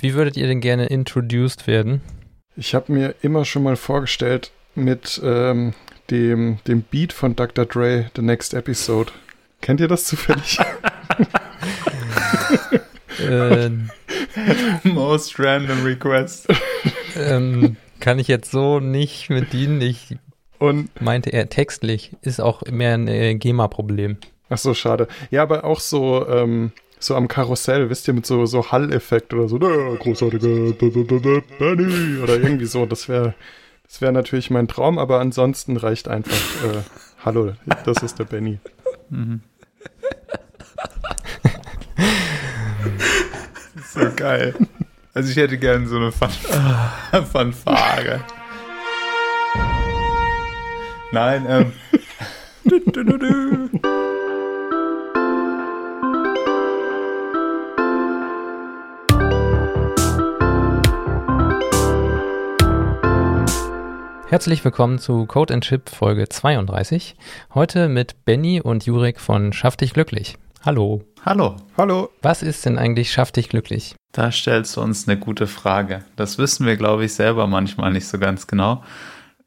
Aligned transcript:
Wie 0.00 0.14
würdet 0.14 0.36
ihr 0.36 0.46
denn 0.46 0.60
gerne 0.60 0.86
introduced 0.86 1.66
werden? 1.66 2.00
Ich 2.56 2.74
habe 2.74 2.92
mir 2.92 3.16
immer 3.20 3.44
schon 3.44 3.64
mal 3.64 3.74
vorgestellt 3.74 4.52
mit 4.76 5.20
ähm, 5.24 5.74
dem, 6.10 6.58
dem 6.68 6.82
Beat 6.82 7.12
von 7.12 7.34
Dr. 7.34 7.66
Dre, 7.66 8.10
The 8.14 8.22
Next 8.22 8.54
Episode. 8.54 9.10
Kennt 9.60 9.80
ihr 9.80 9.88
das 9.88 10.04
zufällig? 10.04 10.58
äh, 13.28 13.70
Most 14.84 15.38
random 15.40 15.82
request. 15.82 16.46
Ähm, 17.16 17.76
kann 17.98 18.20
ich 18.20 18.28
jetzt 18.28 18.52
so 18.52 18.78
nicht 18.78 19.30
mit 19.30 19.52
dienen. 19.52 19.80
Ich 19.80 20.16
und 20.58 21.00
meinte 21.00 21.30
er 21.30 21.48
textlich, 21.48 22.12
ist 22.22 22.40
auch 22.40 22.62
mehr 22.62 22.94
ein 22.94 23.08
äh, 23.08 23.34
GEMA-Problem. 23.34 24.18
Ach 24.48 24.58
so, 24.58 24.74
schade. 24.74 25.08
Ja, 25.30 25.42
aber 25.42 25.64
auch 25.64 25.80
so, 25.80 26.26
ähm, 26.28 26.72
so 27.00 27.14
am 27.14 27.28
Karussell, 27.28 27.90
wisst 27.90 28.08
ihr, 28.08 28.14
mit 28.14 28.26
so, 28.26 28.46
so 28.46 28.70
Hall-Effekt 28.70 29.34
oder 29.34 29.48
so, 29.48 29.58
der 29.58 29.96
großartige 29.96 30.74
Benny 31.58 32.18
oder 32.22 32.34
irgendwie 32.34 32.66
so. 32.66 32.86
Das 32.86 33.08
wäre 33.08 33.34
das 33.88 34.00
wäre 34.02 34.12
natürlich 34.12 34.50
mein 34.50 34.68
Traum, 34.68 34.98
aber 34.98 35.18
ansonsten 35.18 35.78
reicht 35.78 36.08
einfach, 36.08 36.36
äh, 36.64 36.82
hallo, 37.24 37.54
das 37.86 38.02
ist 38.02 38.18
der 38.18 38.24
Benny. 38.24 38.58
Mhm. 39.08 39.40
so 43.94 44.00
geil. 44.14 44.54
Also 45.14 45.30
ich 45.30 45.36
hätte 45.36 45.56
gerne 45.56 45.88
so 45.88 45.96
eine 45.96 46.12
Fan 46.12 46.30
Fanfare. 47.32 48.20
Nein, 51.10 51.46
ähm. 51.48 51.72
Herzlich 64.30 64.62
willkommen 64.62 64.98
zu 64.98 65.24
Code 65.24 65.54
and 65.54 65.64
Chip 65.64 65.88
Folge 65.88 66.28
32. 66.28 67.16
Heute 67.54 67.88
mit 67.88 68.26
Benny 68.26 68.60
und 68.60 68.84
Jurek 68.84 69.20
von 69.20 69.54
Schaff 69.54 69.78
dich 69.78 69.94
glücklich. 69.94 70.36
Hallo. 70.62 71.02
Hallo. 71.24 71.56
Hallo. 71.78 72.10
Was 72.20 72.42
ist 72.42 72.66
denn 72.66 72.76
eigentlich 72.76 73.10
Schaff 73.10 73.32
dich 73.32 73.48
glücklich? 73.48 73.94
Da 74.12 74.30
stellst 74.30 74.76
du 74.76 74.82
uns 74.82 75.08
eine 75.08 75.18
gute 75.18 75.46
Frage. 75.46 76.04
Das 76.16 76.36
wissen 76.36 76.66
wir, 76.66 76.76
glaube 76.76 77.06
ich, 77.06 77.14
selber 77.14 77.46
manchmal 77.46 77.90
nicht 77.90 78.06
so 78.06 78.18
ganz 78.18 78.46
genau. 78.46 78.84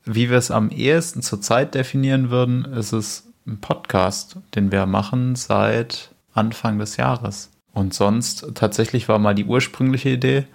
Wie 0.04 0.32
wir 0.32 0.38
es 0.40 0.50
am 0.50 0.72
ehesten 0.72 1.22
zurzeit 1.22 1.76
definieren 1.76 2.32
würden, 2.32 2.66
ist 2.66 2.92
es 2.92 3.28
ein 3.46 3.62
Podcast, 3.62 4.38
den 4.56 4.72
wir 4.72 4.88
machen 4.88 5.36
seit 5.36 6.10
Anfang 6.34 6.80
des 6.80 6.98
Jahres. 6.98 7.52
Und 7.72 7.94
sonst 7.94 8.48
tatsächlich 8.56 9.08
war 9.08 9.20
mal 9.20 9.36
die 9.36 9.46
ursprüngliche 9.46 10.10
Idee, 10.10 10.48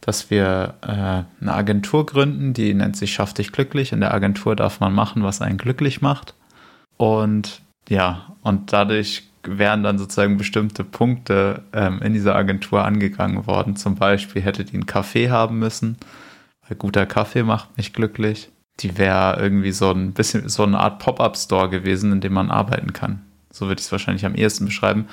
dass 0.00 0.30
wir 0.30 0.74
äh, 0.82 1.42
eine 1.42 1.54
Agentur 1.54 2.06
gründen, 2.06 2.52
die 2.54 2.72
nennt 2.74 2.96
sich 2.96 3.12
Schaff 3.12 3.34
dich 3.34 3.52
glücklich. 3.52 3.92
In 3.92 4.00
der 4.00 4.14
Agentur 4.14 4.56
darf 4.56 4.80
man 4.80 4.94
machen, 4.94 5.22
was 5.22 5.42
einen 5.42 5.58
glücklich 5.58 6.00
macht. 6.00 6.34
Und 6.96 7.62
ja, 7.88 8.34
und 8.42 8.72
dadurch 8.72 9.24
wären 9.42 9.82
dann 9.82 9.98
sozusagen 9.98 10.36
bestimmte 10.36 10.84
Punkte 10.84 11.62
ähm, 11.72 12.00
in 12.02 12.12
dieser 12.12 12.34
Agentur 12.34 12.84
angegangen 12.84 13.46
worden. 13.46 13.76
Zum 13.76 13.94
Beispiel 13.94 14.42
hätte 14.42 14.64
die 14.64 14.74
einen 14.74 14.86
Kaffee 14.86 15.30
haben 15.30 15.58
müssen, 15.58 15.96
weil 16.66 16.76
guter 16.76 17.06
Kaffee 17.06 17.42
macht 17.42 17.76
mich 17.76 17.92
glücklich. 17.92 18.50
Die 18.80 18.96
wäre 18.96 19.38
irgendwie 19.40 19.72
so 19.72 19.90
ein 19.90 20.12
bisschen 20.12 20.48
so 20.48 20.62
eine 20.62 20.78
Art 20.78 20.98
Pop-up-Store 20.98 21.68
gewesen, 21.68 22.12
in 22.12 22.20
dem 22.20 22.32
man 22.32 22.50
arbeiten 22.50 22.92
kann. 22.92 23.22
So 23.50 23.66
würde 23.66 23.80
ich 23.80 23.86
es 23.86 23.92
wahrscheinlich 23.92 24.24
am 24.24 24.34
ehesten 24.34 24.66
beschreiben. 24.66 25.06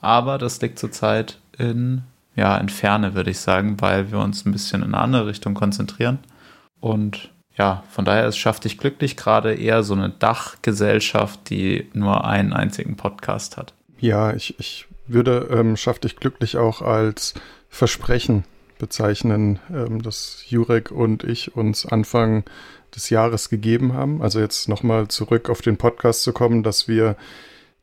Aber 0.00 0.38
das 0.38 0.60
liegt 0.62 0.78
zurzeit 0.78 1.38
in 1.58 2.02
ja, 2.36 2.56
entferne, 2.56 3.14
würde 3.14 3.30
ich 3.30 3.38
sagen, 3.38 3.80
weil 3.80 4.10
wir 4.10 4.18
uns 4.18 4.46
ein 4.46 4.52
bisschen 4.52 4.82
in 4.82 4.94
eine 4.94 5.02
andere 5.02 5.26
Richtung 5.26 5.54
konzentrieren. 5.54 6.18
Und 6.80 7.30
ja, 7.56 7.84
von 7.90 8.04
daher 8.04 8.26
ist 8.26 8.38
Schaff 8.38 8.60
dich 8.60 8.78
glücklich 8.78 9.16
gerade 9.16 9.54
eher 9.54 9.82
so 9.82 9.94
eine 9.94 10.10
Dachgesellschaft, 10.10 11.50
die 11.50 11.90
nur 11.92 12.24
einen 12.24 12.52
einzigen 12.52 12.96
Podcast 12.96 13.56
hat. 13.56 13.74
Ja, 13.98 14.32
ich, 14.32 14.58
ich 14.58 14.86
würde 15.06 15.48
ähm, 15.50 15.76
Schaff 15.76 15.98
dich 15.98 16.16
glücklich 16.16 16.56
auch 16.56 16.80
als 16.80 17.34
Versprechen 17.68 18.44
bezeichnen, 18.78 19.58
ähm, 19.72 20.02
das 20.02 20.44
Jurek 20.48 20.90
und 20.90 21.24
ich 21.24 21.54
uns 21.54 21.84
Anfang 21.84 22.44
des 22.94 23.10
Jahres 23.10 23.48
gegeben 23.50 23.92
haben. 23.92 24.22
Also 24.22 24.40
jetzt 24.40 24.68
nochmal 24.68 25.08
zurück 25.08 25.50
auf 25.50 25.60
den 25.60 25.76
Podcast 25.76 26.22
zu 26.22 26.32
kommen, 26.32 26.62
dass 26.62 26.88
wir 26.88 27.16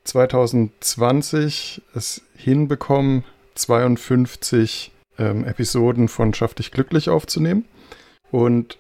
2020 0.03 1.81
es 1.93 2.23
hinbekommen, 2.35 3.23
52 3.57 4.91
ähm, 5.18 5.44
Episoden 5.45 6.07
von 6.07 6.34
Schaff 6.34 6.53
dich 6.53 6.72
glücklich 6.72 7.09
aufzunehmen. 7.09 7.66
Und 8.31 8.78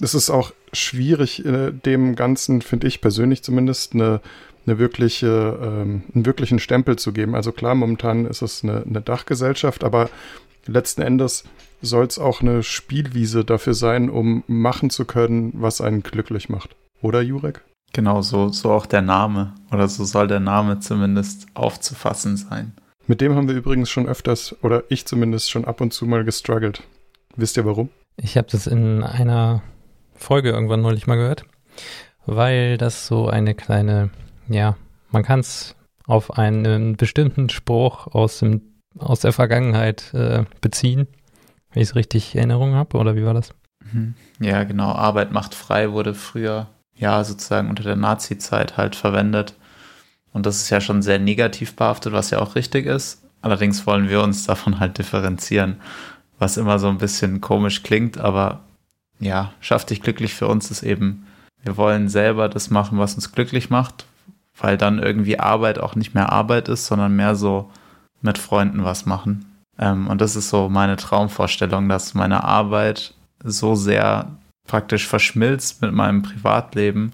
es 0.00 0.14
ist 0.14 0.30
auch 0.30 0.52
schwierig, 0.72 1.44
äh, 1.44 1.72
dem 1.72 2.16
Ganzen, 2.16 2.62
finde 2.62 2.86
ich 2.86 3.00
persönlich 3.00 3.42
zumindest, 3.42 3.94
eine, 3.94 4.20
eine 4.66 4.78
wirkliche, 4.78 5.58
ähm, 5.62 6.04
einen 6.14 6.26
wirklichen 6.26 6.58
Stempel 6.58 6.96
zu 6.96 7.12
geben. 7.12 7.34
Also 7.34 7.52
klar, 7.52 7.74
momentan 7.74 8.26
ist 8.26 8.42
es 8.42 8.62
eine, 8.62 8.82
eine 8.82 9.00
Dachgesellschaft, 9.00 9.84
aber 9.84 10.10
letzten 10.66 11.02
Endes 11.02 11.44
soll 11.82 12.06
es 12.06 12.18
auch 12.18 12.40
eine 12.40 12.62
Spielwiese 12.62 13.44
dafür 13.44 13.74
sein, 13.74 14.10
um 14.10 14.44
machen 14.46 14.90
zu 14.90 15.04
können, 15.04 15.52
was 15.54 15.80
einen 15.80 16.02
glücklich 16.02 16.48
macht. 16.48 16.76
Oder, 17.02 17.22
Jurek? 17.22 17.62
Genau, 17.92 18.22
so, 18.22 18.50
so 18.50 18.70
auch 18.70 18.86
der 18.86 19.02
Name. 19.02 19.54
Oder 19.72 19.88
so 19.88 20.04
soll 20.04 20.28
der 20.28 20.40
Name 20.40 20.80
zumindest 20.80 21.46
aufzufassen 21.54 22.36
sein. 22.36 22.72
Mit 23.10 23.20
dem 23.20 23.34
haben 23.34 23.48
wir 23.48 23.56
übrigens 23.56 23.90
schon 23.90 24.06
öfters, 24.06 24.54
oder 24.62 24.84
ich 24.88 25.04
zumindest 25.04 25.50
schon 25.50 25.64
ab 25.64 25.80
und 25.80 25.92
zu 25.92 26.06
mal 26.06 26.22
gestruggelt. 26.22 26.84
Wisst 27.34 27.56
ihr 27.56 27.64
warum? 27.64 27.88
Ich 28.16 28.36
habe 28.36 28.46
das 28.48 28.68
in 28.68 29.02
einer 29.02 29.64
Folge 30.14 30.50
irgendwann 30.50 30.80
neulich 30.80 31.08
mal 31.08 31.16
gehört, 31.16 31.44
weil 32.24 32.78
das 32.78 33.08
so 33.08 33.26
eine 33.26 33.56
kleine, 33.56 34.10
ja, 34.46 34.76
man 35.10 35.24
kann 35.24 35.40
es 35.40 35.74
auf 36.06 36.38
einen 36.38 36.96
bestimmten 36.96 37.48
Spruch 37.48 38.06
aus, 38.06 38.38
dem, 38.38 38.62
aus 38.96 39.18
der 39.18 39.32
Vergangenheit 39.32 40.14
äh, 40.14 40.44
beziehen, 40.60 41.08
wenn 41.72 41.82
ich 41.82 41.88
es 41.88 41.96
richtig 41.96 42.36
in 42.36 42.38
Erinnerung 42.38 42.74
habe, 42.74 42.96
oder 42.96 43.16
wie 43.16 43.24
war 43.24 43.34
das? 43.34 43.52
Mhm. 43.92 44.14
Ja, 44.38 44.62
genau. 44.62 44.92
Arbeit 44.92 45.32
macht 45.32 45.56
frei 45.56 45.90
wurde 45.90 46.14
früher, 46.14 46.68
ja, 46.94 47.24
sozusagen 47.24 47.70
unter 47.70 47.82
der 47.82 47.96
Nazi-Zeit 47.96 48.76
halt 48.76 48.94
verwendet 48.94 49.56
und 50.32 50.46
das 50.46 50.56
ist 50.62 50.70
ja 50.70 50.80
schon 50.80 51.02
sehr 51.02 51.18
negativ 51.18 51.74
behaftet, 51.74 52.12
was 52.12 52.30
ja 52.30 52.38
auch 52.38 52.54
richtig 52.54 52.86
ist. 52.86 53.22
Allerdings 53.42 53.86
wollen 53.86 54.08
wir 54.08 54.22
uns 54.22 54.44
davon 54.46 54.80
halt 54.80 54.98
differenzieren, 54.98 55.80
was 56.38 56.56
immer 56.56 56.78
so 56.78 56.88
ein 56.88 56.98
bisschen 56.98 57.40
komisch 57.40 57.82
klingt, 57.82 58.18
aber 58.18 58.60
ja, 59.18 59.52
schafft 59.60 59.90
dich 59.90 60.02
glücklich 60.02 60.34
für 60.34 60.48
uns 60.48 60.70
ist 60.70 60.82
eben, 60.82 61.26
wir 61.62 61.76
wollen 61.76 62.08
selber 62.08 62.48
das 62.48 62.70
machen, 62.70 62.98
was 62.98 63.14
uns 63.14 63.32
glücklich 63.32 63.70
macht, 63.70 64.06
weil 64.58 64.78
dann 64.78 64.98
irgendwie 64.98 65.38
Arbeit 65.38 65.78
auch 65.78 65.94
nicht 65.94 66.14
mehr 66.14 66.32
Arbeit 66.32 66.68
ist, 66.68 66.86
sondern 66.86 67.16
mehr 67.16 67.34
so 67.34 67.70
mit 68.22 68.38
Freunden 68.38 68.84
was 68.84 69.06
machen. 69.06 69.44
Ähm, 69.78 70.06
und 70.08 70.20
das 70.20 70.36
ist 70.36 70.50
so 70.50 70.68
meine 70.68 70.96
Traumvorstellung, 70.96 71.88
dass 71.88 72.14
meine 72.14 72.44
Arbeit 72.44 73.14
so 73.42 73.74
sehr 73.74 74.30
praktisch 74.66 75.06
verschmilzt 75.06 75.82
mit 75.82 75.92
meinem 75.92 76.22
Privatleben, 76.22 77.12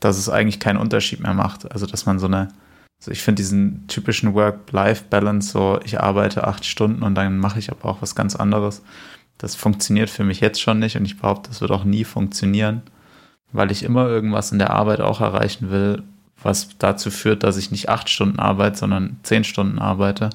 dass 0.00 0.18
es 0.18 0.28
eigentlich 0.28 0.60
keinen 0.60 0.78
Unterschied 0.78 1.20
mehr 1.20 1.34
macht. 1.34 1.70
Also, 1.70 1.86
dass 1.86 2.06
man 2.06 2.18
so 2.18 2.26
eine, 2.26 2.48
also 2.98 3.10
ich 3.10 3.22
finde 3.22 3.40
diesen 3.40 3.86
typischen 3.86 4.34
Work-Life-Balance, 4.34 5.50
so 5.50 5.80
ich 5.84 6.00
arbeite 6.00 6.46
acht 6.46 6.64
Stunden 6.64 7.02
und 7.02 7.14
dann 7.14 7.38
mache 7.38 7.58
ich 7.58 7.70
aber 7.70 7.84
auch 7.84 8.02
was 8.02 8.14
ganz 8.14 8.34
anderes. 8.34 8.82
Das 9.38 9.54
funktioniert 9.54 10.10
für 10.10 10.24
mich 10.24 10.40
jetzt 10.40 10.60
schon 10.60 10.78
nicht 10.78 10.96
und 10.96 11.04
ich 11.04 11.18
behaupte, 11.18 11.50
das 11.50 11.60
wird 11.60 11.70
auch 11.70 11.84
nie 11.84 12.04
funktionieren, 12.04 12.82
weil 13.52 13.70
ich 13.70 13.82
immer 13.82 14.06
irgendwas 14.06 14.52
in 14.52 14.58
der 14.58 14.70
Arbeit 14.70 15.00
auch 15.00 15.20
erreichen 15.20 15.70
will, 15.70 16.02
was 16.42 16.76
dazu 16.78 17.10
führt, 17.10 17.42
dass 17.42 17.56
ich 17.56 17.70
nicht 17.70 17.88
acht 17.88 18.08
Stunden 18.08 18.38
arbeite, 18.38 18.78
sondern 18.78 19.18
zehn 19.22 19.44
Stunden 19.44 19.78
arbeite. 19.78 20.30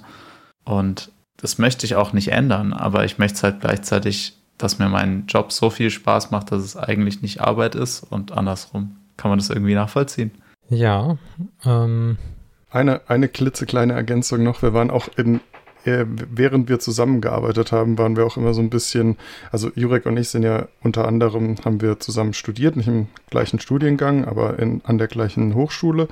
Und 0.63 1.11
das 1.37 1.57
möchte 1.57 1.85
ich 1.85 1.95
auch 1.95 2.13
nicht 2.13 2.29
ändern, 2.29 2.73
aber 2.73 3.05
ich 3.05 3.17
möchte 3.17 3.35
es 3.35 3.43
halt 3.43 3.61
gleichzeitig, 3.61 4.37
dass 4.57 4.79
mir 4.79 4.89
mein 4.89 5.27
Job 5.27 5.51
so 5.51 5.69
viel 5.69 5.89
Spaß 5.89 6.31
macht, 6.31 6.51
dass 6.51 6.63
es 6.63 6.77
eigentlich 6.77 7.21
nicht 7.21 7.41
Arbeit 7.41 7.75
ist 7.75 8.03
und 8.03 8.31
andersrum. 8.31 8.97
Kann 9.17 9.29
man 9.29 9.39
das 9.39 9.49
irgendwie 9.49 9.75
nachvollziehen? 9.75 10.31
Ja. 10.69 11.17
Ähm. 11.63 12.17
Eine, 12.69 13.01
eine 13.07 13.29
klitzekleine 13.29 13.93
Ergänzung 13.93 14.43
noch. 14.43 14.61
Wir 14.61 14.73
waren 14.73 14.91
auch 14.91 15.07
in, 15.15 15.39
äh, 15.85 16.05
während 16.07 16.67
wir 16.67 16.79
zusammengearbeitet 16.79 17.71
haben, 17.71 17.97
waren 17.97 18.17
wir 18.17 18.25
auch 18.25 18.35
immer 18.35 18.53
so 18.53 18.61
ein 18.61 18.69
bisschen, 18.69 19.17
also 19.51 19.71
Jurek 19.75 20.05
und 20.05 20.17
ich 20.17 20.29
sind 20.29 20.43
ja 20.43 20.67
unter 20.83 21.07
anderem, 21.07 21.55
haben 21.63 21.79
wir 21.79 21.99
zusammen 21.99 22.33
studiert, 22.33 22.75
nicht 22.75 22.87
im 22.87 23.07
gleichen 23.29 23.59
Studiengang, 23.59 24.25
aber 24.25 24.59
in, 24.59 24.81
an 24.83 24.97
der 24.97 25.07
gleichen 25.07 25.55
Hochschule 25.55 26.09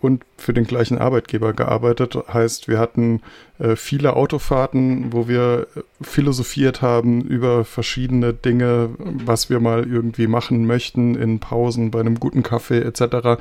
und 0.00 0.24
für 0.36 0.52
den 0.52 0.64
gleichen 0.64 0.98
Arbeitgeber 0.98 1.52
gearbeitet. 1.52 2.16
Heißt, 2.32 2.68
wir 2.68 2.78
hatten 2.78 3.20
äh, 3.58 3.76
viele 3.76 4.14
Autofahrten, 4.14 5.12
wo 5.12 5.28
wir 5.28 5.66
philosophiert 6.00 6.82
haben 6.82 7.22
über 7.22 7.64
verschiedene 7.64 8.32
Dinge, 8.32 8.90
was 8.98 9.50
wir 9.50 9.60
mal 9.60 9.86
irgendwie 9.86 10.26
machen 10.26 10.66
möchten 10.66 11.14
in 11.14 11.40
Pausen 11.40 11.90
bei 11.90 12.00
einem 12.00 12.20
guten 12.20 12.42
Kaffee 12.42 12.80
etc. 12.80 13.40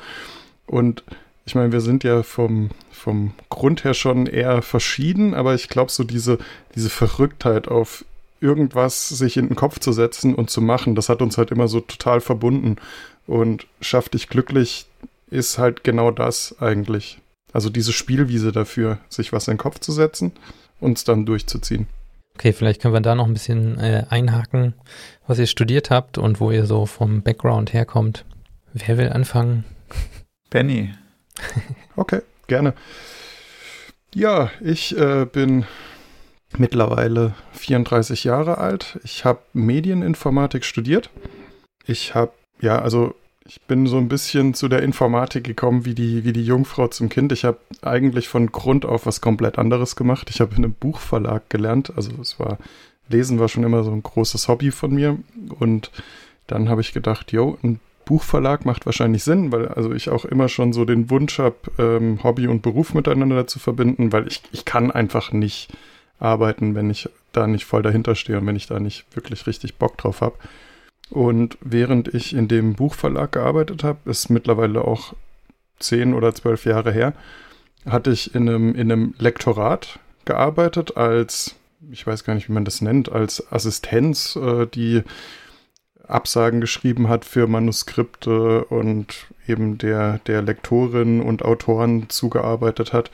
Und 0.65 1.04
ich 1.45 1.56
meine, 1.56 1.71
wir 1.71 1.81
sind 1.81 2.04
ja 2.04 2.24
vom, 2.24 2.71
vom 2.92 3.33
Grund 3.50 3.83
her 3.83 3.94
schon 3.94 4.25
eher 4.25 4.62
verschieden, 4.62 5.33
aber 5.33 5.54
ich 5.54 5.69
glaube, 5.69 5.92
so 5.92 6.04
diese, 6.04 6.39
diese 6.75 6.89
Verrücktheit 6.89 7.68
auf 7.68 8.04
irgendwas 8.42 9.09
sich 9.09 9.38
in 9.38 9.48
den 9.48 9.56
Kopf 9.56 9.80
zu 9.80 9.92
setzen 9.92 10.36
und 10.36 10.50
zu 10.50 10.62
machen, 10.62 10.94
das 10.94 11.09
hat 11.09 11.21
uns 11.21 11.38
halt 11.38 11.51
immer 11.51 11.68
so 11.68 11.80
total 11.80 12.21
verbunden. 12.21 12.75
Und 13.25 13.68
schaff 13.81 14.07
dich 14.09 14.30
glücklich 14.30 14.88
ist 15.29 15.57
halt 15.57 15.83
genau 15.83 16.12
das 16.12 16.56
eigentlich. 16.59 17.19
Also 17.53 17.69
diese 17.69 17.94
Spielwiese 17.94 18.51
dafür, 18.51 19.00
sich 19.09 19.33
was 19.33 19.47
in 19.47 19.53
den 19.53 19.59
Kopf 19.59 19.79
zu 19.79 19.91
setzen 19.91 20.31
und 20.79 20.97
es 20.97 21.03
dann 21.03 21.25
durchzuziehen. 21.25 21.88
Okay, 22.35 22.53
vielleicht 22.53 22.81
können 22.81 22.94
wir 22.94 23.01
da 23.01 23.15
noch 23.15 23.25
ein 23.25 23.33
bisschen 23.33 23.79
äh, 23.79 24.06
einhaken, 24.09 24.75
was 25.25 25.39
ihr 25.39 25.47
studiert 25.47 25.89
habt 25.89 26.18
und 26.18 26.39
wo 26.39 26.51
ihr 26.51 26.68
so 26.68 26.85
vom 26.85 27.24
Background 27.24 27.74
herkommt. 27.74 28.25
Wer 28.74 28.97
will 28.97 29.09
anfangen? 29.09 29.63
Benny. 30.50 30.94
okay, 31.95 32.21
gerne. 32.45 32.73
Ja, 34.13 34.51
ich 34.62 34.95
äh, 34.97 35.25
bin 35.25 35.65
mittlerweile 36.57 37.33
34 37.53 38.23
Jahre 38.23 38.59
alt. 38.59 39.00
Ich 39.03 39.25
habe 39.25 39.39
Medieninformatik 39.53 40.63
studiert. 40.63 41.09
Ich 41.85 42.15
habe, 42.15 42.31
ja, 42.62 42.80
also 42.80 43.15
ich 43.47 43.61
bin 43.61 43.88
so 43.88 43.97
ein 43.97 44.09
bisschen 44.09 44.53
zu 44.53 44.67
der 44.67 44.83
Informatik 44.83 45.44
gekommen 45.44 45.85
wie 45.85 45.95
die, 45.95 46.25
wie 46.25 46.33
die 46.33 46.45
Jungfrau 46.45 46.88
zum 46.89 47.07
Kind. 47.07 47.31
Ich 47.31 47.45
habe 47.45 47.57
eigentlich 47.81 48.27
von 48.27 48.51
Grund 48.51 48.85
auf 48.85 49.05
was 49.05 49.21
komplett 49.21 49.57
anderes 49.57 49.95
gemacht. 49.95 50.29
Ich 50.29 50.41
habe 50.41 50.55
in 50.55 50.63
einem 50.63 50.73
Buchverlag 50.73 51.49
gelernt. 51.49 51.94
Also 51.95 52.11
es 52.21 52.39
war, 52.39 52.57
Lesen 53.07 53.39
war 53.39 53.47
schon 53.47 53.63
immer 53.63 53.83
so 53.83 53.91
ein 53.91 54.03
großes 54.03 54.49
Hobby 54.49 54.71
von 54.71 54.94
mir. 54.94 55.17
Und 55.59 55.91
dann 56.47 56.67
habe 56.67 56.81
ich 56.81 56.91
gedacht, 56.91 57.31
jo, 57.31 57.57
ein 57.63 57.79
Buchverlag 58.03 58.65
macht 58.65 58.85
wahrscheinlich 58.85 59.23
Sinn, 59.23 59.51
weil 59.51 59.69
also 59.69 59.94
ich 59.94 60.09
auch 60.09 60.25
immer 60.25 60.49
schon 60.49 60.73
so 60.73 60.83
den 60.83 61.09
Wunsch 61.09 61.39
habe, 61.39 61.55
ähm, 61.77 62.23
Hobby 62.23 62.47
und 62.47 62.61
Beruf 62.61 62.94
miteinander 62.94 63.47
zu 63.47 63.59
verbinden, 63.59 64.11
weil 64.11 64.27
ich, 64.27 64.41
ich 64.51 64.65
kann 64.65 64.91
einfach 64.91 65.31
nicht 65.31 65.69
arbeiten, 66.19 66.75
wenn 66.75 66.89
ich 66.89 67.09
da 67.31 67.47
nicht 67.47 67.65
voll 67.65 67.81
dahinter 67.81 68.15
stehe 68.15 68.39
und 68.39 68.45
wenn 68.45 68.55
ich 68.55 68.67
da 68.67 68.79
nicht 68.79 69.05
wirklich 69.13 69.45
richtig 69.47 69.75
Bock 69.75 69.97
drauf 69.97 70.21
habe. 70.21 70.35
Und 71.09 71.57
während 71.62 72.13
ich 72.13 72.33
in 72.36 72.48
dem 72.48 72.74
Buchverlag 72.74 73.31
gearbeitet 73.31 73.83
habe, 73.83 74.09
ist 74.09 74.30
mittlerweile 74.30 74.83
auch 74.83 75.13
zehn 75.80 76.13
oder 76.13 76.33
zwölf 76.33 76.65
Jahre 76.65 76.92
her, 76.92 77.13
hatte 77.86 78.12
ich 78.12 78.36
in 78.36 78.50
einem, 78.50 78.75
in 78.75 78.92
einem 78.92 79.15
Lektorat 79.18 80.00
gearbeitet 80.25 80.98
als, 80.98 81.56
ich 81.92 82.06
weiß 82.06 82.24
gar 82.24 82.33
nicht, 82.33 82.50
wie 82.50 82.54
man 82.54 82.65
das 82.65 82.81
nennt, 82.81 83.12
als 83.12 83.51
Assistenz, 83.51 84.36
äh, 84.36 84.65
die 84.68 85.04
Absagen 86.07 86.62
geschrieben 86.62 87.09
hat 87.09 87.25
für 87.25 87.48
Manuskripte 87.48 88.65
und 88.65 89.27
eben 89.48 89.77
der, 89.77 90.19
der 90.19 90.42
Lektorin 90.42 91.21
und 91.21 91.44
Autoren 91.44 92.09
zugearbeitet 92.09 92.94
hat. 92.94 93.12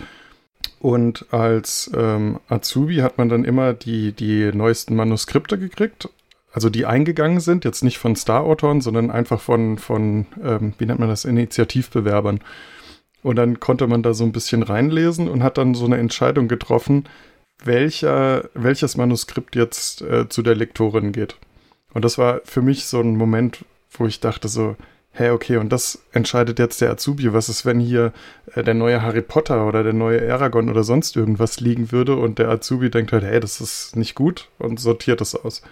Und 0.79 1.25
als 1.31 1.91
ähm, 1.95 2.39
Azubi 2.49 2.97
hat 2.97 3.17
man 3.17 3.29
dann 3.29 3.45
immer 3.45 3.73
die, 3.73 4.11
die 4.11 4.51
neuesten 4.53 4.95
Manuskripte 4.95 5.57
gekriegt, 5.57 6.09
also 6.53 6.69
die 6.69 6.85
eingegangen 6.85 7.39
sind, 7.39 7.65
jetzt 7.65 7.83
nicht 7.83 7.97
von 7.97 8.15
Star-Autoren, 8.15 8.79
sondern 8.79 9.09
einfach 9.09 9.41
von, 9.41 9.79
von 9.79 10.27
ähm, 10.41 10.73
wie 10.77 10.85
nennt 10.85 10.99
man 10.99 11.09
das, 11.09 11.25
Initiativbewerbern. 11.25 12.39
Und 13.23 13.37
dann 13.37 13.59
konnte 13.59 13.87
man 13.87 14.03
da 14.03 14.13
so 14.13 14.23
ein 14.23 14.31
bisschen 14.31 14.61
reinlesen 14.61 15.27
und 15.27 15.43
hat 15.43 15.57
dann 15.57 15.73
so 15.73 15.85
eine 15.85 15.97
Entscheidung 15.97 16.47
getroffen, 16.47 17.05
welcher, 17.63 18.49
welches 18.53 18.97
Manuskript 18.97 19.55
jetzt 19.55 20.01
äh, 20.03 20.29
zu 20.29 20.43
der 20.43 20.55
Lektorin 20.55 21.11
geht. 21.11 21.37
Und 21.93 22.05
das 22.05 22.17
war 22.17 22.41
für 22.43 22.61
mich 22.61 22.85
so 22.85 22.99
ein 22.99 23.15
Moment, 23.15 23.65
wo 23.91 24.05
ich 24.05 24.19
dachte 24.19 24.47
so, 24.47 24.75
hey, 25.11 25.29
okay, 25.29 25.57
und 25.57 25.69
das 25.69 26.03
entscheidet 26.11 26.59
jetzt 26.59 26.81
der 26.81 26.91
Azubi. 26.91 27.33
Was 27.33 27.49
ist, 27.49 27.65
wenn 27.65 27.79
hier 27.79 28.13
äh, 28.53 28.63
der 28.63 28.73
neue 28.75 29.01
Harry 29.01 29.21
Potter 29.21 29.65
oder 29.67 29.83
der 29.83 29.93
neue 29.93 30.31
Aragon 30.31 30.69
oder 30.69 30.83
sonst 30.83 31.15
irgendwas 31.15 31.59
liegen 31.59 31.91
würde 31.91 32.15
und 32.15 32.37
der 32.37 32.49
Azubi 32.49 32.91
denkt 32.91 33.11
halt, 33.11 33.23
hey, 33.23 33.39
das 33.39 33.59
ist 33.59 33.95
nicht 33.95 34.13
gut 34.13 34.49
und 34.59 34.79
sortiert 34.79 35.21
es 35.21 35.33
aus. 35.33 35.63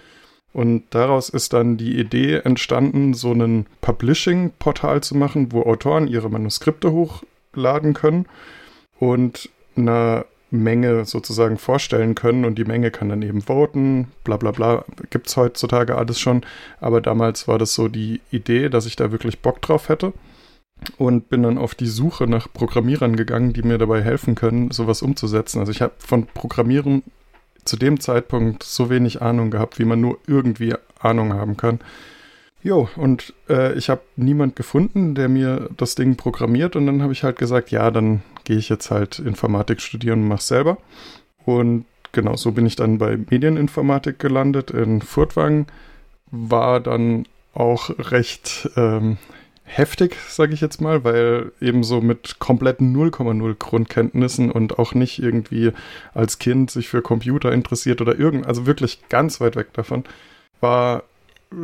Und 0.54 0.84
daraus 0.90 1.30
ist 1.30 1.54
dann 1.54 1.78
die 1.78 1.98
Idee 1.98 2.42
entstanden, 2.44 3.14
so 3.14 3.32
ein 3.32 3.68
Publishing-Portal 3.80 5.02
zu 5.02 5.16
machen, 5.16 5.52
wo 5.52 5.64
Autoren 5.64 6.08
ihre 6.08 6.30
Manuskripte 6.30 6.92
hochladen 6.92 7.94
können 7.94 8.26
und 9.00 9.50
einer 9.78 10.26
Menge 10.52 11.06
sozusagen 11.06 11.58
vorstellen 11.58 12.14
können 12.14 12.44
und 12.44 12.58
die 12.58 12.66
Menge 12.66 12.92
kann 12.92 13.08
dann 13.08 13.22
eben 13.22 13.42
voten, 13.42 14.12
bla 14.26 14.36
bla 14.36 14.52
bla, 14.52 14.84
gibt 15.10 15.28
es 15.28 15.38
heutzutage 15.38 15.98
alles 15.98 16.20
schon, 16.20 16.42
aber 16.82 17.00
damals 17.00 17.48
war 17.48 17.58
das 17.58 17.74
so 17.74 17.88
die 17.88 18.20
Idee, 18.32 18.68
dass 18.68 18.86
ich 18.86 18.98
da 18.98 19.14
wirklich 19.14 19.40
Bock 19.40 19.62
drauf 19.62 19.88
hätte 19.88 20.12
und 20.98 21.30
bin 21.30 21.44
dann 21.44 21.58
auf 21.58 21.74
die 21.74 21.88
Suche 21.88 22.28
nach 22.28 22.52
Programmierern 22.52 23.16
gegangen, 23.16 23.54
die 23.54 23.64
mir 23.64 23.78
dabei 23.78 24.02
helfen 24.02 24.36
können, 24.36 24.72
sowas 24.72 25.02
umzusetzen. 25.02 25.60
Also 25.60 25.72
ich 25.72 25.82
habe 25.82 25.94
von 26.00 26.26
Programmieren 26.26 27.04
zu 27.66 27.78
dem 27.78 28.00
Zeitpunkt 28.00 28.64
so 28.64 28.90
wenig 28.90 29.22
Ahnung 29.22 29.52
gehabt, 29.52 29.80
wie 29.80 29.86
man 29.86 30.02
nur 30.02 30.20
irgendwie 30.28 30.76
Ahnung 31.00 31.34
haben 31.34 31.58
kann. 31.58 31.80
Jo, 32.64 32.90
und 32.96 33.34
äh, 33.50 33.74
ich 33.74 33.90
habe 33.90 34.02
niemand 34.16 34.56
gefunden, 34.56 35.16
der 35.16 35.30
mir 35.30 35.70
das 35.78 35.96
Ding 35.96 36.16
programmiert 36.16 36.76
und 36.76 36.86
dann 36.86 37.02
habe 37.02 37.14
ich 37.14 37.24
halt 37.24 37.38
gesagt, 37.38 37.72
ja, 37.72 37.90
dann 37.90 38.22
gehe 38.44 38.58
ich 38.58 38.70
jetzt 38.70 38.92
halt 38.92 39.18
Informatik 39.18 39.82
studieren 39.82 40.22
und 40.22 40.28
mache 40.28 40.44
selber. 40.44 40.78
Und 41.46 41.86
genau, 42.12 42.36
so 42.36 42.52
bin 42.52 42.68
ich 42.68 42.76
dann 42.76 43.00
bei 43.00 43.18
Medieninformatik 43.18 44.20
gelandet 44.20 44.70
in 44.70 45.02
Furtwangen, 45.02 45.66
war 46.30 46.80
dann 46.80 47.26
auch 47.54 47.90
recht 47.98 48.70
ähm, 48.78 49.18
heftig, 49.74 50.18
sage 50.28 50.54
ich 50.54 50.62
jetzt 50.62 50.82
mal, 50.82 51.04
weil 51.04 51.52
eben 51.62 51.84
so 51.84 52.02
mit 52.02 52.40
kompletten 52.40 52.96
0,0 52.96 53.56
Grundkenntnissen 53.56 54.52
und 54.52 54.78
auch 54.80 54.94
nicht 54.94 55.20
irgendwie 55.20 55.72
als 56.14 56.40
Kind 56.40 56.70
sich 56.72 56.90
für 56.90 57.02
Computer 57.02 57.52
interessiert 57.52 58.02
oder 58.02 58.18
irgend, 58.18 58.46
also 58.46 58.66
wirklich 58.66 59.08
ganz 59.08 59.40
weit 59.40 59.56
weg 59.56 59.74
davon, 59.74 60.04
war 60.60 61.04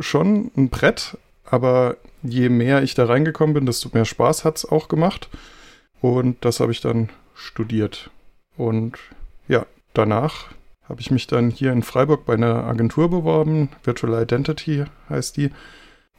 schon 0.00 0.50
ein 0.56 0.70
Brett, 0.70 1.18
aber 1.44 1.96
je 2.22 2.48
mehr 2.48 2.82
ich 2.82 2.94
da 2.94 3.04
reingekommen 3.04 3.54
bin, 3.54 3.66
desto 3.66 3.90
mehr 3.92 4.04
Spaß 4.04 4.44
hat 4.44 4.56
es 4.56 4.64
auch 4.64 4.88
gemacht. 4.88 5.28
Und 6.00 6.44
das 6.44 6.60
habe 6.60 6.72
ich 6.72 6.80
dann 6.80 7.10
studiert. 7.34 8.10
Und 8.56 8.98
ja, 9.48 9.66
danach 9.94 10.46
habe 10.88 11.00
ich 11.00 11.10
mich 11.10 11.26
dann 11.26 11.50
hier 11.50 11.72
in 11.72 11.82
Freiburg 11.82 12.24
bei 12.24 12.34
einer 12.34 12.64
Agentur 12.64 13.10
beworben. 13.10 13.68
Virtual 13.84 14.22
Identity 14.22 14.84
heißt 15.10 15.36
die. 15.36 15.50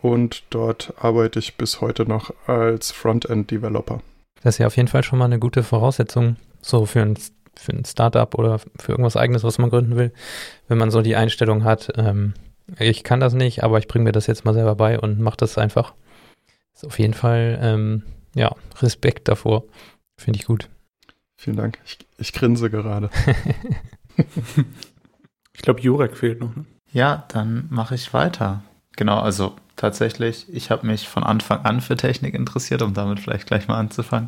Und 0.02 0.44
dort 0.50 0.94
arbeite 0.98 1.40
ich 1.40 1.58
bis 1.58 1.82
heute 1.82 2.06
noch 2.06 2.34
als 2.48 2.92
Frontend-Developer. 2.92 4.02
Das 4.42 4.56
ist 4.56 4.60
ja 4.60 4.68
auf 4.68 4.78
jeden 4.78 4.88
Fall 4.88 5.04
schon 5.04 5.20
mal 5.20 5.26
eine 5.26 5.40
gute 5.40 5.64
Voraussetzung, 5.64 6.38
so 6.62 6.86
für 6.86 7.02
ein, 7.02 7.18
für 7.56 7.74
ein 7.74 7.84
Startup 7.84 8.34
oder 8.36 8.60
für 8.78 8.94
irgendwas 8.94 9.18
eigenes, 9.18 9.44
was 9.44 9.58
man 9.58 9.70
gründen 9.70 9.98
will, 9.98 10.14
wenn 10.70 10.78
man 10.78 10.92
so 10.92 11.02
die 11.02 11.18
Einstellung 11.18 11.66
hat, 11.66 11.92
ähm, 11.98 12.34
ich 12.78 13.04
kann 13.04 13.20
das 13.20 13.34
nicht, 13.34 13.64
aber 13.64 13.80
ich 13.80 13.88
bringe 13.88 14.04
mir 14.04 14.12
das 14.12 14.28
jetzt 14.28 14.46
mal 14.46 14.54
selber 14.54 14.76
bei 14.76 15.00
und 15.00 15.20
mache 15.20 15.38
das 15.38 15.58
einfach. 15.58 15.94
Ist 16.76 16.86
auf 16.86 17.00
jeden 17.00 17.14
Fall, 17.14 17.60
ähm, 17.62 18.04
ja, 18.36 18.54
Respekt 18.82 19.28
davor. 19.28 19.64
Finde 20.18 20.40
ich 20.40 20.46
gut. 20.46 20.70
Vielen 21.38 21.58
Dank. 21.58 21.80
Ich, 21.86 21.98
ich 22.18 22.34
grinse 22.34 22.70
gerade. 22.70 23.10
ich 25.54 25.62
glaube, 25.62 25.80
Jurek 25.82 26.18
fehlt 26.18 26.42
noch. 26.42 26.56
Ne? 26.56 26.66
Ja, 26.92 27.26
dann 27.30 27.68
mache 27.70 27.96
ich 27.96 28.14
weiter. 28.14 28.64
Genau, 29.00 29.20
also 29.20 29.56
tatsächlich, 29.78 30.54
ich 30.54 30.72
habe 30.72 30.86
mich 30.86 31.08
von 31.08 31.24
Anfang 31.24 31.64
an 31.64 31.80
für 31.80 31.96
Technik 31.96 32.34
interessiert, 32.34 32.82
um 32.82 32.94
damit 32.94 33.22
vielleicht 33.22 33.48
gleich 33.48 33.70
mal 33.70 33.80
anzufangen. 33.80 34.28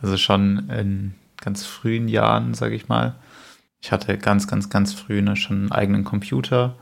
Also 0.00 0.16
schon 0.16 0.70
in 0.70 1.16
ganz 1.40 1.66
frühen 1.66 2.06
Jahren, 2.06 2.54
sage 2.54 2.76
ich 2.76 2.86
mal. 2.86 3.16
Ich 3.80 3.90
hatte 3.90 4.16
ganz, 4.16 4.46
ganz, 4.46 4.70
ganz 4.70 4.94
früh 4.94 5.22
ne, 5.22 5.34
schon 5.34 5.56
einen 5.56 5.72
eigenen 5.72 6.04
Computer 6.04 6.76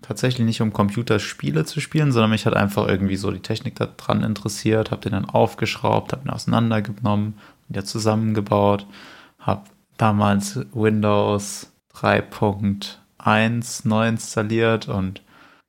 tatsächlich 0.00 0.46
nicht 0.46 0.62
um 0.62 0.72
Computerspiele 0.72 1.66
zu 1.66 1.80
spielen, 1.82 2.12
sondern 2.12 2.30
mich 2.30 2.46
hat 2.46 2.54
einfach 2.54 2.88
irgendwie 2.88 3.16
so 3.16 3.30
die 3.30 3.40
Technik 3.40 3.74
daran 3.76 4.22
interessiert, 4.22 4.90
habe 4.90 5.02
den 5.02 5.12
dann 5.12 5.26
aufgeschraubt, 5.26 6.14
habe 6.14 6.26
ihn 6.26 6.30
auseinandergenommen, 6.30 7.34
wieder 7.68 7.84
zusammengebaut, 7.84 8.86
habe 9.38 9.64
damals 9.98 10.58
Windows 10.72 11.70
3.1 11.94 13.86
neu 13.86 14.08
installiert 14.08 14.88
und 14.88 15.20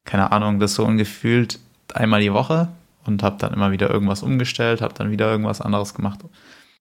keine 0.05 0.31
Ahnung, 0.31 0.59
das 0.59 0.75
so 0.75 0.85
ungefühlt 0.85 1.59
einmal 1.93 2.21
die 2.21 2.33
Woche 2.33 2.69
und 3.05 3.23
habe 3.23 3.37
dann 3.37 3.53
immer 3.53 3.71
wieder 3.71 3.89
irgendwas 3.89 4.23
umgestellt, 4.23 4.81
habe 4.81 4.93
dann 4.93 5.11
wieder 5.11 5.29
irgendwas 5.29 5.61
anderes 5.61 5.93
gemacht. 5.93 6.19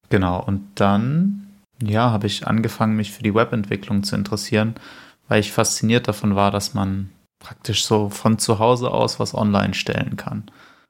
Genau, 0.08 0.42
und 0.42 0.62
dann, 0.74 1.48
ja, 1.82 2.10
habe 2.10 2.26
ich 2.26 2.46
angefangen, 2.46 2.96
mich 2.96 3.12
für 3.12 3.22
die 3.22 3.34
Webentwicklung 3.34 4.02
zu 4.02 4.16
interessieren, 4.16 4.74
weil 5.28 5.40
ich 5.40 5.52
fasziniert 5.52 6.08
davon 6.08 6.34
war, 6.34 6.50
dass 6.50 6.74
man 6.74 7.10
praktisch 7.38 7.84
so 7.84 8.10
von 8.10 8.38
zu 8.38 8.58
Hause 8.58 8.90
aus 8.90 9.18
was 9.18 9.34
online 9.34 9.74
stellen 9.74 10.16
kann. 10.16 10.44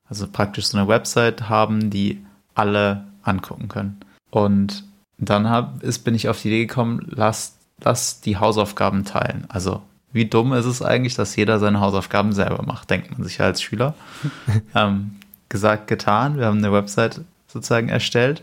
Also 0.09 0.27
praktisch 0.27 0.67
so 0.67 0.79
eine 0.79 0.89
Website 0.89 1.49
haben, 1.49 1.91
die 1.91 2.25
alle 2.55 3.07
angucken 3.23 3.69
können. 3.69 4.01
Und 4.31 4.85
dann 5.19 5.49
hab, 5.49 5.83
ist, 5.83 6.01
bin 6.01 6.15
ich 6.15 6.29
auf 6.29 6.41
die 6.41 6.49
Idee 6.49 6.67
gekommen, 6.67 7.07
lass, 7.09 7.59
lass 7.83 8.21
die 8.21 8.39
Hausaufgaben 8.39 9.05
teilen. 9.05 9.45
Also 9.49 9.83
wie 10.13 10.27
dumm 10.27 10.53
ist 10.53 10.67
es 10.67 10.83
eigentlich, 10.83 11.15
dass 11.15 11.37
jeder 11.37 11.59
seine 11.59 11.81
Hausaufgaben 11.81 12.33
selber 12.33 12.63
macht, 12.65 12.91
denkt 12.91 13.11
man 13.13 13.23
sich 13.23 13.39
ja 13.39 13.47
als 13.47 13.63
Schüler. 13.63 13.95
ähm, 14.75 15.17
gesagt, 15.49 15.87
getan. 15.87 16.39
Wir 16.39 16.47
haben 16.47 16.59
eine 16.59 16.73
Website 16.73 17.23
sozusagen 17.47 17.89
erstellt 17.89 18.43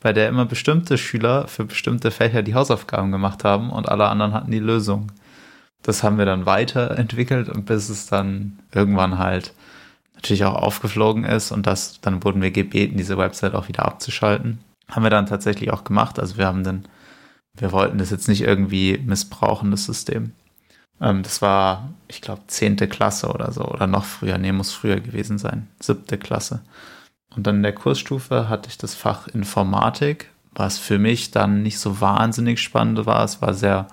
bei 0.00 0.12
der 0.12 0.28
immer 0.28 0.44
bestimmte 0.44 0.96
Schüler 0.98 1.48
für 1.48 1.64
bestimmte 1.64 2.10
Fächer 2.10 2.42
die 2.42 2.54
Hausaufgaben 2.54 3.10
gemacht 3.10 3.44
haben 3.44 3.70
und 3.70 3.88
alle 3.88 4.08
anderen 4.08 4.32
hatten 4.32 4.50
die 4.50 4.58
Lösung. 4.58 5.10
Das 5.82 6.02
haben 6.02 6.18
wir 6.18 6.26
dann 6.26 6.46
weiterentwickelt 6.46 7.48
und 7.48 7.66
bis 7.66 7.88
es 7.88 8.06
dann 8.06 8.58
irgendwann 8.72 9.18
halt 9.18 9.54
natürlich 10.14 10.44
auch 10.44 10.54
aufgeflogen 10.54 11.24
ist 11.24 11.52
und 11.52 11.66
das, 11.66 12.00
dann 12.00 12.22
wurden 12.24 12.42
wir 12.42 12.50
gebeten, 12.50 12.96
diese 12.96 13.18
Website 13.18 13.54
auch 13.54 13.68
wieder 13.68 13.86
abzuschalten. 13.86 14.58
Haben 14.88 15.02
wir 15.04 15.10
dann 15.10 15.26
tatsächlich 15.26 15.72
auch 15.72 15.84
gemacht. 15.84 16.18
Also 16.18 16.36
wir 16.36 16.46
haben 16.46 16.64
dann, 16.64 16.86
wir 17.54 17.72
wollten 17.72 17.98
das 17.98 18.10
jetzt 18.10 18.28
nicht 18.28 18.42
irgendwie 18.42 18.98
missbrauchen, 18.98 19.70
das 19.70 19.84
System. 19.84 20.32
Ähm, 21.00 21.22
das 21.22 21.42
war, 21.42 21.88
ich 22.08 22.20
glaube, 22.20 22.42
zehnte 22.46 22.88
Klasse 22.88 23.28
oder 23.28 23.52
so 23.52 23.64
oder 23.64 23.86
noch 23.86 24.04
früher. 24.04 24.38
Nee, 24.38 24.52
muss 24.52 24.72
früher 24.72 25.00
gewesen 25.00 25.38
sein. 25.38 25.68
Siebte 25.80 26.18
Klasse. 26.18 26.60
Und 27.34 27.46
dann 27.46 27.56
in 27.56 27.62
der 27.62 27.74
Kursstufe 27.74 28.48
hatte 28.48 28.68
ich 28.68 28.78
das 28.78 28.94
Fach 28.94 29.28
Informatik, 29.28 30.30
was 30.52 30.78
für 30.78 30.98
mich 30.98 31.30
dann 31.30 31.62
nicht 31.62 31.78
so 31.78 32.00
wahnsinnig 32.00 32.60
spannend 32.60 33.06
war. 33.06 33.22
Es 33.24 33.40
war 33.42 33.54
sehr, 33.54 33.86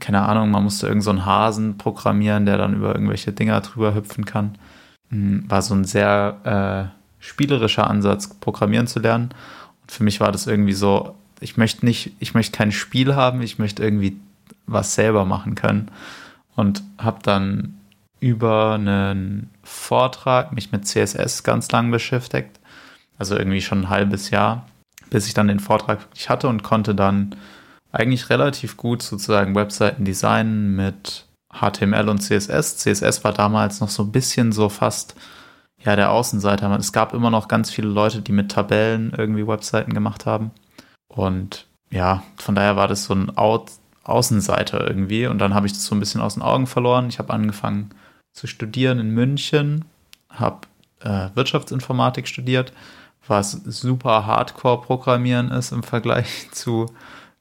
keine 0.00 0.22
Ahnung, 0.22 0.50
man 0.50 0.64
musste 0.64 0.86
irgendeinen 0.86 1.18
so 1.18 1.24
Hasen 1.24 1.78
programmieren, 1.78 2.46
der 2.46 2.58
dann 2.58 2.74
über 2.74 2.94
irgendwelche 2.94 3.32
Dinger 3.32 3.60
drüber 3.60 3.94
hüpfen 3.94 4.24
kann. 4.24 4.58
Hm, 5.10 5.44
war 5.48 5.62
so 5.62 5.74
ein 5.74 5.84
sehr 5.84 6.92
äh, 6.92 7.24
spielerischer 7.24 7.88
Ansatz, 7.88 8.28
Programmieren 8.28 8.86
zu 8.86 9.00
lernen. 9.00 9.30
Und 9.82 9.92
für 9.92 10.04
mich 10.04 10.20
war 10.20 10.32
das 10.32 10.46
irgendwie 10.46 10.74
so, 10.74 11.14
ich 11.40 11.56
möchte 11.56 11.86
nicht, 11.86 12.12
ich 12.18 12.34
möchte 12.34 12.56
kein 12.56 12.72
Spiel 12.72 13.14
haben, 13.14 13.40
ich 13.40 13.58
möchte 13.58 13.82
irgendwie 13.82 14.20
was 14.66 14.94
selber 14.94 15.24
machen 15.24 15.54
können. 15.54 15.90
Und 16.58 16.82
habe 16.98 17.20
dann 17.22 17.78
über 18.18 18.74
einen 18.74 19.50
Vortrag 19.62 20.52
mich 20.52 20.72
mit 20.72 20.88
CSS 20.88 21.44
ganz 21.44 21.70
lang 21.70 21.92
beschäftigt. 21.92 22.58
Also 23.16 23.36
irgendwie 23.36 23.60
schon 23.60 23.82
ein 23.82 23.88
halbes 23.90 24.30
Jahr, 24.30 24.66
bis 25.08 25.28
ich 25.28 25.34
dann 25.34 25.46
den 25.46 25.60
Vortrag 25.60 26.00
wirklich 26.00 26.28
hatte 26.28 26.48
und 26.48 26.64
konnte 26.64 26.96
dann 26.96 27.36
eigentlich 27.92 28.28
relativ 28.28 28.76
gut 28.76 29.02
sozusagen 29.02 29.54
Webseiten 29.54 30.04
designen 30.04 30.74
mit 30.74 31.26
HTML 31.52 32.08
und 32.08 32.18
CSS. 32.18 32.78
CSS 32.78 33.22
war 33.22 33.32
damals 33.32 33.80
noch 33.80 33.88
so 33.88 34.02
ein 34.02 34.10
bisschen 34.10 34.50
so 34.50 34.68
fast 34.68 35.14
ja 35.84 35.94
der 35.94 36.10
Außenseiter. 36.10 36.76
Es 36.76 36.92
gab 36.92 37.14
immer 37.14 37.30
noch 37.30 37.46
ganz 37.46 37.70
viele 37.70 37.88
Leute, 37.88 38.20
die 38.20 38.32
mit 38.32 38.50
Tabellen 38.50 39.12
irgendwie 39.16 39.46
Webseiten 39.46 39.94
gemacht 39.94 40.26
haben. 40.26 40.50
Und 41.06 41.68
ja, 41.92 42.24
von 42.36 42.56
daher 42.56 42.74
war 42.74 42.88
das 42.88 43.04
so 43.04 43.14
ein 43.14 43.36
Out 43.38 43.70
Außenseiter 44.08 44.86
irgendwie. 44.86 45.26
Und 45.26 45.38
dann 45.38 45.54
habe 45.54 45.66
ich 45.66 45.72
das 45.72 45.84
so 45.84 45.94
ein 45.94 46.00
bisschen 46.00 46.20
aus 46.20 46.34
den 46.34 46.42
Augen 46.42 46.66
verloren. 46.66 47.08
Ich 47.08 47.18
habe 47.18 47.32
angefangen 47.32 47.90
zu 48.32 48.46
studieren 48.46 48.98
in 48.98 49.10
München, 49.10 49.84
habe 50.30 50.60
äh, 51.00 51.28
Wirtschaftsinformatik 51.34 52.28
studiert, 52.28 52.72
was 53.26 53.52
super 53.52 54.26
Hardcore-Programmieren 54.26 55.50
ist 55.50 55.72
im 55.72 55.82
Vergleich 55.82 56.48
zu 56.52 56.86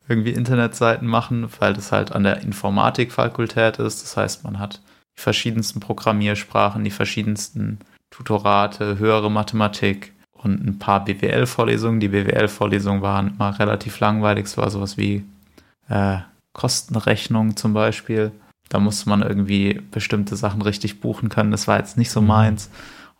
irgendwie 0.09 0.31
Internetseiten 0.31 1.07
machen, 1.07 1.49
weil 1.59 1.73
das 1.73 1.91
halt 1.91 2.13
an 2.13 2.23
der 2.23 2.41
Informatikfakultät 2.41 3.77
ist. 3.79 4.03
Das 4.03 4.15
heißt, 4.15 4.43
man 4.43 4.59
hat 4.59 4.81
die 5.17 5.21
verschiedensten 5.21 5.79
Programmiersprachen, 5.79 6.83
die 6.83 6.91
verschiedensten 6.91 7.79
Tutorate, 8.09 8.97
höhere 8.99 9.29
Mathematik 9.29 10.13
und 10.31 10.65
ein 10.65 10.79
paar 10.79 11.03
BWL-Vorlesungen. 11.03 11.99
Die 11.99 12.07
BWL-Vorlesungen 12.07 13.01
waren 13.01 13.29
immer 13.35 13.59
relativ 13.59 13.99
langweilig. 13.99 14.45
Es 14.45 14.57
war 14.57 14.69
sowas 14.69 14.97
wie 14.97 15.25
äh, 15.89 16.19
Kostenrechnung 16.57 17.55
zum 17.55 17.73
Beispiel. 17.73 18.31
Da 18.67 18.79
musste 18.79 19.07
man 19.07 19.21
irgendwie 19.21 19.81
bestimmte 19.91 20.35
Sachen 20.35 20.61
richtig 20.61 20.99
buchen 20.99 21.29
können. 21.29 21.51
Das 21.51 21.69
war 21.69 21.77
jetzt 21.77 21.97
nicht 21.97 22.11
so 22.11 22.19
mhm. 22.19 22.27
meins. 22.27 22.69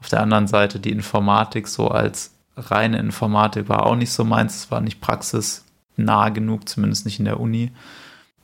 Auf 0.01 0.09
der 0.09 0.21
anderen 0.21 0.47
Seite 0.47 0.79
die 0.79 0.91
Informatik 0.91 1.67
so 1.67 1.87
als 1.87 2.33
reine 2.57 2.97
Informatik 2.97 3.69
war 3.69 3.85
auch 3.85 3.95
nicht 3.95 4.11
so 4.11 4.25
meins. 4.25 4.55
Es 4.57 4.71
war 4.71 4.81
nicht 4.81 4.99
praxisnah 4.99 6.29
genug, 6.29 6.67
zumindest 6.67 7.05
nicht 7.05 7.19
in 7.19 7.25
der 7.25 7.39
Uni. 7.39 7.71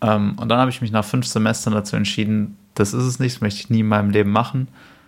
Ähm, 0.02 0.36
und 0.40 0.50
dann 0.50 0.60
habe 0.60 0.70
ich 0.70 0.82
mich 0.82 0.92
nach 0.92 1.04
fünf 1.06 1.26
Semestern 1.26 1.74
dazu 1.74 1.96
entschieden, 1.96 2.58
das 2.76 2.94
ist 2.94 3.04
es 3.04 3.20
nicht, 3.20 3.36
das 3.36 3.42
möchte 3.42 3.60
ich 3.60 3.70
nie 3.70 3.82
in 3.82 3.88
meinem 3.88 4.12
Leben 4.12 4.32
machen. 4.32 4.68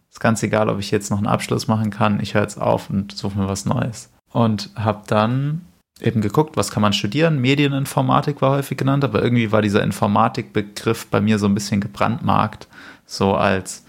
Ist 0.10 0.20
ganz 0.20 0.42
egal, 0.44 0.70
ob 0.70 0.80
ich 0.80 0.92
jetzt 0.92 1.12
noch 1.12 1.18
einen 1.18 1.28
Abschluss 1.28 1.68
machen 1.68 1.92
kann. 1.92 2.20
Ich 2.20 2.34
höre 2.34 2.42
jetzt 2.42 2.60
auf 2.60 2.90
und 2.90 3.12
suche 3.16 3.38
mir 3.38 3.48
was 3.48 3.66
Neues. 3.66 4.12
Und 4.32 4.72
habe 4.76 5.04
dann 5.08 5.62
eben 6.02 6.22
geguckt, 6.22 6.58
was 6.58 6.72
kann 6.72 6.82
man 6.82 6.94
studieren. 6.94 7.40
Medieninformatik 7.40 8.42
war 8.42 8.52
häufig 8.52 8.78
genannt, 8.78 9.04
aber 9.04 9.24
irgendwie 9.24 9.52
war 9.52 9.62
dieser 9.62 9.84
Informatikbegriff 9.84 11.08
bei 11.08 11.22
mir 11.22 11.40
so 11.40 11.46
ein 11.46 11.54
bisschen 11.54 11.80
gebrandmarkt. 11.80 12.68
So 13.06 13.36
als, 13.36 13.86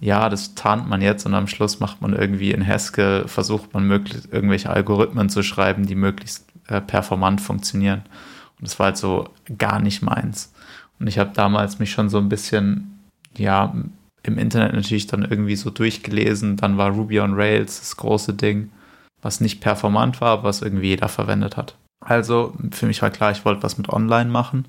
ja, 0.00 0.28
das 0.28 0.54
tarnt 0.54 0.88
man 0.88 1.02
jetzt 1.02 1.26
und 1.26 1.34
am 1.34 1.48
Schluss 1.48 1.80
macht 1.80 2.00
man 2.00 2.12
irgendwie 2.12 2.52
in 2.52 2.66
Haskell, 2.66 3.26
versucht 3.26 3.74
man 3.74 3.86
möglichst 3.88 4.32
irgendwelche 4.32 4.70
Algorithmen 4.70 5.28
zu 5.30 5.42
schreiben, 5.42 5.86
die 5.86 5.96
möglichst 5.96 6.46
äh, 6.68 6.80
performant 6.80 7.40
funktionieren. 7.40 8.02
Und 8.58 8.68
das 8.68 8.78
war 8.78 8.86
halt 8.86 8.96
so 8.96 9.30
gar 9.56 9.80
nicht 9.80 10.02
meins. 10.02 10.52
Und 11.00 11.08
ich 11.08 11.18
habe 11.18 11.30
damals 11.34 11.78
mich 11.78 11.90
schon 11.90 12.08
so 12.08 12.18
ein 12.18 12.28
bisschen, 12.28 13.00
ja, 13.36 13.74
im 14.22 14.38
Internet 14.38 14.74
natürlich 14.74 15.06
dann 15.06 15.22
irgendwie 15.22 15.56
so 15.56 15.70
durchgelesen. 15.70 16.56
Dann 16.56 16.76
war 16.76 16.90
Ruby 16.90 17.20
on 17.20 17.34
Rails 17.34 17.80
das 17.80 17.96
große 17.96 18.34
Ding 18.34 18.70
was 19.22 19.40
nicht 19.40 19.60
performant 19.60 20.20
war, 20.20 20.42
was 20.42 20.62
irgendwie 20.62 20.88
jeder 20.88 21.08
verwendet 21.08 21.56
hat. 21.56 21.76
Also 22.00 22.54
für 22.70 22.86
mich 22.86 23.02
war 23.02 23.10
klar, 23.10 23.32
ich 23.32 23.44
wollte 23.44 23.62
was 23.62 23.78
mit 23.78 23.88
Online 23.88 24.30
machen. 24.30 24.66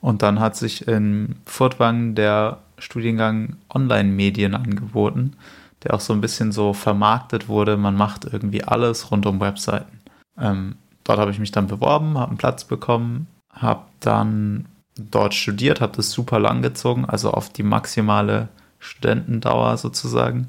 Und 0.00 0.22
dann 0.22 0.40
hat 0.40 0.56
sich 0.56 0.86
in 0.86 1.36
Furtwangen 1.44 2.14
der 2.14 2.58
Studiengang 2.78 3.56
Online-Medien 3.68 4.54
angeboten, 4.54 5.34
der 5.82 5.94
auch 5.94 6.00
so 6.00 6.12
ein 6.12 6.20
bisschen 6.20 6.52
so 6.52 6.72
vermarktet 6.72 7.48
wurde. 7.48 7.76
Man 7.76 7.96
macht 7.96 8.24
irgendwie 8.24 8.64
alles 8.64 9.10
rund 9.10 9.26
um 9.26 9.40
Webseiten. 9.40 9.98
Ähm, 10.38 10.76
dort 11.04 11.18
habe 11.18 11.30
ich 11.30 11.40
mich 11.40 11.50
dann 11.50 11.66
beworben, 11.66 12.18
habe 12.18 12.30
einen 12.30 12.38
Platz 12.38 12.64
bekommen, 12.64 13.26
habe 13.52 13.82
dann 14.00 14.66
dort 14.96 15.34
studiert, 15.34 15.80
habe 15.80 15.96
das 15.96 16.10
super 16.10 16.38
lang 16.38 16.62
gezogen, 16.62 17.04
also 17.04 17.32
auf 17.32 17.50
die 17.50 17.62
maximale 17.62 18.48
Studentendauer 18.78 19.76
sozusagen 19.76 20.48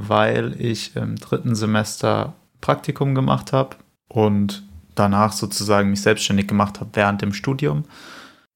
weil 0.00 0.54
ich 0.60 0.94
im 0.94 1.16
dritten 1.16 1.56
Semester 1.56 2.32
Praktikum 2.60 3.14
gemacht 3.14 3.52
habe 3.52 3.76
und 4.08 4.62
danach 4.94 5.32
sozusagen 5.32 5.90
mich 5.90 6.02
selbstständig 6.02 6.48
gemacht 6.48 6.80
habe 6.80 6.90
während 6.94 7.22
dem 7.22 7.32
Studium, 7.32 7.84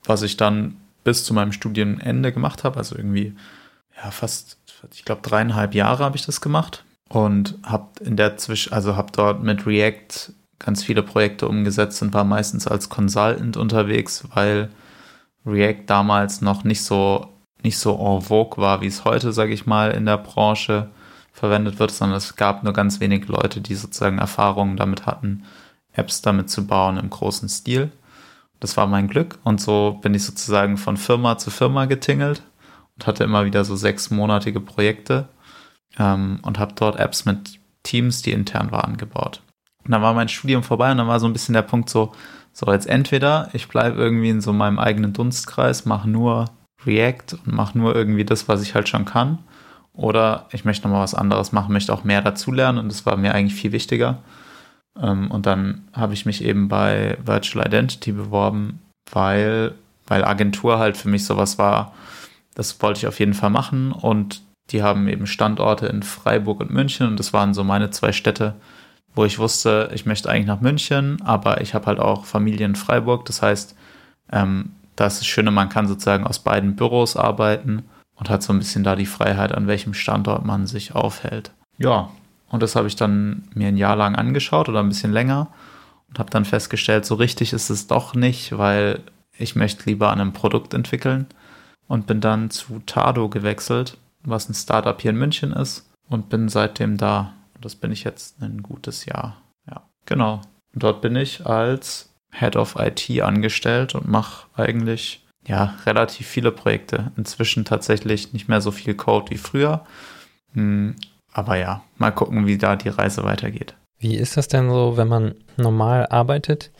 was 0.04 0.22
ich 0.22 0.36
dann 0.36 0.76
bis 1.04 1.24
zu 1.24 1.34
meinem 1.34 1.52
Studienende 1.52 2.32
gemacht 2.32 2.64
habe, 2.64 2.78
also 2.78 2.96
irgendwie 2.96 3.34
ja 3.96 4.10
fast, 4.10 4.58
ich 4.92 5.04
glaube 5.04 5.22
dreieinhalb 5.22 5.74
Jahre 5.74 6.04
habe 6.04 6.16
ich 6.16 6.26
das 6.26 6.40
gemacht 6.40 6.84
und 7.08 7.58
habe 7.62 7.88
in 8.04 8.16
der 8.16 8.36
Zwischen, 8.36 8.72
also 8.72 8.96
habe 8.96 9.12
dort 9.12 9.42
mit 9.42 9.66
React 9.66 10.32
ganz 10.58 10.82
viele 10.82 11.02
Projekte 11.02 11.48
umgesetzt 11.48 12.02
und 12.02 12.14
war 12.14 12.24
meistens 12.24 12.66
als 12.66 12.88
Consultant 12.88 13.56
unterwegs, 13.56 14.24
weil 14.34 14.70
React 15.44 15.84
damals 15.86 16.40
noch 16.40 16.64
nicht 16.64 16.82
so 16.84 17.28
nicht 17.64 17.78
so 17.78 17.94
en 17.96 18.20
vogue 18.22 18.62
war, 18.62 18.80
wie 18.80 18.86
es 18.86 19.04
heute, 19.04 19.32
sage 19.32 19.52
ich 19.52 19.66
mal, 19.66 19.92
in 19.92 20.06
der 20.06 20.18
Branche 20.18 20.90
verwendet 21.32 21.78
wird, 21.78 21.90
sondern 21.90 22.18
es 22.18 22.36
gab 22.36 22.62
nur 22.62 22.72
ganz 22.72 23.00
wenige 23.00 23.32
Leute, 23.32 23.60
die 23.60 23.74
sozusagen 23.74 24.18
Erfahrungen 24.18 24.76
damit 24.76 25.06
hatten, 25.06 25.44
Apps 25.92 26.22
damit 26.22 26.50
zu 26.50 26.66
bauen 26.66 26.98
im 26.98 27.10
großen 27.10 27.48
Stil. 27.48 27.90
Das 28.60 28.76
war 28.76 28.86
mein 28.86 29.08
Glück 29.08 29.38
und 29.42 29.60
so 29.60 29.98
bin 30.02 30.14
ich 30.14 30.24
sozusagen 30.24 30.76
von 30.76 30.96
Firma 30.96 31.38
zu 31.38 31.50
Firma 31.50 31.86
getingelt 31.86 32.42
und 32.96 33.06
hatte 33.06 33.24
immer 33.24 33.44
wieder 33.44 33.64
so 33.64 33.74
sechsmonatige 33.74 34.60
Projekte 34.60 35.28
ähm, 35.98 36.38
und 36.42 36.58
habe 36.58 36.74
dort 36.76 36.96
Apps 36.96 37.24
mit 37.24 37.58
Teams, 37.82 38.22
die 38.22 38.30
intern 38.30 38.70
waren, 38.70 38.96
gebaut. 38.96 39.42
Und 39.84 39.90
dann 39.90 40.02
war 40.02 40.14
mein 40.14 40.28
Studium 40.28 40.62
vorbei 40.62 40.92
und 40.92 40.98
dann 40.98 41.08
war 41.08 41.18
so 41.18 41.26
ein 41.26 41.32
bisschen 41.32 41.54
der 41.54 41.62
Punkt 41.62 41.90
so, 41.90 42.12
so 42.52 42.70
jetzt 42.70 42.86
entweder 42.86 43.48
ich 43.52 43.66
bleibe 43.66 44.00
irgendwie 44.00 44.28
in 44.28 44.40
so 44.40 44.52
meinem 44.52 44.78
eigenen 44.78 45.12
Dunstkreis, 45.12 45.86
mache 45.86 46.08
nur 46.08 46.50
React 46.86 47.38
und 47.44 47.54
mache 47.54 47.76
nur 47.76 47.96
irgendwie 47.96 48.24
das, 48.24 48.46
was 48.48 48.62
ich 48.62 48.74
halt 48.74 48.88
schon 48.88 49.06
kann 49.06 49.38
oder 49.94 50.46
ich 50.52 50.64
möchte 50.64 50.86
nochmal 50.86 51.02
was 51.02 51.14
anderes 51.14 51.52
machen, 51.52 51.72
möchte 51.72 51.92
auch 51.92 52.04
mehr 52.04 52.22
dazulernen 52.22 52.78
und 52.78 52.88
das 52.88 53.04
war 53.06 53.16
mir 53.16 53.34
eigentlich 53.34 53.60
viel 53.60 53.72
wichtiger. 53.72 54.18
Ähm, 55.00 55.30
und 55.30 55.46
dann 55.46 55.86
habe 55.92 56.14
ich 56.14 56.26
mich 56.26 56.44
eben 56.44 56.68
bei 56.68 57.18
Virtual 57.24 57.66
Identity 57.66 58.12
beworben, 58.12 58.80
weil, 59.10 59.74
weil 60.06 60.24
Agentur 60.24 60.78
halt 60.78 60.96
für 60.96 61.08
mich 61.08 61.24
sowas 61.24 61.58
war, 61.58 61.92
das 62.54 62.82
wollte 62.82 62.98
ich 62.98 63.06
auf 63.06 63.18
jeden 63.18 63.34
Fall 63.34 63.50
machen 63.50 63.92
und 63.92 64.42
die 64.70 64.82
haben 64.82 65.08
eben 65.08 65.26
Standorte 65.26 65.86
in 65.86 66.02
Freiburg 66.02 66.60
und 66.60 66.70
München 66.70 67.06
und 67.06 67.18
das 67.18 67.32
waren 67.32 67.54
so 67.54 67.64
meine 67.64 67.90
zwei 67.90 68.12
Städte, 68.12 68.54
wo 69.14 69.24
ich 69.24 69.38
wusste, 69.38 69.90
ich 69.92 70.06
möchte 70.06 70.30
eigentlich 70.30 70.46
nach 70.46 70.60
München, 70.60 71.20
aber 71.22 71.60
ich 71.60 71.74
habe 71.74 71.86
halt 71.86 71.98
auch 71.98 72.24
Familie 72.24 72.64
in 72.64 72.76
Freiburg. 72.76 73.26
Das 73.26 73.42
heißt, 73.42 73.76
ähm, 74.30 74.70
das 74.96 75.26
Schöne, 75.26 75.50
man 75.50 75.68
kann 75.68 75.86
sozusagen 75.86 76.26
aus 76.26 76.38
beiden 76.38 76.76
Büros 76.76 77.16
arbeiten 77.16 77.84
und 78.22 78.30
hat 78.30 78.44
so 78.44 78.52
ein 78.52 78.60
bisschen 78.60 78.84
da 78.84 78.94
die 78.94 79.04
Freiheit, 79.04 79.50
an 79.50 79.66
welchem 79.66 79.94
Standort 79.94 80.44
man 80.44 80.68
sich 80.68 80.94
aufhält. 80.94 81.50
Ja, 81.78 82.08
und 82.50 82.62
das 82.62 82.76
habe 82.76 82.86
ich 82.86 82.94
dann 82.94 83.48
mir 83.52 83.66
ein 83.66 83.76
Jahr 83.76 83.96
lang 83.96 84.14
angeschaut 84.14 84.68
oder 84.68 84.78
ein 84.78 84.90
bisschen 84.90 85.12
länger 85.12 85.48
und 86.08 86.20
habe 86.20 86.30
dann 86.30 86.44
festgestellt, 86.44 87.04
so 87.04 87.16
richtig 87.16 87.52
ist 87.52 87.68
es 87.68 87.88
doch 87.88 88.14
nicht, 88.14 88.56
weil 88.56 89.00
ich 89.36 89.56
möchte 89.56 89.90
lieber 89.90 90.12
an 90.12 90.20
einem 90.20 90.32
Produkt 90.32 90.72
entwickeln 90.72 91.26
und 91.88 92.06
bin 92.06 92.20
dann 92.20 92.50
zu 92.50 92.78
Tado 92.86 93.28
gewechselt, 93.28 93.98
was 94.22 94.48
ein 94.48 94.54
Startup 94.54 95.00
hier 95.00 95.10
in 95.10 95.18
München 95.18 95.52
ist 95.52 95.90
und 96.08 96.28
bin 96.28 96.48
seitdem 96.48 96.98
da. 96.98 97.32
Und 97.56 97.64
das 97.64 97.74
bin 97.74 97.90
ich 97.90 98.04
jetzt 98.04 98.40
ein 98.40 98.62
gutes 98.62 99.04
Jahr. 99.04 99.42
Ja, 99.68 99.82
genau. 100.06 100.42
Dort 100.74 101.00
bin 101.00 101.16
ich 101.16 101.44
als 101.44 102.14
Head 102.30 102.54
of 102.54 102.76
IT 102.78 103.20
angestellt 103.20 103.96
und 103.96 104.06
mache 104.06 104.46
eigentlich 104.54 105.21
ja 105.46 105.76
relativ 105.86 106.26
viele 106.26 106.52
Projekte. 106.52 107.12
Inzwischen 107.16 107.64
tatsächlich 107.64 108.32
nicht 108.32 108.48
mehr 108.48 108.60
so 108.60 108.70
viel 108.70 108.94
Code 108.94 109.30
wie 109.30 109.38
früher. 109.38 109.84
Hm, 110.54 110.96
aber 111.32 111.56
ja, 111.56 111.82
mal 111.96 112.10
gucken, 112.10 112.46
wie 112.46 112.58
da 112.58 112.76
die 112.76 112.88
Reise 112.90 113.24
weitergeht. 113.24 113.74
Wie 113.98 114.16
ist 114.16 114.36
das 114.36 114.48
denn 114.48 114.68
so, 114.68 114.96
wenn 114.96 115.08
man 115.08 115.34
normal 115.56 116.06
arbeitet 116.06 116.70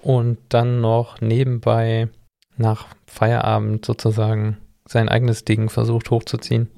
und 0.00 0.38
dann 0.48 0.80
noch 0.80 1.20
nebenbei 1.20 2.08
nach 2.56 2.86
Feierabend 3.06 3.84
sozusagen 3.84 4.58
sein 4.86 5.08
eigenes 5.08 5.44
Ding 5.44 5.68
versucht 5.68 6.10
hochzuziehen? 6.10 6.70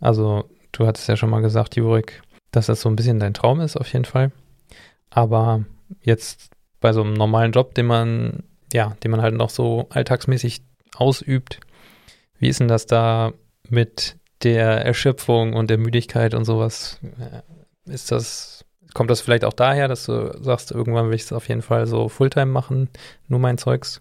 Also, 0.00 0.48
du 0.72 0.86
hattest 0.86 1.08
ja 1.08 1.16
schon 1.16 1.30
mal 1.30 1.42
gesagt, 1.42 1.76
Jurik, 1.76 2.22
dass 2.50 2.66
das 2.66 2.80
so 2.80 2.88
ein 2.88 2.96
bisschen 2.96 3.20
dein 3.20 3.34
Traum 3.34 3.60
ist, 3.60 3.76
auf 3.76 3.92
jeden 3.92 4.04
Fall. 4.04 4.32
Aber 5.10 5.64
jetzt 6.00 6.50
bei 6.80 6.92
so 6.92 7.02
einem 7.02 7.14
normalen 7.14 7.52
Job, 7.52 7.74
den 7.74 7.86
man, 7.86 8.42
ja, 8.72 8.96
den 9.02 9.10
man 9.10 9.22
halt 9.22 9.34
noch 9.34 9.50
so 9.50 9.86
alltagsmäßig 9.90 10.62
ausübt, 11.00 11.60
wie 12.38 12.48
ist 12.48 12.60
denn 12.60 12.68
das 12.68 12.86
da 12.86 13.32
mit 13.68 14.16
der 14.42 14.84
Erschöpfung 14.84 15.54
und 15.54 15.70
der 15.70 15.78
Müdigkeit 15.78 16.34
und 16.34 16.44
sowas? 16.44 17.00
Ist 17.86 18.12
das, 18.12 18.64
kommt 18.94 19.10
das 19.10 19.20
vielleicht 19.20 19.44
auch 19.44 19.52
daher, 19.52 19.88
dass 19.88 20.06
du 20.06 20.36
sagst, 20.42 20.70
irgendwann 20.70 21.08
will 21.08 21.14
ich 21.14 21.22
es 21.22 21.32
auf 21.32 21.48
jeden 21.48 21.62
Fall 21.62 21.86
so 21.86 22.08
Fulltime 22.08 22.46
machen, 22.46 22.88
nur 23.28 23.40
mein 23.40 23.58
Zeugs? 23.58 24.00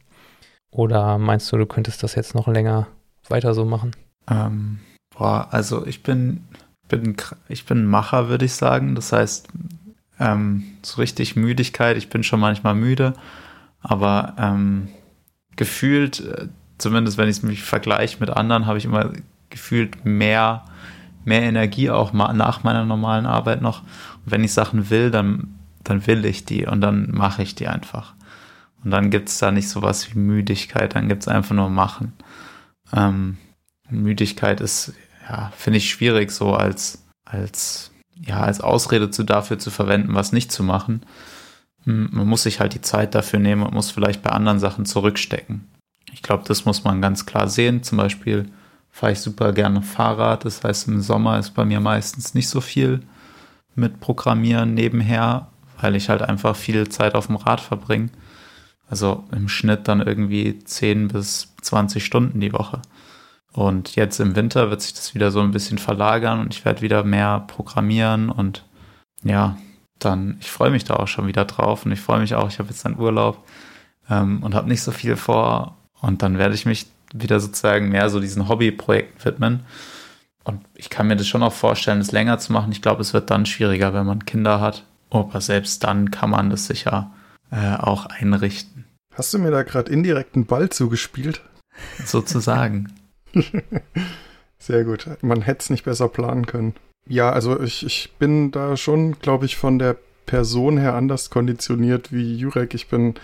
Oder 0.72 1.18
meinst 1.18 1.52
du, 1.52 1.58
du 1.58 1.66
könntest 1.66 2.04
das 2.04 2.16
jetzt 2.16 2.36
noch 2.36 2.48
länger 2.48 2.88
weiter 3.30 3.54
so 3.54 3.64
machen? 3.64 3.92
Ähm, 4.30 4.80
boah, 5.18 5.48
also 5.52 5.86
ich 5.86 6.04
bin, 6.04 6.44
bin, 6.90 7.16
ich 7.48 7.66
bin 7.66 7.86
Macher, 7.86 8.28
würde 8.28 8.46
ich 8.46 8.54
sagen. 8.54 8.96
Das 8.96 9.14
heißt, 9.14 9.48
ähm, 10.20 10.64
so 10.82 11.02
richtig 11.02 11.36
Müdigkeit, 11.36 11.98
ich 11.98 12.10
bin 12.10 12.24
schon 12.24 12.40
manchmal 12.40 12.76
müde, 12.76 13.14
aber 13.80 14.36
ähm, 14.38 14.90
gefühlt, 15.56 16.20
äh, 16.22 16.48
zumindest 16.78 17.18
wenn 17.18 17.30
ich 17.30 17.44
mich 17.44 17.64
vergleiche 17.64 18.18
mit 18.20 18.30
anderen, 18.30 18.66
habe 18.66 18.78
ich 18.78 18.86
immer 18.86 19.12
gefühlt 19.50 20.06
mehr, 20.06 20.66
mehr 21.24 21.44
Energie 21.44 21.90
auch 21.90 22.14
nach 22.14 22.64
meiner 22.64 22.86
normalen 22.86 23.26
Arbeit 23.26 23.62
noch. 23.62 23.82
Und 23.82 24.32
wenn 24.32 24.44
ich 24.44 24.54
Sachen 24.54 24.90
will, 24.90 25.12
dann, 25.12 25.56
dann 25.84 26.06
will 26.08 26.26
ich 26.26 26.46
die 26.46 26.66
und 26.66 26.82
dann 26.82 27.10
mache 27.12 27.44
ich 27.44 27.56
die 27.56 27.68
einfach. 27.68 28.14
Und 28.84 28.92
dann 28.92 29.10
gibt 29.10 29.30
es 29.30 29.40
da 29.40 29.52
nicht 29.52 29.70
sowas 29.70 30.14
wie 30.14 30.20
Müdigkeit, 30.20 30.96
dann 30.96 31.10
gibt 31.10 31.24
es 31.24 31.28
einfach 31.28 31.56
nur 31.56 31.70
Machen. 31.70 32.14
Ähm, 32.94 33.38
Müdigkeit 33.90 34.62
ist, 34.62 34.94
ja, 35.30 35.52
finde 35.58 35.78
ich 35.78 35.90
schwierig 35.90 36.32
so 36.32 36.54
als, 36.54 37.04
als 37.24 37.92
ja, 38.22 38.42
als 38.42 38.62
Ausrede 38.62 39.10
zu, 39.10 39.24
dafür 39.24 39.60
zu 39.60 39.72
verwenden, 39.72 40.16
was 40.16 40.32
nicht 40.32 40.52
zu 40.52 40.64
machen. 40.64 41.02
Man 41.84 42.28
muss 42.28 42.44
sich 42.44 42.60
halt 42.60 42.74
die 42.74 42.82
Zeit 42.82 43.14
dafür 43.14 43.40
nehmen 43.40 43.64
und 43.64 43.74
muss 43.74 43.92
vielleicht 43.92 44.24
bei 44.24 44.32
anderen 44.32 44.60
Sachen 44.60 44.86
zurückstecken. 44.86 45.68
Ich 46.16 46.22
glaube, 46.22 46.46
das 46.48 46.64
muss 46.64 46.86
man 46.86 47.02
ganz 47.02 47.26
klar 47.26 47.50
sehen. 47.50 47.84
Zum 47.84 47.98
Beispiel 47.98 48.50
fahre 48.90 49.12
ich 49.12 49.20
super 49.20 49.52
gerne 49.52 49.82
Fahrrad. 49.82 50.46
Das 50.46 50.64
heißt, 50.64 50.88
im 50.88 51.02
Sommer 51.02 51.38
ist 51.38 51.52
bei 51.52 51.66
mir 51.66 51.82
meistens 51.82 52.34
nicht 52.34 52.48
so 52.48 52.62
viel 52.62 53.02
mit 53.76 54.00
Programmieren 54.00 54.74
nebenher, 54.74 55.50
weil 55.82 55.94
ich 55.94 56.08
halt 56.08 56.22
einfach 56.22 56.56
viel 56.56 56.88
Zeit 56.88 57.16
auf 57.16 57.28
dem 57.28 57.36
Rad 57.36 57.60
verbringe. 57.60 58.12
Also 58.90 59.26
im 59.34 59.50
Schnitt 59.50 59.90
dann 59.90 60.00
irgendwie 60.00 60.58
10 60.58 61.10
bis 61.10 61.54
20 61.62 62.06
Stunden 62.06 62.40
die 62.40 62.54
Woche. 62.54 62.82
Und 63.52 63.98
jetzt 63.98 64.22
im 64.22 64.38
Winter 64.38 64.70
wird 64.70 64.82
sich 64.82 64.94
das 64.94 65.16
wieder 65.16 65.32
so 65.32 65.42
ein 65.42 65.52
bisschen 65.52 65.80
verlagern 65.80 66.40
und 66.40 66.54
ich 66.54 66.64
werde 66.64 66.82
wieder 66.82 67.04
mehr 67.04 67.42
programmieren 67.42 68.30
und 68.30 68.64
ja, 69.22 69.58
dann, 70.00 70.38
ich 70.40 70.50
freue 70.50 70.72
mich 70.72 70.86
da 70.86 70.96
auch 70.96 71.08
schon 71.10 71.28
wieder 71.28 71.44
drauf 71.44 71.86
und 71.86 71.92
ich 71.92 72.00
freue 72.00 72.22
mich 72.22 72.36
auch, 72.36 72.48
ich 72.48 72.60
habe 72.60 72.70
jetzt 72.70 72.86
einen 72.86 73.00
Urlaub 73.00 73.46
ähm, 74.10 74.44
und 74.44 74.56
habe 74.56 74.70
nicht 74.70 74.82
so 74.82 74.92
viel 74.92 75.18
vor 75.18 75.76
und 76.06 76.22
dann 76.22 76.38
werde 76.38 76.54
ich 76.54 76.68
mich 76.68 76.86
wieder 77.14 77.40
sozusagen 77.40 77.90
mehr 77.90 78.10
so 78.10 78.20
diesen 78.20 78.48
Hobbyprojekten 78.48 79.26
widmen. 79.26 79.66
Und 80.44 80.62
ich 80.76 80.92
kann 80.92 81.08
mir 81.08 81.16
das 81.16 81.28
schon 81.28 81.42
auch 81.42 81.54
vorstellen, 81.54 82.00
es 82.00 82.12
länger 82.12 82.38
zu 82.38 82.54
machen. 82.54 82.72
Ich 82.72 82.84
glaube, 82.84 83.02
es 83.02 83.14
wird 83.14 83.32
dann 83.32 83.48
schwieriger, 83.48 83.92
wenn 83.96 84.06
man 84.06 84.26
Kinder 84.26 84.62
hat. 84.62 84.86
Aber 85.10 85.42
selbst 85.42 85.84
dann 85.84 86.12
kann 86.12 86.30
man 86.30 86.52
das 86.52 86.68
sicher 86.68 87.12
äh, 87.52 87.76
auch 87.78 88.06
einrichten. 88.06 88.86
Hast 89.16 89.34
du 89.34 89.40
mir 89.40 89.50
da 89.50 89.64
gerade 89.64 89.92
indirekt 89.92 90.36
einen 90.36 90.46
Ball 90.46 90.70
zugespielt? 90.70 91.42
Sozusagen. 92.06 92.94
Sehr 94.60 94.84
gut. 94.84 95.10
Man 95.22 95.42
hätte 95.42 95.62
es 95.62 95.70
nicht 95.72 95.86
besser 95.86 96.08
planen 96.08 96.46
können. 96.46 96.76
Ja, 97.08 97.32
also 97.32 97.60
ich, 97.60 97.84
ich 97.84 98.14
bin 98.20 98.52
da 98.52 98.78
schon, 98.78 99.20
glaube 99.20 99.46
ich, 99.46 99.58
von 99.58 99.80
der 99.80 99.96
Person 100.28 100.78
her 100.78 100.94
anders 100.94 101.32
konditioniert 101.32 102.12
wie 102.12 102.36
Jurek. 102.36 102.76
Ich 102.76 102.90
bin 102.90 103.16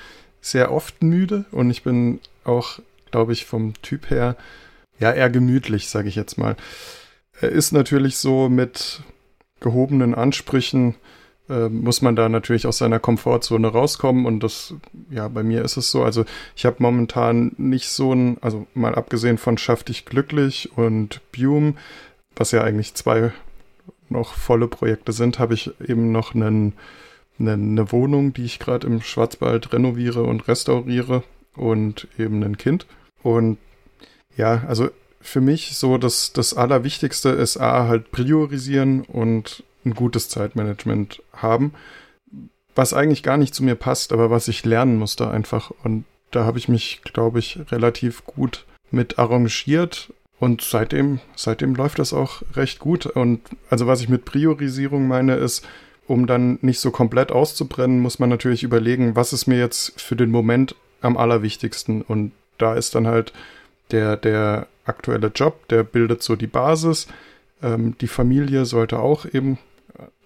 sehr 0.42 0.72
oft 0.72 1.04
müde 1.04 1.46
und 1.52 1.70
ich 1.70 1.84
bin 1.84 2.20
auch, 2.44 2.80
glaube 3.12 3.34
ich, 3.34 3.46
vom 3.46 3.74
Typ 3.82 4.10
her 4.10 4.36
ja 5.00 5.12
eher 5.12 5.30
gemütlich, 5.30 5.90
sage 5.90 6.10
ich 6.10 6.16
jetzt 6.16 6.38
mal. 6.38 6.56
Er 7.40 7.50
ist 7.50 7.72
natürlich 7.72 8.18
so 8.18 8.50
mit 8.50 9.02
gehobenen 9.60 10.16
Ansprüchen 10.16 10.96
äh, 11.52 11.70
muss 11.70 12.02
man 12.02 12.16
da 12.16 12.30
natürlich 12.30 12.66
aus 12.66 12.78
seiner 12.78 13.00
Komfortzone 13.00 13.68
rauskommen 13.68 14.26
und 14.26 14.42
das, 14.42 14.74
ja, 15.10 15.28
bei 15.28 15.44
mir 15.44 15.64
ist 15.66 15.76
es 15.76 15.92
so. 15.92 16.04
Also 16.04 16.24
ich 16.56 16.66
habe 16.66 16.78
momentan 16.80 17.52
nicht 17.58 17.90
so 17.90 18.14
ein, 18.14 18.38
also 18.42 18.68
mal 18.74 18.96
abgesehen 18.96 19.38
von 19.38 19.58
Schaff 19.58 19.84
dich 19.84 20.06
glücklich 20.06 20.70
und 20.78 21.20
Bume, 21.32 21.74
was 22.36 22.52
ja 22.52 22.64
eigentlich 22.64 22.94
zwei 22.94 23.34
noch 24.08 24.34
volle 24.34 24.68
Projekte 24.68 25.12
sind, 25.12 25.40
habe 25.40 25.54
ich 25.54 25.72
eben 25.86 26.12
noch 26.12 26.36
einen, 26.36 26.74
eine, 27.38 27.54
eine 27.54 27.92
Wohnung, 27.92 28.34
die 28.34 28.46
ich 28.46 28.60
gerade 28.60 28.88
im 28.88 29.02
Schwarzwald 29.02 29.74
renoviere 29.74 30.24
und 30.24 30.48
restauriere 30.48 31.24
und 31.56 32.08
eben 32.18 32.44
ein 32.44 32.58
Kind. 32.58 32.86
Und 33.24 33.58
ja, 34.36 34.64
also 34.68 34.90
für 35.22 35.42
mich 35.42 35.78
so 35.78 35.98
das, 35.98 36.34
das 36.34 36.54
Allerwichtigste 36.54 37.30
ist 37.30 37.58
A, 37.58 37.88
halt 37.88 38.12
priorisieren 38.12 39.02
und 39.02 39.64
ein 39.86 39.94
gutes 39.94 40.30
Zeitmanagement 40.30 41.22
haben, 41.34 41.74
was 42.76 42.94
eigentlich 42.94 43.24
gar 43.24 43.38
nicht 43.38 43.54
zu 43.54 43.64
mir 43.64 43.76
passt, 43.76 44.14
aber 44.14 44.30
was 44.30 44.48
ich 44.48 44.66
lernen 44.66 44.98
musste 44.98 45.30
einfach. 45.30 45.72
Und 45.84 46.06
da 46.32 46.46
habe 46.46 46.58
ich 46.58 46.68
mich, 46.68 47.02
glaube 47.04 47.40
ich, 47.40 47.60
relativ 47.72 48.26
gut 48.26 48.66
mit 48.90 49.20
arrangiert. 49.20 50.14
Und 50.40 50.62
seitdem, 50.62 51.20
seitdem 51.36 51.76
läuft 51.76 52.00
das 52.00 52.14
auch 52.14 52.42
recht 52.56 52.80
gut. 52.80 53.06
Und 53.06 53.42
also 53.70 53.86
was 53.88 54.02
ich 54.02 54.10
mit 54.10 54.26
Priorisierung 54.26 55.08
meine, 55.08 55.36
ist, 55.36 55.68
um 56.08 56.26
dann 56.26 56.58
nicht 56.62 56.80
so 56.80 56.90
komplett 56.92 57.32
auszubrennen, 57.32 58.00
muss 58.00 58.20
man 58.20 58.30
natürlich 58.30 58.64
überlegen, 58.64 59.16
was 59.16 59.34
ist 59.34 59.48
mir 59.48 59.60
jetzt 59.60 60.00
für 60.02 60.16
den 60.16 60.32
Moment 60.32 60.76
am 61.02 61.18
allerwichtigsten. 61.18 62.02
Und 62.02 62.32
da 62.58 62.76
ist 62.76 62.96
dann 62.96 63.08
halt 63.08 63.34
der, 63.92 64.18
der 64.18 64.68
aktuelle 64.86 65.28
Job, 65.28 65.68
der 65.68 65.84
bildet 65.84 66.24
so 66.24 66.36
die 66.36 66.48
Basis. 66.48 67.08
Ähm, 67.62 67.96
die 68.00 68.08
Familie 68.08 68.66
sollte 68.66 69.00
auch 69.00 69.26
eben 69.26 69.58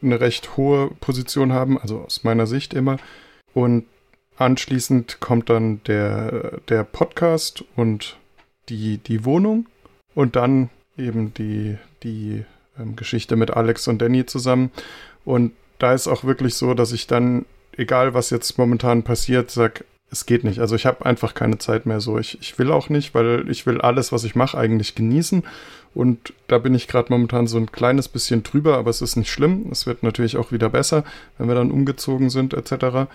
eine 0.02 0.20
recht 0.20 0.58
hohe 0.58 0.92
Position 1.00 1.54
haben, 1.54 1.80
also 1.80 2.00
aus 2.02 2.24
meiner 2.24 2.48
Sicht 2.48 2.74
immer. 2.74 2.98
Und 3.54 3.86
anschließend 4.38 5.20
kommt 5.20 5.50
dann 5.50 5.82
der, 5.86 6.60
der 6.70 6.84
Podcast 6.84 7.64
und 7.76 8.18
die, 8.70 8.98
die 8.98 9.26
Wohnung 9.26 9.68
und 10.14 10.36
dann 10.36 10.70
eben 10.98 11.34
die, 11.34 11.78
die 12.04 12.46
ähm, 12.80 12.96
Geschichte 12.96 13.36
mit 13.36 13.52
Alex 13.52 13.88
und 13.88 14.02
Danny 14.02 14.26
zusammen. 14.26 14.72
Und 15.24 15.54
da 15.80 15.94
ist 15.94 16.08
auch 16.08 16.24
wirklich 16.24 16.56
so, 16.56 16.74
dass 16.74 16.92
ich 16.92 17.08
dann, 17.08 17.46
egal 17.78 18.14
was 18.14 18.30
jetzt 18.30 18.58
momentan 18.58 19.04
passiert, 19.04 19.52
sag, 19.52 19.84
es 20.12 20.26
geht 20.26 20.44
nicht. 20.44 20.60
Also 20.60 20.76
ich 20.76 20.86
habe 20.86 21.06
einfach 21.06 21.34
keine 21.34 21.58
Zeit 21.58 21.86
mehr 21.86 22.00
so. 22.00 22.18
Ich, 22.20 22.40
ich 22.42 22.58
will 22.60 22.72
auch 22.72 22.90
nicht, 22.90 23.14
weil 23.16 23.50
ich 23.50 23.66
will 23.66 23.82
alles, 23.82 24.12
was 24.12 24.24
ich 24.24 24.36
mache, 24.36 24.58
eigentlich 24.58 24.96
genießen. 24.96 25.44
Und 25.94 26.34
da 26.48 26.58
bin 26.58 26.76
ich 26.76 26.88
gerade 26.88 27.12
momentan 27.12 27.48
so 27.48 27.58
ein 27.58 27.72
kleines 27.72 28.08
bisschen 28.08 28.44
drüber, 28.44 28.78
aber 28.78 28.90
es 28.90 29.02
ist 29.02 29.16
nicht 29.16 29.32
schlimm. 29.32 29.68
Es 29.72 29.86
wird 29.86 30.04
natürlich 30.04 30.38
auch 30.38 30.52
wieder 30.52 30.70
besser, 30.70 31.04
wenn 31.38 31.48
wir 31.48 31.56
dann 31.56 31.72
umgezogen 31.72 32.30
sind 32.30 32.54
etc. 32.54 33.10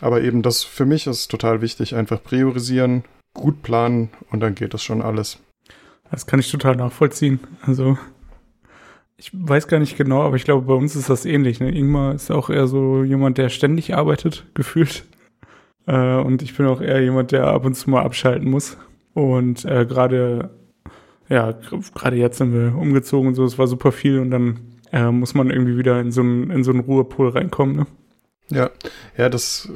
Aber 0.00 0.22
eben 0.22 0.42
das 0.42 0.62
für 0.62 0.86
mich 0.86 1.06
ist 1.06 1.28
total 1.28 1.60
wichtig. 1.62 1.94
Einfach 1.94 2.22
priorisieren, 2.22 3.04
gut 3.34 3.62
planen 3.62 4.10
und 4.30 4.40
dann 4.40 4.54
geht 4.54 4.74
das 4.74 4.82
schon 4.82 5.02
alles. 5.02 5.38
Das 6.10 6.26
kann 6.26 6.40
ich 6.40 6.50
total 6.50 6.76
nachvollziehen. 6.76 7.40
Also 7.62 7.98
ich 9.16 9.30
weiß 9.32 9.66
gar 9.66 9.80
nicht 9.80 9.96
genau, 9.96 10.22
aber 10.22 10.36
ich 10.36 10.44
glaube, 10.44 10.66
bei 10.66 10.74
uns 10.74 10.94
ist 10.94 11.08
das 11.08 11.24
ähnlich. 11.24 11.60
Ne? 11.60 11.74
Ingmar 11.74 12.14
ist 12.14 12.30
auch 12.30 12.50
eher 12.50 12.66
so 12.66 13.02
jemand, 13.02 13.38
der 13.38 13.48
ständig 13.48 13.94
arbeitet, 13.94 14.44
gefühlt. 14.54 15.04
Äh, 15.86 16.16
und 16.16 16.42
ich 16.42 16.56
bin 16.56 16.66
auch 16.66 16.80
eher 16.80 17.02
jemand, 17.02 17.32
der 17.32 17.46
ab 17.46 17.64
und 17.64 17.74
zu 17.74 17.90
mal 17.90 18.02
abschalten 18.02 18.50
muss. 18.50 18.76
Und 19.14 19.64
äh, 19.64 19.86
gerade, 19.86 20.50
ja, 21.28 21.54
gerade 21.94 22.16
jetzt 22.16 22.38
sind 22.38 22.52
wir 22.52 22.76
umgezogen 22.76 23.28
und 23.28 23.34
so, 23.34 23.44
es 23.44 23.58
war 23.58 23.66
super 23.66 23.92
viel 23.92 24.18
und 24.18 24.30
dann 24.30 24.60
äh, 24.92 25.10
muss 25.10 25.34
man 25.34 25.50
irgendwie 25.50 25.78
wieder 25.78 26.00
in 26.00 26.12
so 26.12 26.20
einen, 26.20 26.50
in 26.50 26.64
so 26.64 26.70
einen 26.70 26.80
Ruhepool 26.80 27.30
reinkommen. 27.30 27.76
Ne? 27.76 27.86
Ja, 28.50 28.70
ja, 29.16 29.28
das 29.28 29.70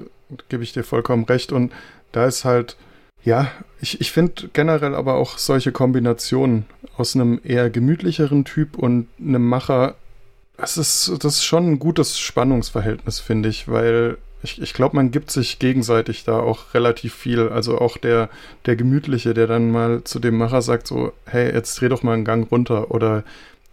gebe 0.49 0.63
ich 0.63 0.73
dir 0.73 0.85
vollkommen 0.85 1.25
recht. 1.25 1.53
Und 1.53 1.73
da 2.13 2.27
ist 2.27 2.45
halt, 2.45 2.77
ja, 3.25 3.51
ich, 3.81 4.01
ich 4.01 4.13
finde 4.13 4.51
generell 4.53 4.95
aber 4.95 5.15
auch 5.15 5.39
solche 5.39 5.73
Kombinationen 5.73 6.67
aus 6.97 7.15
einem 7.15 7.41
eher 7.43 7.71
gemütlicheren 7.71 8.45
Typ 8.45 8.79
und 8.79 9.09
einem 9.19 9.47
Macher, 9.49 9.97
das 10.57 10.77
ist, 10.77 11.25
das 11.25 11.37
ist 11.37 11.45
schon 11.45 11.67
ein 11.67 11.79
gutes 11.79 12.19
Spannungsverhältnis, 12.19 13.21
finde 13.21 13.49
ich, 13.49 13.69
weil 13.69 14.19
ich, 14.43 14.61
ich 14.61 14.73
glaube, 14.73 14.97
man 14.97 15.11
gibt 15.11 15.31
sich 15.31 15.59
gegenseitig 15.59 16.25
da 16.25 16.39
auch 16.39 16.75
relativ 16.75 17.15
viel. 17.15 17.49
Also 17.49 17.79
auch 17.79 17.97
der, 17.97 18.31
der 18.67 18.77
Gemütliche, 18.77 19.35
der 19.35 19.47
dann 19.47 19.71
mal 19.71 20.03
zu 20.05 20.19
dem 20.19 20.39
Macher 20.39 20.63
sagt, 20.63 20.87
so, 20.87 21.13
hey, 21.27 21.53
jetzt 21.53 21.81
dreh 21.81 21.89
doch 21.89 22.03
mal 22.03 22.15
einen 22.15 22.25
Gang 22.25 22.51
runter. 22.51 22.91
Oder 22.91 23.25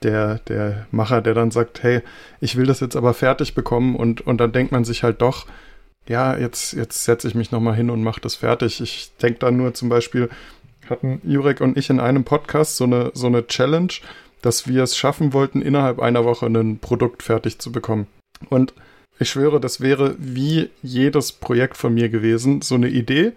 der, 0.03 0.39
der 0.47 0.87
Macher, 0.91 1.21
der 1.21 1.33
dann 1.33 1.51
sagt, 1.51 1.83
hey, 1.83 2.01
ich 2.41 2.55
will 2.55 2.65
das 2.65 2.81
jetzt 2.81 2.95
aber 2.95 3.13
fertig 3.13 3.55
bekommen 3.55 3.95
und, 3.95 4.21
und 4.21 4.37
dann 4.37 4.51
denkt 4.51 4.71
man 4.71 4.85
sich 4.85 5.03
halt 5.03 5.21
doch, 5.21 5.47
ja, 6.07 6.37
jetzt, 6.37 6.73
jetzt 6.73 7.03
setze 7.03 7.27
ich 7.27 7.35
mich 7.35 7.51
nochmal 7.51 7.75
hin 7.75 7.89
und 7.89 8.03
mache 8.03 8.21
das 8.21 8.35
fertig. 8.35 8.79
Ich 8.79 9.11
denke 9.21 9.39
dann 9.39 9.57
nur 9.57 9.73
zum 9.73 9.89
Beispiel, 9.89 10.29
hatten 10.89 11.21
Jurek 11.23 11.61
und 11.61 11.77
ich 11.77 11.89
in 11.89 11.99
einem 11.99 12.23
Podcast 12.23 12.77
so 12.77 12.85
eine, 12.85 13.11
so 13.13 13.27
eine 13.27 13.45
Challenge, 13.45 13.91
dass 14.41 14.67
wir 14.67 14.83
es 14.83 14.95
schaffen 14.95 15.33
wollten, 15.33 15.61
innerhalb 15.61 15.99
einer 15.99 16.23
Woche 16.23 16.45
ein 16.45 16.79
Produkt 16.79 17.23
fertig 17.23 17.59
zu 17.59 17.71
bekommen. 17.71 18.07
Und 18.49 18.73
ich 19.19 19.29
schwöre, 19.29 19.59
das 19.59 19.81
wäre 19.81 20.15
wie 20.19 20.69
jedes 20.81 21.31
Projekt 21.31 21.77
von 21.77 21.93
mir 21.93 22.09
gewesen, 22.09 22.61
so 22.61 22.75
eine 22.75 22.89
Idee. 22.89 23.33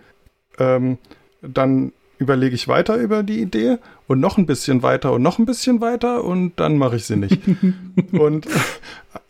Ähm, 0.58 0.98
dann 1.42 1.92
überlege 2.18 2.54
ich 2.54 2.68
weiter 2.68 2.96
über 2.96 3.22
die 3.22 3.40
Idee 3.40 3.78
und 4.06 4.20
noch 4.20 4.36
ein 4.36 4.46
bisschen 4.46 4.82
weiter 4.82 5.12
und 5.12 5.22
noch 5.22 5.38
ein 5.38 5.46
bisschen 5.46 5.80
weiter 5.80 6.22
und 6.22 6.52
dann 6.56 6.76
mache 6.76 6.96
ich 6.96 7.06
sie 7.06 7.16
nicht. 7.16 7.40
und 8.12 8.46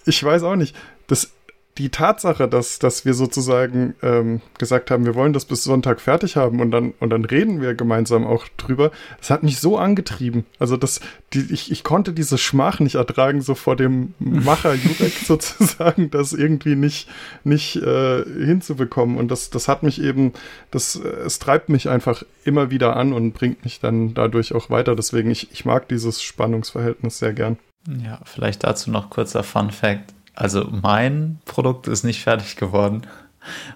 ich 0.07 0.23
weiß 0.23 0.43
auch 0.43 0.57
nicht, 0.57 0.75
das 1.07 1.33
die 1.79 1.89
Tatsache, 1.89 2.49
dass, 2.49 2.79
dass 2.79 3.05
wir 3.05 3.15
sozusagen 3.15 3.95
ähm, 4.03 4.41
gesagt 4.59 4.91
haben, 4.91 5.07
wir 5.07 5.15
wollen 5.15 5.33
das 5.33 5.45
bis 5.45 5.63
Sonntag 5.65 6.01
fertig 6.01 6.37
haben 6.37 6.61
und 6.61 6.73
dann, 6.73 6.93
und 6.99 7.11
dann 7.11 7.25
reden 7.25 7.61
wir 7.61 7.75
gemeinsam 7.75 8.27
auch 8.27 8.47
drüber, 8.57 8.91
das 9.19 9.31
hat 9.31 9.43
mich 9.43 9.61
so 9.61 9.79
angetrieben. 9.79 10.45
Also 10.59 10.77
das, 10.77 11.01
die, 11.33 11.47
ich, 11.53 11.71
ich 11.71 11.85
konnte 11.85 12.13
diese 12.13 12.39
Schmach 12.39 12.81
nicht 12.81 12.97
ertragen, 12.97 13.41
so 13.41 13.55
vor 13.55 13.77
dem 13.77 14.15
Macher 14.19 14.75
Jurek 14.75 15.13
sozusagen, 15.25 16.11
das 16.11 16.33
irgendwie 16.33 16.75
nicht, 16.75 17.09
nicht 17.45 17.77
äh, 17.77 18.25
hinzubekommen. 18.25 19.17
Und 19.17 19.31
das, 19.31 19.51
das 19.51 19.69
hat 19.69 19.83
mich 19.83 20.03
eben, 20.03 20.33
das, 20.71 20.97
es 20.97 21.39
treibt 21.39 21.69
mich 21.69 21.89
einfach 21.89 22.25
immer 22.45 22.71
wieder 22.71 22.97
an 22.97 23.13
und 23.13 23.33
bringt 23.33 23.65
mich 23.65 23.81
dann 23.81 24.13
dadurch 24.13 24.55
auch 24.55 24.71
weiter. 24.71 24.97
Deswegen, 24.97 25.31
ich, 25.31 25.53
ich 25.53 25.65
mag 25.65 25.89
dieses 25.89 26.21
Spannungsverhältnis 26.23 27.19
sehr 27.19 27.33
gern. 27.33 27.59
Ja, 28.05 28.21
vielleicht 28.25 28.65
dazu 28.65 28.91
noch 28.91 29.09
kurzer 29.09 29.43
Fun 29.43 29.71
Fact 29.71 30.13
also 30.41 30.67
mein 30.71 31.39
Produkt 31.45 31.87
ist 31.87 32.03
nicht 32.03 32.23
fertig 32.23 32.57
geworden, 32.57 33.03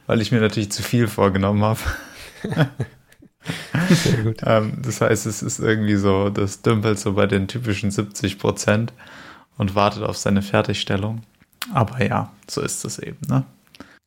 weil 0.07 0.23
ich 0.23 0.33
mir 0.33 0.41
natürlich 0.41 0.73
zu 0.73 0.83
viel 0.83 1.09
vorgenommen 1.09 1.63
habe. 1.63 1.81
Sehr 3.91 4.23
gut. 4.23 4.41
ähm, 4.47 4.79
das 4.81 5.03
heißt, 5.03 5.27
es 5.27 5.43
ist 5.43 5.59
irgendwie 5.59 5.97
so, 5.97 6.31
das 6.31 6.63
dümpelt 6.63 6.99
so 6.99 7.13
bei 7.13 7.27
den 7.27 7.49
typischen 7.49 7.91
70 7.91 8.39
Prozent 8.39 8.95
und 9.59 9.75
wartet 9.75 10.05
auf 10.05 10.17
seine 10.17 10.41
Fertigstellung. 10.41 11.21
Aber 11.75 12.03
ja, 12.03 12.33
so 12.49 12.63
ist 12.63 12.83
es 12.87 12.99
eben, 12.99 13.19
ne? 13.29 13.45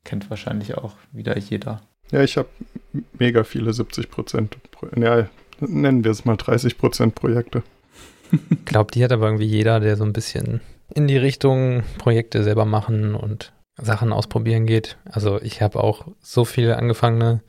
Kennt 0.04 0.28
wahrscheinlich 0.32 0.80
auch 0.80 0.96
wieder 1.12 1.38
jeder. 1.38 1.82
Ja, 2.10 2.24
ich 2.24 2.38
habe 2.38 2.50
mega 3.20 3.44
viele 3.44 3.72
70 3.72 4.10
Prozent, 4.10 4.58
ja, 4.96 5.28
nennen 5.60 6.04
wir 6.04 6.10
es 6.10 6.26
mal 6.26 6.38
30 6.38 6.80
Prozent 6.80 7.14
Projekte. 7.14 7.62
Ich 8.50 8.66
glaube, 8.66 8.92
die 8.92 9.04
hat 9.06 9.14
aber 9.14 9.28
irgendwie 9.28 9.46
jeder, 9.46 9.80
der 9.80 9.96
so 9.96 10.04
ein 10.04 10.12
bisschen 10.12 10.60
in 10.94 11.08
die 11.08 11.18
Richtung 11.18 11.84
Projekte 11.98 12.44
selber 12.44 12.66
machen 12.66 13.16
und 13.16 13.54
Sachen 13.80 14.12
ausprobieren 14.12 14.66
geht. 14.66 14.98
Also 15.06 15.42
ich 15.42 15.62
habe 15.62 15.84
auch 15.84 16.08
so 16.22 16.46
viele 16.46 16.78
angefangene 16.78 17.42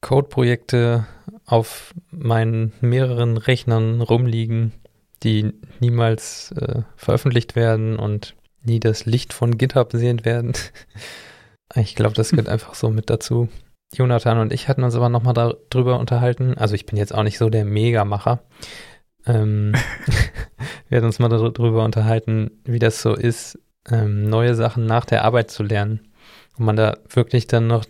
Code-Projekte 0.00 1.06
auf 1.46 1.94
meinen 2.10 2.72
mehreren 2.80 3.36
Rechnern 3.36 4.00
rumliegen, 4.00 4.72
die 5.22 5.52
niemals 5.78 6.52
äh, 6.52 6.82
veröffentlicht 6.96 7.56
werden 7.56 7.98
und 7.98 8.34
nie 8.62 8.80
das 8.80 9.06
Licht 9.06 9.32
von 9.32 9.58
GitHub 9.58 9.92
sehen 9.92 10.24
werden. 10.24 10.52
ich 11.74 11.94
glaube, 11.94 12.14
das 12.14 12.30
gehört 12.30 12.48
einfach 12.48 12.74
so 12.74 12.90
mit 12.90 13.10
dazu. 13.10 13.48
Jonathan 13.92 14.38
und 14.38 14.52
ich 14.52 14.68
hatten 14.68 14.84
uns 14.84 14.94
aber 14.94 15.08
nochmal 15.08 15.34
darüber 15.34 15.98
unterhalten. 15.98 16.56
Also 16.56 16.74
ich 16.74 16.86
bin 16.86 16.96
jetzt 16.96 17.14
auch 17.14 17.24
nicht 17.24 17.38
so 17.38 17.50
der 17.50 17.64
Megamacher, 17.64 18.40
ähm, 19.26 19.74
wir 20.88 20.96
hatten 20.96 21.06
uns 21.06 21.18
mal 21.18 21.28
darüber 21.28 21.84
unterhalten, 21.84 22.50
wie 22.64 22.78
das 22.78 23.02
so 23.02 23.14
ist, 23.14 23.58
ähm, 23.90 24.24
neue 24.24 24.54
Sachen 24.54 24.86
nach 24.86 25.04
der 25.04 25.24
Arbeit 25.24 25.50
zu 25.50 25.62
lernen. 25.62 26.00
Und 26.56 26.64
man 26.66 26.76
da 26.76 26.98
wirklich 27.08 27.46
dann 27.46 27.66
noch 27.66 27.84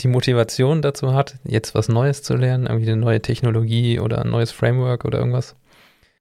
die 0.00 0.08
Motivation 0.08 0.82
dazu 0.82 1.14
hat, 1.14 1.38
jetzt 1.44 1.74
was 1.74 1.88
Neues 1.88 2.22
zu 2.22 2.34
lernen, 2.34 2.66
irgendwie 2.66 2.90
eine 2.90 3.00
neue 3.00 3.20
Technologie 3.20 4.00
oder 4.00 4.22
ein 4.22 4.30
neues 4.30 4.50
Framework 4.50 5.04
oder 5.04 5.18
irgendwas. 5.18 5.54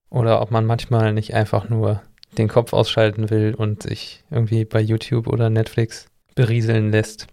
Oder 0.10 0.42
ob 0.42 0.52
man 0.52 0.66
manchmal 0.66 1.14
nicht 1.14 1.34
einfach 1.34 1.70
nur 1.70 2.02
den 2.38 2.48
Kopf 2.48 2.74
ausschalten 2.74 3.30
will 3.30 3.56
und 3.56 3.84
sich 3.84 4.24
irgendwie 4.30 4.66
bei 4.66 4.82
YouTube 4.82 5.28
oder 5.28 5.50
Netflix 5.50 6.08
berieseln 6.36 6.92
lässt. 6.92 7.28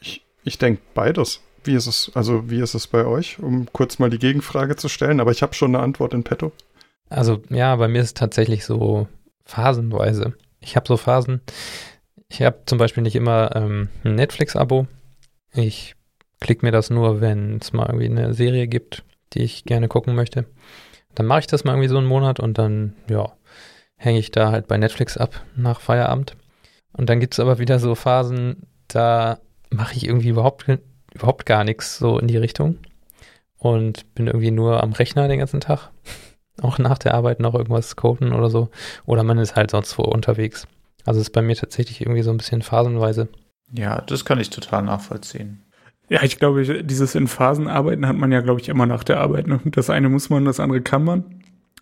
Ich, 0.00 0.24
ich 0.44 0.58
denke 0.58 0.80
beides. 0.94 1.40
Wie 1.64 1.74
ist 1.74 1.86
es, 1.86 2.10
also 2.14 2.50
wie 2.50 2.60
ist 2.60 2.74
es 2.74 2.86
bei 2.86 3.04
euch, 3.04 3.38
um 3.38 3.66
kurz 3.72 3.98
mal 3.98 4.10
die 4.10 4.18
Gegenfrage 4.18 4.76
zu 4.76 4.88
stellen, 4.88 5.20
aber 5.20 5.30
ich 5.30 5.42
habe 5.42 5.54
schon 5.54 5.74
eine 5.74 5.82
Antwort 5.82 6.14
in 6.14 6.24
petto. 6.24 6.52
Also 7.08 7.42
ja, 7.50 7.76
bei 7.76 7.88
mir 7.88 8.00
ist 8.00 8.08
es 8.08 8.14
tatsächlich 8.14 8.64
so 8.64 9.08
phasenweise. 9.44 10.34
Ich 10.60 10.76
habe 10.76 10.88
so 10.88 10.96
Phasen. 10.96 11.42
Ich 12.28 12.42
habe 12.42 12.62
zum 12.66 12.78
Beispiel 12.78 13.02
nicht 13.02 13.16
immer 13.16 13.54
ähm, 13.54 13.88
ein 14.02 14.14
Netflix-Abo. 14.14 14.86
Ich 15.52 15.94
klicke 16.40 16.64
mir 16.64 16.72
das 16.72 16.90
nur, 16.90 17.20
wenn 17.20 17.58
es 17.58 17.72
mal 17.72 17.86
irgendwie 17.86 18.06
eine 18.06 18.34
Serie 18.34 18.66
gibt, 18.66 19.04
die 19.34 19.42
ich 19.42 19.64
gerne 19.64 19.88
gucken 19.88 20.14
möchte. 20.14 20.46
Dann 21.14 21.26
mache 21.26 21.40
ich 21.40 21.46
das 21.46 21.64
mal 21.64 21.72
irgendwie 21.72 21.88
so 21.88 21.98
einen 21.98 22.06
Monat 22.06 22.40
und 22.40 22.58
dann, 22.58 22.96
ja, 23.08 23.32
hänge 23.96 24.18
ich 24.18 24.30
da 24.30 24.50
halt 24.50 24.66
bei 24.66 24.76
Netflix 24.76 25.16
ab 25.16 25.44
nach 25.54 25.80
Feierabend. 25.80 26.36
Und 26.92 27.08
dann 27.08 27.20
gibt 27.20 27.34
es 27.34 27.40
aber 27.40 27.58
wieder 27.58 27.78
so 27.78 27.94
Phasen, 27.94 28.66
da 28.88 29.38
mache 29.70 29.94
ich 29.94 30.06
irgendwie 30.06 30.28
überhaupt 30.28 30.66
überhaupt 31.14 31.46
gar 31.46 31.64
nichts 31.64 31.98
so 31.98 32.18
in 32.18 32.28
die 32.28 32.36
Richtung 32.36 32.78
und 33.58 34.14
bin 34.14 34.26
irgendwie 34.26 34.50
nur 34.50 34.82
am 34.82 34.92
Rechner 34.92 35.28
den 35.28 35.38
ganzen 35.38 35.60
Tag. 35.60 35.90
Auch 36.62 36.78
nach 36.78 36.98
der 36.98 37.14
Arbeit 37.14 37.40
noch 37.40 37.54
irgendwas 37.54 37.96
coden 37.96 38.32
oder 38.32 38.48
so. 38.48 38.68
Oder 39.06 39.24
man 39.24 39.38
ist 39.38 39.56
halt 39.56 39.72
sonst 39.72 39.98
wo 39.98 40.02
unterwegs. 40.02 40.68
Also 41.04 41.20
ist 41.20 41.30
bei 41.30 41.42
mir 41.42 41.56
tatsächlich 41.56 42.00
irgendwie 42.00 42.22
so 42.22 42.30
ein 42.30 42.36
bisschen 42.36 42.62
phasenweise. 42.62 43.28
Ja, 43.72 44.00
das 44.02 44.24
kann 44.24 44.38
ich 44.38 44.50
total 44.50 44.82
nachvollziehen. 44.82 45.62
Ja, 46.08 46.22
ich 46.22 46.38
glaube, 46.38 46.84
dieses 46.84 47.14
in 47.14 47.26
Phasen 47.26 47.66
arbeiten 47.66 48.06
hat 48.06 48.16
man 48.16 48.30
ja, 48.30 48.40
glaube 48.40 48.60
ich, 48.60 48.68
immer 48.68 48.86
nach 48.86 49.02
der 49.02 49.20
Arbeit. 49.20 49.46
Ne? 49.46 49.60
Das 49.64 49.90
eine 49.90 50.08
muss 50.08 50.30
man, 50.30 50.44
das 50.44 50.60
andere 50.60 50.80
kann 50.80 51.02
man. 51.02 51.24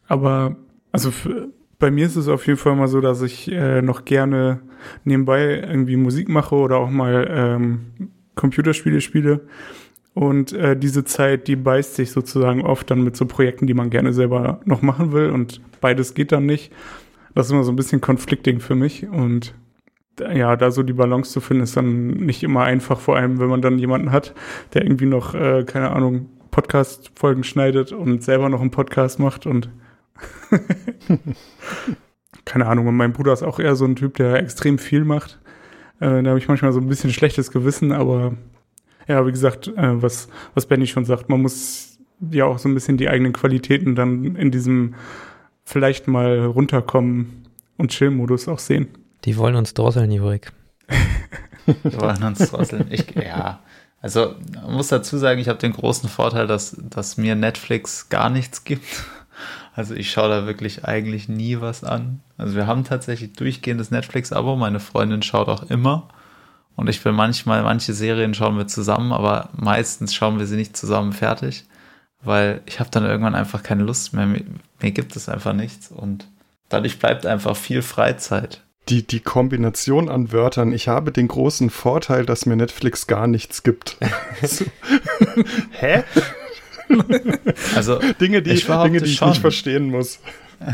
Aber 0.06 0.56
also 0.92 1.10
für, 1.10 1.48
bei 1.78 1.90
mir 1.90 2.06
ist 2.06 2.16
es 2.16 2.28
auf 2.28 2.46
jeden 2.46 2.58
Fall 2.58 2.76
mal 2.76 2.88
so, 2.88 3.00
dass 3.00 3.22
ich 3.22 3.50
äh, 3.50 3.82
noch 3.82 4.04
gerne 4.04 4.60
nebenbei 5.04 5.58
irgendwie 5.58 5.96
Musik 5.96 6.28
mache 6.28 6.54
oder 6.54 6.78
auch 6.78 6.90
mal 6.90 7.26
ähm, 7.28 8.12
Computerspiele 8.34 9.00
spiele. 9.00 9.40
Und 10.14 10.52
äh, 10.52 10.76
diese 10.76 11.04
Zeit, 11.04 11.48
die 11.48 11.56
beißt 11.56 11.94
sich 11.94 12.10
sozusagen 12.10 12.62
oft 12.62 12.90
dann 12.90 13.02
mit 13.02 13.16
so 13.16 13.24
Projekten, 13.26 13.66
die 13.66 13.74
man 13.74 13.90
gerne 13.90 14.12
selber 14.12 14.60
noch 14.64 14.82
machen 14.82 15.12
will. 15.12 15.30
Und 15.30 15.60
beides 15.80 16.14
geht 16.14 16.32
dann 16.32 16.46
nicht. 16.46 16.72
Das 17.34 17.46
ist 17.46 17.52
immer 17.52 17.64
so 17.64 17.72
ein 17.72 17.76
bisschen 17.76 18.02
conflicting 18.02 18.60
für 18.60 18.74
mich. 18.74 19.08
Und 19.08 19.54
ja, 20.20 20.56
da 20.56 20.70
so 20.70 20.82
die 20.82 20.92
Balance 20.92 21.32
zu 21.32 21.40
finden, 21.40 21.62
ist 21.62 21.76
dann 21.76 22.08
nicht 22.08 22.42
immer 22.42 22.64
einfach, 22.64 23.00
vor 23.00 23.16
allem 23.16 23.38
wenn 23.38 23.48
man 23.48 23.62
dann 23.62 23.78
jemanden 23.78 24.12
hat, 24.12 24.34
der 24.74 24.82
irgendwie 24.82 25.06
noch, 25.06 25.34
äh, 25.34 25.64
keine 25.64 25.90
Ahnung, 25.90 26.28
Podcast-Folgen 26.50 27.44
schneidet 27.44 27.92
und 27.92 28.22
selber 28.22 28.50
noch 28.50 28.60
einen 28.60 28.70
Podcast 28.70 29.18
macht 29.18 29.46
und 29.46 29.70
keine 32.44 32.66
Ahnung. 32.66 32.86
Und 32.86 32.96
mein 32.96 33.14
Bruder 33.14 33.32
ist 33.32 33.42
auch 33.42 33.58
eher 33.58 33.74
so 33.74 33.86
ein 33.86 33.96
Typ, 33.96 34.16
der 34.16 34.34
extrem 34.34 34.78
viel 34.78 35.04
macht. 35.04 35.40
Äh, 36.00 36.22
da 36.22 36.30
habe 36.30 36.38
ich 36.38 36.48
manchmal 36.48 36.72
so 36.72 36.80
ein 36.80 36.88
bisschen 36.88 37.12
schlechtes 37.12 37.50
Gewissen, 37.50 37.92
aber 37.92 38.34
ja, 39.08 39.26
wie 39.26 39.32
gesagt, 39.32 39.68
äh, 39.68 40.02
was, 40.02 40.28
was 40.54 40.66
Benny 40.66 40.86
schon 40.86 41.04
sagt, 41.04 41.28
man 41.28 41.42
muss 41.42 41.98
ja 42.30 42.44
auch 42.44 42.58
so 42.58 42.68
ein 42.68 42.74
bisschen 42.74 42.96
die 42.96 43.08
eigenen 43.08 43.32
Qualitäten 43.32 43.94
dann 43.94 44.36
in 44.36 44.50
diesem 44.50 44.94
vielleicht 45.64 46.08
mal 46.08 46.44
runterkommen 46.44 47.46
und 47.76 47.90
Chill-Modus 47.90 48.48
auch 48.48 48.58
sehen. 48.58 48.88
Die 49.24 49.36
wollen 49.36 49.56
uns 49.56 49.74
drosseln, 49.74 50.10
Jurik. 50.10 50.52
Die 51.66 52.00
wollen 52.00 52.22
uns 52.22 52.50
drosseln. 52.50 52.86
Ich, 52.90 53.14
ja. 53.14 53.60
Also, 54.00 54.34
man 54.54 54.74
muss 54.74 54.88
dazu 54.88 55.16
sagen, 55.16 55.40
ich 55.40 55.48
habe 55.48 55.60
den 55.60 55.72
großen 55.72 56.08
Vorteil, 56.08 56.48
dass, 56.48 56.76
dass 56.90 57.16
mir 57.16 57.36
Netflix 57.36 58.08
gar 58.08 58.30
nichts 58.30 58.64
gibt. 58.64 59.04
Also 59.74 59.94
ich 59.94 60.10
schaue 60.10 60.28
da 60.28 60.46
wirklich 60.46 60.84
eigentlich 60.84 61.28
nie 61.28 61.60
was 61.60 61.82
an. 61.82 62.20
Also 62.36 62.54
wir 62.54 62.66
haben 62.66 62.84
tatsächlich 62.84 63.32
durchgehendes 63.32 63.90
Netflix-Abo. 63.90 64.56
Meine 64.56 64.80
Freundin 64.80 65.22
schaut 65.22 65.48
auch 65.48 65.70
immer. 65.70 66.08
Und 66.76 66.88
ich 66.88 67.04
will 67.04 67.12
manchmal, 67.12 67.62
manche 67.62 67.92
Serien 67.92 68.34
schauen 68.34 68.56
wir 68.56 68.66
zusammen, 68.66 69.12
aber 69.12 69.50
meistens 69.54 70.14
schauen 70.14 70.38
wir 70.38 70.46
sie 70.46 70.56
nicht 70.56 70.76
zusammen 70.76 71.12
fertig, 71.12 71.64
weil 72.22 72.62
ich 72.66 72.80
habe 72.80 72.90
dann 72.90 73.04
irgendwann 73.04 73.34
einfach 73.34 73.62
keine 73.62 73.82
Lust 73.82 74.14
mehr. 74.14 74.26
Mir, 74.26 74.42
mir 74.80 74.90
gibt 74.90 75.16
es 75.16 75.28
einfach 75.28 75.52
nichts 75.52 75.90
und 75.90 76.28
dadurch 76.68 76.98
bleibt 76.98 77.26
einfach 77.26 77.56
viel 77.56 77.82
Freizeit. 77.82 78.62
Die, 78.88 79.06
die 79.06 79.20
Kombination 79.20 80.08
an 80.08 80.32
Wörtern, 80.32 80.72
ich 80.72 80.88
habe 80.88 81.12
den 81.12 81.28
großen 81.28 81.70
Vorteil, 81.70 82.26
dass 82.26 82.46
mir 82.46 82.56
Netflix 82.56 83.06
gar 83.06 83.26
nichts 83.26 83.62
gibt. 83.62 83.96
Hä? 85.70 86.02
Also 87.74 87.98
Dinge, 88.20 88.42
die, 88.42 88.50
ich, 88.50 88.66
Dinge, 88.66 89.00
die 89.00 89.10
ich 89.10 89.20
nicht 89.20 89.40
verstehen 89.40 89.90
muss. 89.90 90.20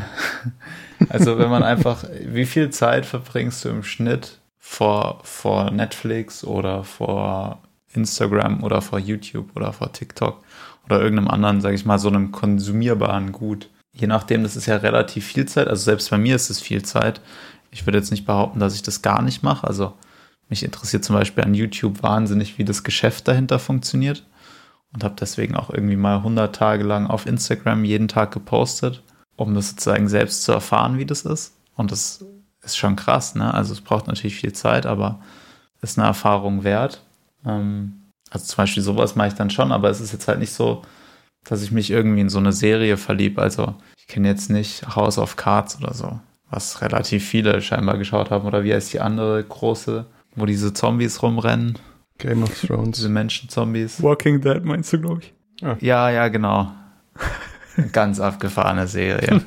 Also 1.09 1.38
wenn 1.38 1.48
man 1.48 1.62
einfach, 1.62 2.04
wie 2.26 2.44
viel 2.44 2.70
Zeit 2.70 3.07
verbringst 3.07 3.64
du 3.64 3.68
im 3.68 3.85
Schnitt 3.85 4.40
vor, 4.59 5.20
vor 5.22 5.70
Netflix 5.70 6.42
oder 6.42 6.83
vor 6.83 7.62
Instagram 7.94 8.64
oder 8.64 8.83
vor 8.83 8.98
YouTube 8.98 9.54
oder 9.54 9.72
vor 9.72 9.92
TikTok 9.92 10.42
oder 10.87 11.00
irgendeinem 11.00 11.28
anderen, 11.28 11.61
sage 11.61 11.76
ich 11.76 11.85
mal, 11.85 11.98
so 11.98 12.09
einem 12.09 12.33
konsumierbaren 12.33 13.33
Gut. 13.33 13.70
Je 13.92 14.07
nachdem, 14.07 14.42
das 14.42 14.57
ist 14.57 14.66
ja 14.66 14.76
relativ 14.76 15.26
viel 15.26 15.46
Zeit. 15.46 15.68
Also 15.68 15.85
selbst 15.85 16.11
bei 16.11 16.18
mir 16.18 16.35
ist 16.35 16.50
es 16.50 16.61
viel 16.61 16.83
Zeit. 16.83 17.20
Ich 17.70 17.87
würde 17.87 17.98
jetzt 17.98 18.11
nicht 18.11 18.26
behaupten, 18.26 18.59
dass 18.59 18.74
ich 18.74 18.83
das 18.83 19.02
gar 19.02 19.22
nicht 19.22 19.42
mache. 19.42 19.66
Also 19.66 19.94
mich 20.48 20.64
interessiert 20.64 21.04
zum 21.04 21.16
Beispiel 21.16 21.44
an 21.44 21.54
YouTube 21.54 22.02
wahnsinnig, 22.02 22.59
wie 22.59 22.64
das 22.64 22.83
Geschäft 22.83 23.28
dahinter 23.28 23.59
funktioniert. 23.59 24.24
Und 24.92 25.05
habe 25.05 25.16
deswegen 25.20 25.55
auch 25.55 25.70
irgendwie 25.70 25.96
mal 25.96 26.16
100 26.16 26.55
Tage 26.55 26.83
lang 26.83 27.07
auf 27.07 27.27
Instagram 27.27 27.85
jeden 27.85 28.09
Tag 28.09 28.33
gepostet, 28.33 29.03
um 29.37 29.55
das 29.55 29.70
sozusagen 29.70 30.09
selbst 30.09 30.44
zu 30.44 30.53
erfahren, 30.53 30.98
wie 30.98 31.05
das 31.05 31.22
ist. 31.22 31.55
Und 31.77 31.92
das 31.92 32.24
ist 32.62 32.77
schon 32.77 32.96
krass, 32.96 33.35
ne? 33.35 33.53
Also 33.53 33.72
es 33.72 33.81
braucht 33.81 34.07
natürlich 34.07 34.37
viel 34.37 34.53
Zeit, 34.53 34.87
aber 34.87 35.20
ist 35.83 35.98
eine 35.98 36.07
Erfahrung 36.09 36.64
wert. 36.64 37.03
Ähm, 37.44 38.11
also 38.31 38.46
zum 38.46 38.57
Beispiel 38.57 38.83
sowas 38.83 39.16
mache 39.16 39.29
ich 39.29 39.35
dann 39.35 39.51
schon, 39.51 39.72
aber 39.72 39.90
es 39.90 40.01
ist 40.01 40.12
jetzt 40.12 40.29
halt 40.29 40.38
nicht 40.38 40.53
so, 40.53 40.83
dass 41.44 41.62
ich 41.62 41.70
mich 41.70 41.90
irgendwie 41.90 42.20
in 42.20 42.29
so 42.29 42.38
eine 42.38 42.53
Serie 42.53 42.96
verliebe. 42.96 43.40
Also 43.40 43.74
ich 43.96 44.07
kenne 44.07 44.29
jetzt 44.29 44.51
nicht 44.51 44.94
House 44.96 45.18
of 45.18 45.37
Cards 45.37 45.79
oder 45.81 45.94
so, 45.94 46.18
was 46.51 46.83
relativ 46.83 47.27
viele 47.27 47.62
scheinbar 47.62 47.98
geschaut 47.98 48.31
haben. 48.31 48.46
Oder 48.46 48.64
wie 48.64 48.74
heißt 48.74 48.92
die 48.92 49.01
andere 49.01 49.42
große, 49.42 50.07
wo 50.35 50.46
diese 50.46 50.74
Zombies 50.74 51.22
rumrennen? 51.22 51.79
Game 52.18 52.42
of 52.42 52.61
Thrones. 52.61 52.96
Diese 52.96 53.09
Menschen-Zombies. 53.09 54.02
Walking 54.02 54.40
Dead 54.40 54.64
meinst 54.64 54.92
du, 54.92 55.00
glaube 55.00 55.22
ich. 55.22 55.33
Ja, 55.81 56.11
ja, 56.11 56.28
genau. 56.28 56.72
Ganz 57.92 58.20
abgefahrene 58.20 58.87
Serie. 58.87 59.40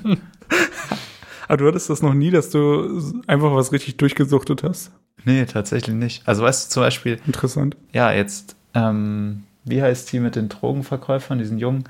Aber 1.48 1.58
du 1.58 1.68
hattest 1.68 1.90
das 1.90 2.02
noch 2.02 2.14
nie, 2.14 2.32
dass 2.32 2.50
du 2.50 3.22
einfach 3.28 3.54
was 3.54 3.72
richtig 3.72 3.98
durchgesuchtet 3.98 4.64
hast. 4.64 4.92
Nee, 5.26 5.46
tatsächlich 5.46 5.96
nicht. 5.96 6.28
Also 6.28 6.44
weißt 6.44 6.68
du 6.70 6.74
zum 6.74 6.84
Beispiel, 6.84 7.20
Interessant. 7.28 7.78
ja, 7.94 8.12
jetzt, 8.12 8.56
ähm, 8.74 9.44
wie 9.66 9.82
heißt 9.82 10.12
die 10.12 10.20
mit 10.20 10.36
den 10.36 10.50
Drogenverkäufern, 10.50 11.38
diesen 11.38 11.60
Jungen? 11.60 11.84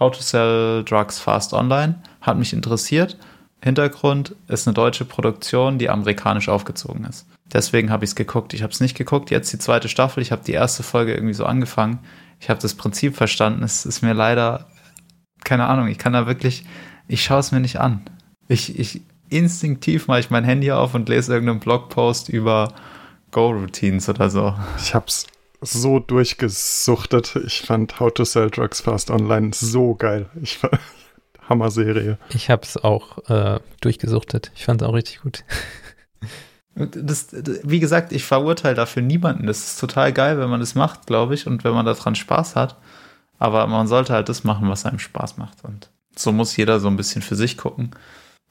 How 0.00 0.10
to 0.10 0.22
Sell 0.22 0.82
Drugs 0.84 1.18
Fast 1.20 1.52
Online. 1.52 1.96
Hat 2.20 2.38
mich 2.38 2.52
interessiert. 2.52 3.16
Hintergrund 3.62 4.34
ist 4.48 4.66
eine 4.66 4.74
deutsche 4.74 5.04
Produktion, 5.04 5.78
die 5.78 5.88
amerikanisch 5.88 6.48
aufgezogen 6.48 7.04
ist. 7.04 7.26
Deswegen 7.52 7.90
habe 7.90 8.04
ich 8.04 8.10
es 8.10 8.16
geguckt. 8.16 8.54
Ich 8.54 8.62
habe 8.62 8.72
es 8.72 8.80
nicht 8.80 8.96
geguckt. 8.96 9.30
Jetzt 9.30 9.52
die 9.52 9.58
zweite 9.58 9.88
Staffel. 9.88 10.22
Ich 10.22 10.32
habe 10.32 10.42
die 10.44 10.52
erste 10.52 10.82
Folge 10.82 11.14
irgendwie 11.14 11.34
so 11.34 11.44
angefangen. 11.44 12.00
Ich 12.40 12.50
habe 12.50 12.60
das 12.60 12.74
Prinzip 12.74 13.14
verstanden. 13.16 13.62
Es 13.62 13.86
ist 13.86 14.02
mir 14.02 14.14
leider, 14.14 14.66
keine 15.44 15.66
Ahnung, 15.66 15.86
ich 15.86 15.98
kann 15.98 16.12
da 16.12 16.26
wirklich, 16.26 16.64
ich 17.06 17.22
schaue 17.22 17.38
es 17.38 17.52
mir 17.52 17.60
nicht 17.60 17.78
an. 17.78 18.02
Ich, 18.48 18.78
ich 18.78 19.02
instinktiv 19.28 20.08
mache 20.08 20.20
ich 20.20 20.30
mein 20.30 20.44
Handy 20.44 20.72
auf 20.72 20.94
und 20.94 21.08
lese 21.08 21.32
irgendeinen 21.32 21.60
Blogpost 21.60 22.28
über 22.28 22.72
Go-Routines 23.30 24.08
oder 24.08 24.28
so. 24.28 24.54
Ich 24.78 24.94
hab's 24.94 25.26
so 25.60 26.00
durchgesuchtet. 26.00 27.36
Ich 27.46 27.62
fand 27.62 28.00
How 28.00 28.12
to 28.12 28.24
Sell 28.24 28.50
Drugs 28.50 28.80
Fast 28.80 29.10
Online 29.10 29.52
so 29.54 29.94
geil. 29.94 30.28
Ich 30.42 30.58
Hammer-Serie. 31.52 32.18
Ich 32.30 32.50
habe 32.50 32.62
es 32.62 32.76
auch 32.76 33.18
äh, 33.28 33.60
durchgesuchtet. 33.80 34.50
Ich 34.54 34.64
fand 34.64 34.82
es 34.82 34.88
auch 34.88 34.94
richtig 34.94 35.22
gut. 35.22 35.44
Das, 36.74 37.28
wie 37.62 37.80
gesagt, 37.80 38.12
ich 38.12 38.24
verurteile 38.24 38.74
dafür 38.74 39.02
niemanden. 39.02 39.46
Das 39.46 39.58
ist 39.58 39.80
total 39.80 40.12
geil, 40.12 40.38
wenn 40.38 40.48
man 40.48 40.60
das 40.60 40.74
macht, 40.74 41.06
glaube 41.06 41.34
ich, 41.34 41.46
und 41.46 41.64
wenn 41.64 41.74
man 41.74 41.84
daran 41.84 42.14
Spaß 42.14 42.56
hat. 42.56 42.76
Aber 43.38 43.66
man 43.66 43.86
sollte 43.86 44.14
halt 44.14 44.28
das 44.28 44.42
machen, 44.42 44.70
was 44.70 44.86
einem 44.86 44.98
Spaß 44.98 45.36
macht. 45.36 45.64
Und 45.64 45.90
so 46.16 46.32
muss 46.32 46.56
jeder 46.56 46.80
so 46.80 46.88
ein 46.88 46.96
bisschen 46.96 47.20
für 47.20 47.36
sich 47.36 47.58
gucken. 47.58 47.90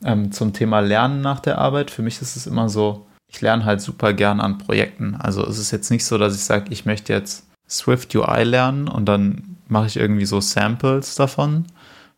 Ähm, 0.04 0.32
zum 0.32 0.54
Thema 0.54 0.82
Lernen 0.82 1.22
nach 1.22 1.40
der 1.40 1.58
Arbeit, 1.58 1.90
für 1.90 2.04
mich 2.04 2.22
ist 2.22 2.36
es 2.36 2.46
immer 2.46 2.70
so, 2.70 3.08
ich 3.28 3.42
lerne 3.42 3.66
halt 3.66 3.82
super 3.82 4.14
gern 4.14 4.40
an 4.40 4.58
Projekten. 4.58 5.16
Also 5.16 5.46
es 5.46 5.58
ist 5.58 5.72
jetzt 5.72 5.90
nicht 5.90 6.06
so, 6.06 6.18
dass 6.18 6.36
ich 6.36 6.44
sage, 6.44 6.66
ich 6.70 6.86
möchte 6.86 7.14
jetzt 7.14 7.48
Swift 7.70 8.14
UI 8.14 8.44
lernen 8.44 8.88
und 8.88 9.06
dann 9.06 9.58
mache 9.68 9.88
ich 9.88 9.98
irgendwie 9.98 10.26
so 10.26 10.42
Samples 10.42 11.16
davon. 11.16 11.66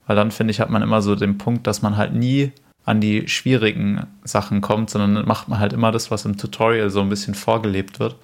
Weil 0.06 0.16
dann 0.16 0.32
finde 0.32 0.52
ich, 0.52 0.60
hat 0.60 0.70
man 0.70 0.82
immer 0.82 1.02
so 1.02 1.16
den 1.16 1.38
Punkt, 1.38 1.68
dass 1.68 1.82
man 1.82 1.98
halt 1.98 2.13
nie 2.13 2.52
an 2.86 3.00
die 3.00 3.28
schwierigen 3.28 4.08
Sachen 4.24 4.62
kommt, 4.62 4.89
sondern 4.89 5.26
macht 5.26 5.48
man 5.48 5.60
halt 5.60 5.74
immer 5.74 5.92
das, 5.92 6.12
was 6.12 6.26
im 6.26 6.38
Tutorial 6.38 6.89
so 6.89 7.02
ein 7.02 7.10
bisschen 7.10 7.34
vorgelebt 7.34 8.00
wird. 8.00 8.16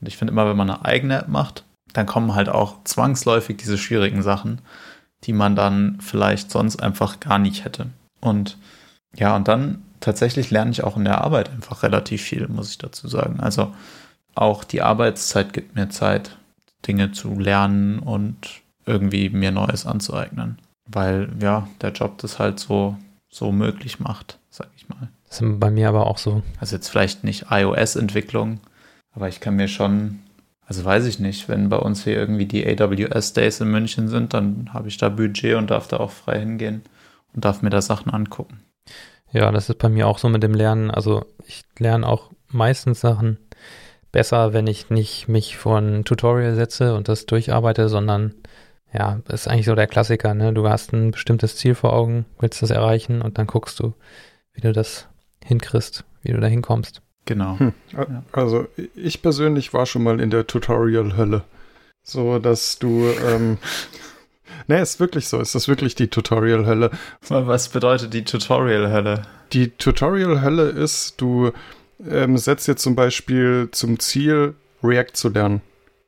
Und 0.00 0.06
ich 0.06 0.16
finde 0.16 0.32
immer, 0.32 0.48
wenn 0.48 0.56
man 0.56 0.70
eine 0.70 0.84
eigene 0.84 1.18
App 1.18 1.28
macht, 1.28 1.64
dann 1.92 2.06
kommen 2.06 2.34
halt 2.34 2.48
auch 2.48 2.84
zwangsläufig 2.84 3.58
diese 3.58 3.76
schwierigen 3.76 4.22
Sachen, 4.22 4.60
die 5.24 5.34
man 5.34 5.54
dann 5.54 5.98
vielleicht 6.00 6.50
sonst 6.50 6.82
einfach 6.82 7.20
gar 7.20 7.38
nicht 7.38 7.64
hätte. 7.64 7.86
Und 8.20 8.56
ja, 9.14 9.36
und 9.36 9.46
dann 9.48 9.82
tatsächlich 10.00 10.50
lerne 10.50 10.70
ich 10.70 10.84
auch 10.84 10.96
in 10.96 11.04
der 11.04 11.20
Arbeit 11.20 11.50
einfach 11.50 11.82
relativ 11.82 12.22
viel, 12.22 12.48
muss 12.48 12.70
ich 12.70 12.78
dazu 12.78 13.08
sagen. 13.08 13.40
Also 13.40 13.74
auch 14.34 14.64
die 14.64 14.80
Arbeitszeit 14.80 15.52
gibt 15.52 15.74
mir 15.74 15.90
Zeit, 15.90 16.36
Dinge 16.86 17.12
zu 17.12 17.38
lernen 17.38 17.98
und 17.98 18.62
irgendwie 18.86 19.28
mir 19.28 19.52
Neues 19.52 19.86
anzueignen. 19.86 20.58
Weil 20.86 21.30
ja, 21.40 21.68
der 21.80 21.92
Job 21.92 22.18
das 22.18 22.38
halt 22.38 22.58
so, 22.58 22.96
so 23.28 23.52
möglich 23.52 24.00
macht, 24.00 24.38
sag 24.50 24.68
ich 24.76 24.88
mal. 24.88 25.08
Das 25.28 25.40
ist 25.40 25.60
bei 25.60 25.70
mir 25.70 25.88
aber 25.88 26.06
auch 26.06 26.18
so. 26.18 26.42
Also 26.60 26.76
jetzt 26.76 26.88
vielleicht 26.88 27.24
nicht 27.24 27.46
iOS-Entwicklung, 27.50 28.60
aber 29.14 29.28
ich 29.28 29.40
kann 29.40 29.56
mir 29.56 29.68
schon, 29.68 30.20
also 30.66 30.84
weiß 30.84 31.06
ich 31.06 31.18
nicht, 31.18 31.48
wenn 31.48 31.68
bei 31.68 31.78
uns 31.78 32.04
hier 32.04 32.16
irgendwie 32.16 32.46
die 32.46 32.66
AWS 32.66 33.32
Days 33.32 33.60
in 33.60 33.70
München 33.70 34.08
sind, 34.08 34.34
dann 34.34 34.70
habe 34.72 34.88
ich 34.88 34.98
da 34.98 35.08
Budget 35.08 35.56
und 35.56 35.70
darf 35.70 35.88
da 35.88 35.98
auch 35.98 36.10
frei 36.10 36.40
hingehen 36.40 36.82
und 37.34 37.44
darf 37.44 37.62
mir 37.62 37.70
da 37.70 37.80
Sachen 37.80 38.12
angucken. 38.12 38.60
Ja, 39.30 39.50
das 39.50 39.70
ist 39.70 39.78
bei 39.78 39.88
mir 39.88 40.06
auch 40.06 40.18
so 40.18 40.28
mit 40.28 40.42
dem 40.42 40.54
Lernen. 40.54 40.90
Also 40.90 41.24
ich 41.46 41.62
lerne 41.78 42.06
auch 42.06 42.30
meistens 42.48 43.00
Sachen 43.00 43.38
besser, 44.12 44.52
wenn 44.52 44.66
ich 44.66 44.90
nicht 44.90 45.28
mich 45.28 45.56
vor 45.56 45.78
ein 45.78 46.04
Tutorial 46.04 46.54
setze 46.54 46.94
und 46.94 47.08
das 47.08 47.24
durcharbeite, 47.24 47.88
sondern 47.88 48.34
ja, 48.92 49.20
ist 49.28 49.48
eigentlich 49.48 49.66
so 49.66 49.74
der 49.74 49.86
Klassiker, 49.86 50.34
ne? 50.34 50.52
Du 50.52 50.68
hast 50.68 50.92
ein 50.92 51.12
bestimmtes 51.12 51.56
Ziel 51.56 51.74
vor 51.74 51.92
Augen, 51.92 52.26
willst 52.40 52.62
das 52.62 52.70
erreichen 52.70 53.22
und 53.22 53.38
dann 53.38 53.46
guckst 53.46 53.80
du, 53.80 53.94
wie 54.52 54.60
du 54.60 54.72
das 54.72 55.08
hinkriegst, 55.44 56.04
wie 56.22 56.32
du 56.32 56.40
da 56.40 56.46
hinkommst. 56.46 57.02
Genau. 57.24 57.58
Hm. 57.58 57.72
Also 58.32 58.66
ich 58.94 59.22
persönlich 59.22 59.72
war 59.72 59.86
schon 59.86 60.02
mal 60.02 60.20
in 60.20 60.30
der 60.30 60.46
Tutorial-Hölle. 60.46 61.42
So, 62.02 62.38
dass 62.38 62.78
du, 62.78 63.06
ähm, 63.26 63.58
ne, 64.66 64.80
ist 64.80 65.00
wirklich 65.00 65.28
so. 65.28 65.40
Ist 65.40 65.68
wirklich 65.68 65.94
die 65.94 66.08
Tutorial-Hölle. 66.08 66.90
Was 67.28 67.68
bedeutet 67.68 68.12
die 68.12 68.24
Tutorial-Hölle? 68.24 69.22
Die 69.52 69.70
Tutorial-Hölle 69.70 70.68
ist, 70.68 71.20
du 71.20 71.52
ähm, 72.08 72.36
setzt 72.36 72.66
jetzt 72.68 72.82
zum 72.82 72.96
Beispiel 72.96 73.68
zum 73.70 73.98
Ziel, 74.00 74.54
React 74.82 75.12
zu 75.14 75.28
lernen. 75.28 75.60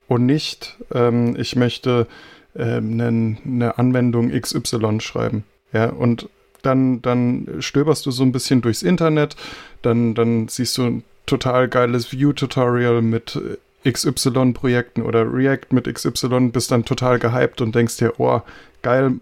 Und 0.09 0.27
nicht, 0.27 0.77
ähm, 0.92 1.37
ich 1.38 1.57
möchte 1.57 2.09
ähm, 2.57 3.38
eine, 3.45 3.79
Anwendung 3.79 4.31
XY 4.31 5.01
schreiben. 5.01 5.45
Ja, 5.73 5.90
und 5.90 6.29
dann, 6.62 7.03
dann 7.03 7.57
stöberst 7.59 8.07
du 8.07 8.11
so 8.11 8.23
ein 8.23 8.33
bisschen 8.33 8.62
durchs 8.62 8.83
Internet, 8.83 9.37
dann, 9.83 10.14
dann 10.14 10.49
siehst 10.49 10.79
du 10.79 10.85
ein 10.85 11.05
total 11.27 11.69
geiles 11.69 12.12
View-Tutorial 12.12 13.03
mit 13.03 13.38
XY-Projekten 13.87 15.03
oder 15.03 15.31
React 15.31 15.73
mit 15.73 15.93
XY, 15.93 16.51
bist 16.53 16.71
dann 16.71 16.85
total 16.85 17.19
gehypt 17.19 17.61
und 17.61 17.75
denkst 17.75 17.99
dir, 17.99 18.19
oh, 18.19 18.40
geil, 18.83 19.12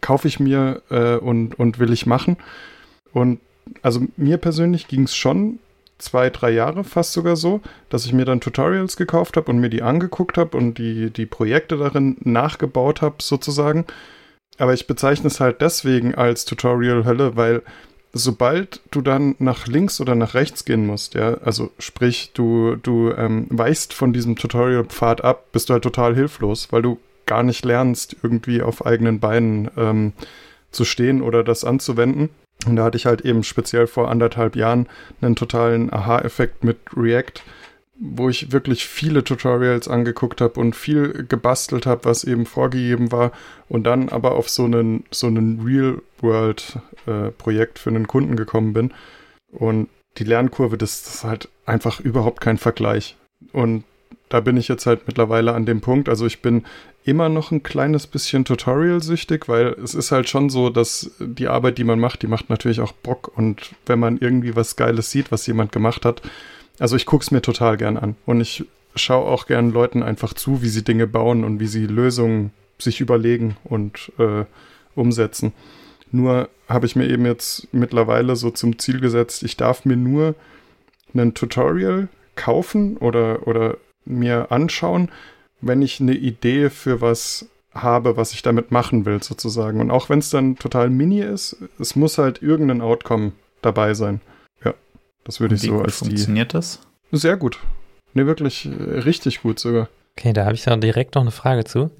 kaufe 0.00 0.28
ich 0.28 0.40
mir 0.40 0.82
äh, 0.90 1.16
und, 1.16 1.58
und 1.58 1.78
will 1.78 1.92
ich 1.92 2.06
machen. 2.06 2.36
Und 3.12 3.40
also 3.82 4.02
mir 4.16 4.36
persönlich 4.36 4.88
ging 4.88 5.04
es 5.04 5.14
schon 5.14 5.58
zwei, 6.00 6.30
drei 6.30 6.50
Jahre 6.50 6.84
fast 6.84 7.12
sogar 7.12 7.36
so, 7.36 7.60
dass 7.88 8.04
ich 8.04 8.12
mir 8.12 8.24
dann 8.24 8.40
Tutorials 8.40 8.96
gekauft 8.96 9.36
habe 9.36 9.50
und 9.50 9.58
mir 9.58 9.70
die 9.70 9.82
angeguckt 9.82 10.38
habe 10.38 10.56
und 10.56 10.78
die, 10.78 11.10
die 11.10 11.26
Projekte 11.26 11.76
darin 11.76 12.16
nachgebaut 12.20 13.02
habe, 13.02 13.16
sozusagen. 13.20 13.84
Aber 14.58 14.74
ich 14.74 14.86
bezeichne 14.86 15.28
es 15.28 15.40
halt 15.40 15.60
deswegen 15.60 16.14
als 16.14 16.44
Tutorial-Hölle, 16.44 17.36
weil 17.36 17.62
sobald 18.12 18.80
du 18.90 19.00
dann 19.00 19.36
nach 19.38 19.66
links 19.66 20.00
oder 20.00 20.14
nach 20.14 20.34
rechts 20.34 20.64
gehen 20.64 20.86
musst, 20.86 21.14
ja, 21.14 21.34
also 21.44 21.70
sprich, 21.78 22.32
du, 22.34 22.76
du 22.76 23.12
ähm, 23.12 23.46
weichst 23.50 23.94
von 23.94 24.12
diesem 24.12 24.36
Tutorial-Pfad 24.36 25.22
ab, 25.22 25.46
bist 25.52 25.68
du 25.68 25.74
halt 25.74 25.84
total 25.84 26.14
hilflos, 26.14 26.68
weil 26.72 26.82
du 26.82 26.98
gar 27.26 27.42
nicht 27.42 27.64
lernst, 27.64 28.16
irgendwie 28.22 28.62
auf 28.62 28.84
eigenen 28.84 29.20
Beinen 29.20 29.70
ähm, 29.76 30.12
zu 30.72 30.84
stehen 30.84 31.22
oder 31.22 31.44
das 31.44 31.64
anzuwenden. 31.64 32.30
Und 32.66 32.76
da 32.76 32.84
hatte 32.84 32.96
ich 32.96 33.06
halt 33.06 33.22
eben 33.22 33.42
speziell 33.42 33.86
vor 33.86 34.10
anderthalb 34.10 34.56
Jahren 34.56 34.86
einen 35.20 35.36
totalen 35.36 35.92
Aha-Effekt 35.92 36.64
mit 36.64 36.78
React, 36.94 37.42
wo 37.98 38.28
ich 38.28 38.52
wirklich 38.52 38.86
viele 38.86 39.24
Tutorials 39.24 39.88
angeguckt 39.88 40.40
habe 40.40 40.60
und 40.60 40.76
viel 40.76 41.26
gebastelt 41.28 41.86
habe, 41.86 42.04
was 42.04 42.24
eben 42.24 42.46
vorgegeben 42.46 43.12
war 43.12 43.32
und 43.68 43.84
dann 43.84 44.08
aber 44.08 44.32
auf 44.32 44.48
so 44.48 44.64
einen 44.64 45.04
so 45.10 45.26
einen 45.26 45.60
Real-World-Projekt 45.60 47.78
äh, 47.78 47.80
für 47.80 47.90
einen 47.90 48.06
Kunden 48.06 48.36
gekommen 48.36 48.72
bin. 48.72 48.94
Und 49.52 49.88
die 50.18 50.24
Lernkurve, 50.24 50.78
das, 50.78 51.02
das 51.02 51.16
ist 51.16 51.24
halt 51.24 51.48
einfach 51.66 52.00
überhaupt 52.00 52.40
kein 52.40 52.58
Vergleich. 52.58 53.16
Und 53.52 53.84
da 54.30 54.40
bin 54.40 54.56
ich 54.56 54.68
jetzt 54.68 54.86
halt 54.86 55.06
mittlerweile 55.06 55.52
an 55.52 55.66
dem 55.66 55.82
Punkt. 55.82 56.08
Also 56.08 56.24
ich 56.24 56.40
bin 56.40 56.64
immer 57.04 57.28
noch 57.28 57.50
ein 57.50 57.62
kleines 57.62 58.06
bisschen 58.06 58.44
Tutorial-süchtig, 58.46 59.48
weil 59.48 59.76
es 59.84 59.94
ist 59.94 60.12
halt 60.12 60.28
schon 60.28 60.48
so, 60.48 60.70
dass 60.70 61.10
die 61.18 61.48
Arbeit, 61.48 61.76
die 61.76 61.84
man 61.84 62.00
macht, 62.00 62.22
die 62.22 62.28
macht 62.28 62.48
natürlich 62.48 62.80
auch 62.80 62.92
Bock. 62.92 63.36
Und 63.36 63.74
wenn 63.86 63.98
man 63.98 64.16
irgendwie 64.18 64.56
was 64.56 64.76
Geiles 64.76 65.10
sieht, 65.10 65.30
was 65.30 65.46
jemand 65.46 65.72
gemacht 65.72 66.04
hat, 66.04 66.22
Also 66.80 66.96
ich 66.96 67.06
gucke 67.06 67.22
es 67.22 67.30
mir 67.30 67.42
total 67.42 67.76
gern 67.76 67.98
an 67.98 68.16
und 68.24 68.40
ich 68.40 68.64
schaue 68.96 69.26
auch 69.26 69.46
gern 69.46 69.70
Leuten 69.70 70.02
einfach 70.02 70.32
zu, 70.32 70.62
wie 70.62 70.68
sie 70.68 70.82
Dinge 70.82 71.06
bauen 71.06 71.44
und 71.44 71.60
wie 71.60 71.66
sie 71.66 71.86
Lösungen 71.86 72.52
sich 72.78 73.00
überlegen 73.00 73.56
und 73.64 74.10
äh, 74.18 74.46
umsetzen. 74.94 75.52
Nur 76.10 76.48
habe 76.68 76.86
ich 76.86 76.96
mir 76.96 77.08
eben 77.08 77.26
jetzt 77.26 77.68
mittlerweile 77.72 78.34
so 78.34 78.50
zum 78.50 78.78
Ziel 78.78 79.00
gesetzt, 79.00 79.42
ich 79.42 79.56
darf 79.56 79.84
mir 79.84 79.96
nur 79.96 80.34
ein 81.14 81.34
Tutorial 81.34 82.08
kaufen 82.34 82.96
oder, 82.96 83.46
oder 83.46 83.76
mir 84.04 84.50
anschauen, 84.50 85.10
wenn 85.60 85.82
ich 85.82 86.00
eine 86.00 86.14
Idee 86.14 86.70
für 86.70 87.00
was 87.00 87.48
habe, 87.72 88.16
was 88.16 88.32
ich 88.32 88.42
damit 88.42 88.70
machen 88.70 89.04
will, 89.04 89.22
sozusagen. 89.22 89.80
Und 89.80 89.90
auch 89.90 90.08
wenn 90.08 90.18
es 90.18 90.30
dann 90.30 90.56
total 90.56 90.90
mini 90.90 91.20
ist, 91.20 91.56
es 91.78 91.96
muss 91.96 92.18
halt 92.18 92.42
irgendein 92.42 92.80
Outcome 92.80 93.32
dabei 93.62 93.94
sein. 93.94 94.20
Ja, 94.64 94.74
das 95.24 95.40
würde 95.40 95.54
ich 95.54 95.62
so 95.62 95.80
als 95.80 95.98
funktioniert 95.98 96.02
die. 96.02 96.16
Funktioniert 96.16 96.54
das? 96.54 96.80
Sehr 97.12 97.36
gut. 97.36 97.58
Ne, 98.14 98.26
wirklich 98.26 98.66
äh, 98.66 99.00
richtig 99.00 99.42
gut 99.42 99.58
sogar. 99.58 99.88
Okay, 100.16 100.32
da 100.32 100.44
habe 100.44 100.54
ich 100.54 100.64
dann 100.64 100.80
direkt 100.80 101.14
noch 101.14 101.22
eine 101.22 101.30
Frage 101.30 101.64
zu. 101.64 101.90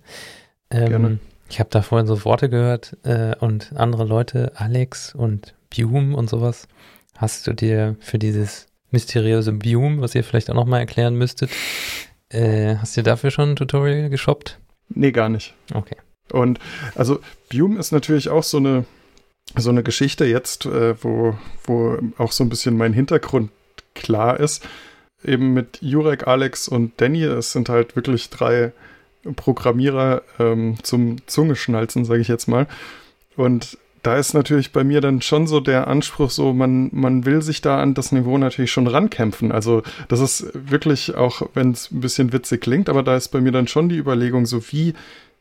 Ähm, 0.70 0.88
Gerne. 0.88 1.18
Ich 1.48 1.58
habe 1.58 1.70
da 1.70 1.82
vorhin 1.82 2.06
so 2.06 2.24
Worte 2.24 2.48
gehört 2.48 2.96
äh, 3.04 3.34
und 3.40 3.72
andere 3.76 4.04
Leute, 4.04 4.52
Alex 4.56 5.14
und 5.14 5.54
Bium 5.68 6.14
und 6.14 6.28
sowas. 6.28 6.68
Hast 7.16 7.46
du 7.46 7.52
dir 7.52 7.96
für 8.00 8.18
dieses 8.18 8.66
mysteriöse 8.90 9.52
Bium, 9.52 10.00
was 10.00 10.14
ihr 10.14 10.24
vielleicht 10.24 10.50
auch 10.50 10.54
nochmal 10.54 10.80
erklären 10.80 11.16
müsstet, 11.16 11.50
äh, 12.28 12.76
hast 12.76 12.96
du 12.96 13.02
dafür 13.02 13.30
schon 13.30 13.50
ein 13.50 13.56
Tutorial 13.56 14.10
geshoppt? 14.10 14.58
Nee, 14.88 15.12
gar 15.12 15.28
nicht. 15.28 15.54
Okay. 15.72 15.96
Und 16.32 16.58
also 16.94 17.20
Bium 17.48 17.78
ist 17.78 17.92
natürlich 17.92 18.28
auch 18.28 18.44
so 18.44 18.58
eine, 18.58 18.84
so 19.56 19.70
eine 19.70 19.82
Geschichte 19.82 20.24
jetzt, 20.24 20.66
äh, 20.66 21.02
wo, 21.02 21.36
wo 21.64 21.98
auch 22.18 22.32
so 22.32 22.44
ein 22.44 22.48
bisschen 22.48 22.76
mein 22.76 22.92
Hintergrund 22.92 23.50
klar 23.94 24.38
ist. 24.38 24.66
Eben 25.24 25.52
mit 25.52 25.78
Jurek, 25.82 26.26
Alex 26.26 26.66
und 26.68 27.00
Danny, 27.00 27.24
es 27.24 27.52
sind 27.52 27.68
halt 27.68 27.94
wirklich 27.96 28.30
drei 28.30 28.72
Programmierer 29.36 30.22
ähm, 30.38 30.76
zum 30.82 31.26
Zungeschnalzen, 31.26 32.04
sage 32.04 32.20
ich 32.20 32.28
jetzt 32.28 32.46
mal. 32.46 32.66
Und 33.36 33.76
da 34.02 34.16
ist 34.16 34.32
natürlich 34.32 34.72
bei 34.72 34.82
mir 34.82 35.00
dann 35.00 35.20
schon 35.20 35.46
so 35.46 35.60
der 35.60 35.88
Anspruch, 35.88 36.30
so 36.30 36.52
man, 36.52 36.88
man 36.92 37.26
will 37.26 37.42
sich 37.42 37.60
da 37.60 37.82
an 37.82 37.94
das 37.94 38.12
Niveau 38.12 38.38
natürlich 38.38 38.72
schon 38.72 38.86
rankämpfen. 38.86 39.52
Also 39.52 39.82
das 40.08 40.20
ist 40.20 40.50
wirklich 40.54 41.14
auch, 41.14 41.42
wenn 41.54 41.72
es 41.72 41.90
ein 41.90 42.00
bisschen 42.00 42.32
witzig 42.32 42.62
klingt, 42.62 42.88
aber 42.88 43.02
da 43.02 43.16
ist 43.16 43.28
bei 43.28 43.40
mir 43.40 43.52
dann 43.52 43.68
schon 43.68 43.88
die 43.88 43.98
Überlegung, 43.98 44.46
so 44.46 44.62
wie, 44.72 44.94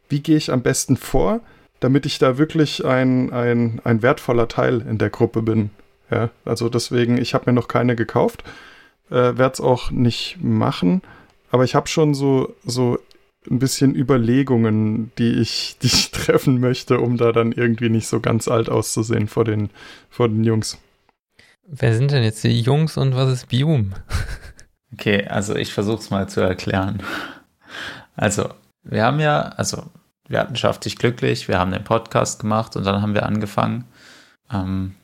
wie 0.10 0.20
gehe 0.20 0.38
ich 0.38 0.52
am 0.52 0.62
besten 0.62 0.98
vor, 0.98 1.40
damit 1.80 2.06
ich 2.06 2.20
da 2.20 2.38
wirklich 2.38 2.86
ein, 2.86 3.32
ein, 3.32 3.80
ein 3.86 4.02
wertvoller 4.02 4.50
Teil 4.50 4.82
in 4.90 4.98
der 4.98 5.10
Gruppe 5.10 5.42
bin. 5.42 5.70
Ja, 6.12 6.30
also 6.44 6.70
deswegen, 6.70 7.18
ich 7.18 7.34
habe 7.34 7.50
mir 7.50 7.54
noch 7.54 7.68
keine 7.68 7.96
gekauft, 7.96 8.44
äh, 9.10 9.38
werde 9.38 9.54
es 9.54 9.62
auch 9.62 9.92
nicht 9.92 10.38
machen, 10.42 11.02
aber 11.52 11.64
ich 11.64 11.76
habe 11.76 11.88
schon 11.88 12.14
so, 12.14 12.56
so 12.66 13.00
ein 13.50 13.60
bisschen 13.60 13.96
Überlegungen, 13.96 15.12
die 15.18 15.34
ich, 15.34 15.78
die 15.82 15.88
ich 15.88 16.12
treffen 16.12 16.60
möchte, 16.60 17.00
um 17.00 17.18
da 17.18 17.32
dann 17.32 17.52
irgendwie 17.52 17.90
nicht 17.90 18.08
so 18.08 18.20
ganz 18.20 18.48
alt 18.48 18.70
auszusehen 18.70 19.28
vor 19.28 19.46
den, 19.46 19.70
vor 20.10 20.28
den 20.28 20.44
Jungs. 20.44 20.78
Wer 21.68 21.96
sind 21.96 22.12
denn 22.12 22.24
jetzt 22.24 22.44
die 22.44 22.60
Jungs 22.62 22.98
und 22.98 23.16
was 23.16 23.32
ist 23.32 23.50
Bium? 23.50 23.94
Okay, 24.92 25.28
also 25.28 25.56
ich 25.56 25.72
versuche 25.72 26.00
es 26.00 26.10
mal 26.10 26.28
zu 26.28 26.42
erklären. 26.42 27.04
Also, 28.16 28.50
wir 28.82 29.04
haben 29.04 29.20
ja, 29.20 29.42
also 29.42 29.84
wir 30.28 30.40
hatten 30.40 30.56
Schaff 30.56 30.80
dich 30.80 30.98
glücklich, 30.98 31.48
wir 31.48 31.60
haben 31.60 31.72
den 31.72 31.84
Podcast 31.84 32.40
gemacht 32.40 32.76
und 32.76 32.86
dann 32.86 33.02
haben 33.02 33.14
wir 33.14 33.28
angefangen, 33.28 33.86
ähm, 34.52 34.96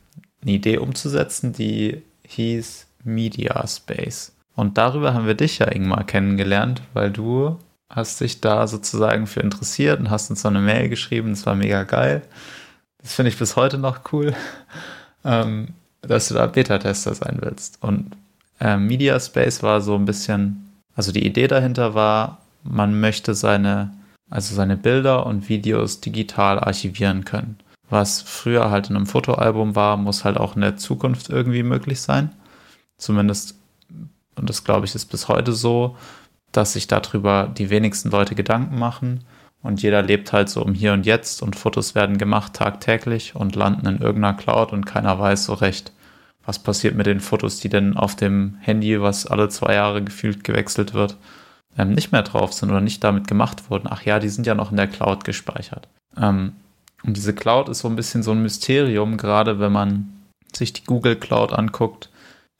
eine 0.41 0.51
Idee 0.51 0.77
umzusetzen, 0.77 1.53
die 1.53 2.01
hieß 2.23 2.87
Media 3.03 3.65
Space. 3.67 4.35
Und 4.55 4.77
darüber 4.77 5.13
haben 5.13 5.27
wir 5.27 5.35
dich 5.35 5.59
ja 5.59 5.71
Ingmar 5.71 6.03
kennengelernt, 6.05 6.81
weil 6.93 7.11
du 7.11 7.59
hast 7.95 8.19
dich 8.19 8.41
da 8.41 8.67
sozusagen 8.67 9.25
für 9.25 9.39
interessiert 9.39 9.99
und 9.99 10.09
hast 10.09 10.29
uns 10.29 10.41
so 10.41 10.49
eine 10.49 10.59
Mail 10.59 10.89
geschrieben. 10.89 11.29
Das 11.29 11.45
war 11.45 11.55
mega 11.55 11.83
geil. 11.83 12.21
Das 13.01 13.13
finde 13.13 13.29
ich 13.29 13.39
bis 13.39 13.55
heute 13.55 13.77
noch 13.77 14.01
cool, 14.11 14.35
ähm, 15.23 15.69
dass 16.01 16.27
du 16.27 16.33
da 16.33 16.45
Beta-Tester 16.45 17.15
sein 17.15 17.37
willst. 17.39 17.81
Und 17.81 18.11
ähm, 18.59 18.87
Media 18.87 19.17
Space 19.19 19.63
war 19.63 19.79
so 19.79 19.95
ein 19.95 20.05
bisschen, 20.05 20.73
also 20.95 21.11
die 21.11 21.25
Idee 21.25 21.47
dahinter 21.47 21.95
war, 21.95 22.41
man 22.63 22.99
möchte 22.99 23.33
seine, 23.33 23.93
also 24.29 24.55
seine 24.55 24.75
Bilder 24.75 25.25
und 25.25 25.47
Videos 25.47 26.01
digital 26.01 26.59
archivieren 26.59 27.23
können. 27.23 27.57
Was 27.89 28.21
früher 28.21 28.71
halt 28.71 28.89
in 28.89 28.95
einem 28.95 29.05
Fotoalbum 29.05 29.75
war, 29.75 29.95
muss 29.95 30.25
halt 30.25 30.37
auch 30.37 30.55
in 30.55 30.61
der 30.61 30.75
Zukunft 30.75 31.29
irgendwie 31.29 31.63
möglich 31.63 32.01
sein. 32.01 32.31
Zumindest, 32.97 33.55
und 34.35 34.49
das 34.49 34.63
glaube 34.63 34.85
ich 34.85 34.95
ist 34.95 35.05
bis 35.05 35.27
heute 35.27 35.53
so, 35.53 35.95
dass 36.57 36.73
sich 36.73 36.87
darüber 36.87 37.51
die 37.55 37.69
wenigsten 37.69 38.09
Leute 38.09 38.35
Gedanken 38.35 38.77
machen 38.77 39.23
und 39.61 39.81
jeder 39.81 40.03
lebt 40.03 40.31
halt 40.31 40.47
so 40.47 40.63
im 40.63 40.75
Hier 40.75 40.93
und 40.93 41.07
Jetzt 41.07 41.41
und 41.41 41.55
Fotos 41.55 41.95
werden 41.95 42.19
gemacht 42.19 42.53
tagtäglich 42.53 43.35
und 43.35 43.55
landen 43.55 43.87
in 43.87 43.97
irgendeiner 43.97 44.37
Cloud 44.37 44.71
und 44.71 44.85
keiner 44.85 45.17
weiß 45.17 45.45
so 45.45 45.53
recht, 45.55 45.91
was 46.45 46.59
passiert 46.59 46.95
mit 46.95 47.07
den 47.07 47.19
Fotos, 47.19 47.59
die 47.59 47.69
denn 47.69 47.97
auf 47.97 48.15
dem 48.15 48.57
Handy, 48.61 49.01
was 49.01 49.25
alle 49.25 49.49
zwei 49.49 49.73
Jahre 49.73 50.03
gefühlt 50.03 50.43
gewechselt 50.43 50.93
wird, 50.93 51.17
ähm, 51.77 51.93
nicht 51.93 52.11
mehr 52.11 52.21
drauf 52.21 52.53
sind 52.53 52.69
oder 52.69 52.79
nicht 52.81 53.03
damit 53.03 53.27
gemacht 53.27 53.69
wurden. 53.69 53.87
Ach 53.89 54.03
ja, 54.03 54.19
die 54.19 54.29
sind 54.29 54.45
ja 54.45 54.53
noch 54.53 54.69
in 54.69 54.77
der 54.77 54.87
Cloud 54.87 55.23
gespeichert. 55.23 55.87
Ähm, 56.15 56.53
und 57.03 57.17
diese 57.17 57.33
Cloud 57.33 57.67
ist 57.69 57.79
so 57.79 57.87
ein 57.87 57.95
bisschen 57.95 58.23
so 58.23 58.31
ein 58.31 58.43
Mysterium, 58.43 59.17
gerade 59.17 59.59
wenn 59.59 59.71
man 59.71 60.13
sich 60.55 60.73
die 60.73 60.83
Google 60.83 61.15
Cloud 61.15 61.53
anguckt, 61.53 62.11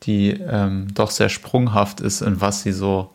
die 0.03 0.31
ähm, 0.31 0.87
doch 0.93 1.11
sehr 1.11 1.29
sprunghaft 1.29 2.01
ist, 2.01 2.21
in 2.21 2.41
was 2.41 2.63
sie 2.63 2.71
so 2.71 3.11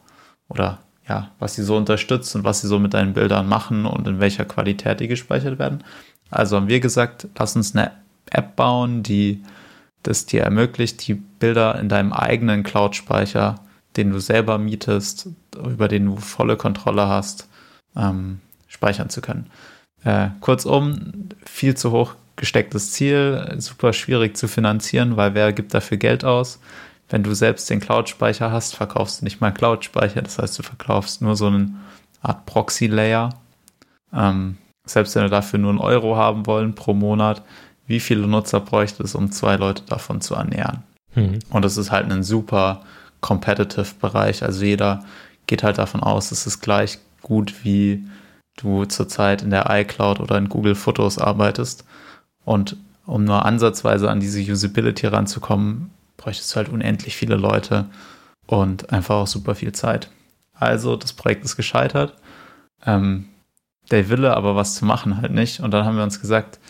oder 0.50 0.80
ja, 1.08 1.30
was 1.38 1.54
sie 1.54 1.62
so 1.62 1.76
unterstützt 1.76 2.36
und 2.36 2.44
was 2.44 2.60
sie 2.60 2.68
so 2.68 2.78
mit 2.78 2.94
deinen 2.94 3.14
Bildern 3.14 3.48
machen 3.48 3.86
und 3.86 4.06
in 4.06 4.20
welcher 4.20 4.44
Qualität 4.44 5.00
die 5.00 5.08
gespeichert 5.08 5.58
werden. 5.58 5.82
Also 6.30 6.56
haben 6.56 6.68
wir 6.68 6.80
gesagt, 6.80 7.26
lass 7.36 7.56
uns 7.56 7.74
eine 7.74 7.92
App 8.30 8.54
bauen, 8.54 9.02
die 9.02 9.42
das 10.02 10.26
dir 10.26 10.42
ermöglicht, 10.42 11.06
die 11.06 11.14
Bilder 11.14 11.78
in 11.78 11.88
deinem 11.88 12.12
eigenen 12.12 12.62
Cloud-Speicher, 12.62 13.56
den 13.96 14.12
du 14.12 14.20
selber 14.20 14.58
mietest, 14.58 15.28
über 15.56 15.88
den 15.88 16.06
du 16.06 16.16
volle 16.16 16.56
Kontrolle 16.56 17.08
hast, 17.08 17.48
ähm, 17.96 18.40
speichern 18.68 19.10
zu 19.10 19.20
können. 19.20 19.50
Äh, 20.04 20.28
kurzum, 20.40 21.28
viel 21.44 21.76
zu 21.76 21.90
hoch 21.90 22.14
gestecktes 22.36 22.92
Ziel, 22.92 23.56
super 23.58 23.92
schwierig 23.92 24.36
zu 24.36 24.48
finanzieren, 24.48 25.16
weil 25.16 25.34
wer 25.34 25.52
gibt 25.52 25.74
dafür 25.74 25.98
Geld 25.98 26.24
aus? 26.24 26.60
Wenn 27.10 27.24
du 27.24 27.34
selbst 27.34 27.68
den 27.68 27.80
Cloud-Speicher 27.80 28.52
hast, 28.52 28.74
verkaufst 28.76 29.20
du 29.20 29.24
nicht 29.24 29.40
mal 29.40 29.52
Cloud-Speicher. 29.52 30.22
Das 30.22 30.38
heißt, 30.38 30.58
du 30.58 30.62
verkaufst 30.62 31.20
nur 31.20 31.36
so 31.36 31.48
eine 31.48 31.74
Art 32.22 32.46
Proxy-Layer. 32.46 33.30
Ähm, 34.12 34.58
selbst 34.86 35.14
wenn 35.14 35.22
wir 35.22 35.28
dafür 35.28 35.58
nur 35.58 35.70
einen 35.70 35.80
Euro 35.80 36.16
haben 36.16 36.46
wollen 36.46 36.74
pro 36.74 36.94
Monat, 36.94 37.42
wie 37.86 38.00
viele 38.00 38.28
Nutzer 38.28 38.60
bräuchte 38.60 39.02
es, 39.02 39.16
um 39.16 39.32
zwei 39.32 39.56
Leute 39.56 39.82
davon 39.86 40.20
zu 40.20 40.34
ernähren? 40.36 40.84
Mhm. 41.16 41.40
Und 41.50 41.64
es 41.64 41.76
ist 41.76 41.90
halt 41.90 42.10
ein 42.10 42.22
super 42.22 42.82
competitive 43.20 43.94
Bereich. 44.00 44.44
Also 44.44 44.64
jeder 44.64 45.04
geht 45.46 45.64
halt 45.64 45.78
davon 45.78 46.02
aus, 46.02 46.30
es 46.30 46.46
ist 46.46 46.60
gleich 46.60 46.98
gut, 47.22 47.64
wie 47.64 48.06
du 48.56 48.84
zurzeit 48.84 49.42
in 49.42 49.50
der 49.50 49.66
iCloud 49.68 50.20
oder 50.20 50.38
in 50.38 50.48
Google 50.48 50.76
Fotos 50.76 51.18
arbeitest. 51.18 51.84
Und 52.44 52.76
um 53.04 53.24
nur 53.24 53.44
ansatzweise 53.44 54.08
an 54.08 54.20
diese 54.20 54.40
Usability 54.40 55.08
ranzukommen, 55.08 55.90
bräuchtest 56.20 56.52
du 56.52 56.56
halt 56.56 56.68
unendlich 56.68 57.16
viele 57.16 57.36
Leute 57.36 57.86
und 58.46 58.92
einfach 58.92 59.16
auch 59.16 59.26
super 59.26 59.54
viel 59.54 59.72
Zeit. 59.72 60.10
Also 60.52 60.96
das 60.96 61.14
Projekt 61.14 61.44
ist 61.44 61.56
gescheitert. 61.56 62.14
Ähm, 62.84 63.28
der 63.90 64.08
Wille 64.10 64.36
aber 64.36 64.54
was 64.54 64.74
zu 64.74 64.84
machen 64.84 65.16
halt 65.16 65.32
nicht. 65.32 65.60
Und 65.60 65.70
dann 65.72 65.84
haben 65.84 65.96
wir 65.96 66.04
uns 66.04 66.20
gesagt, 66.20 66.60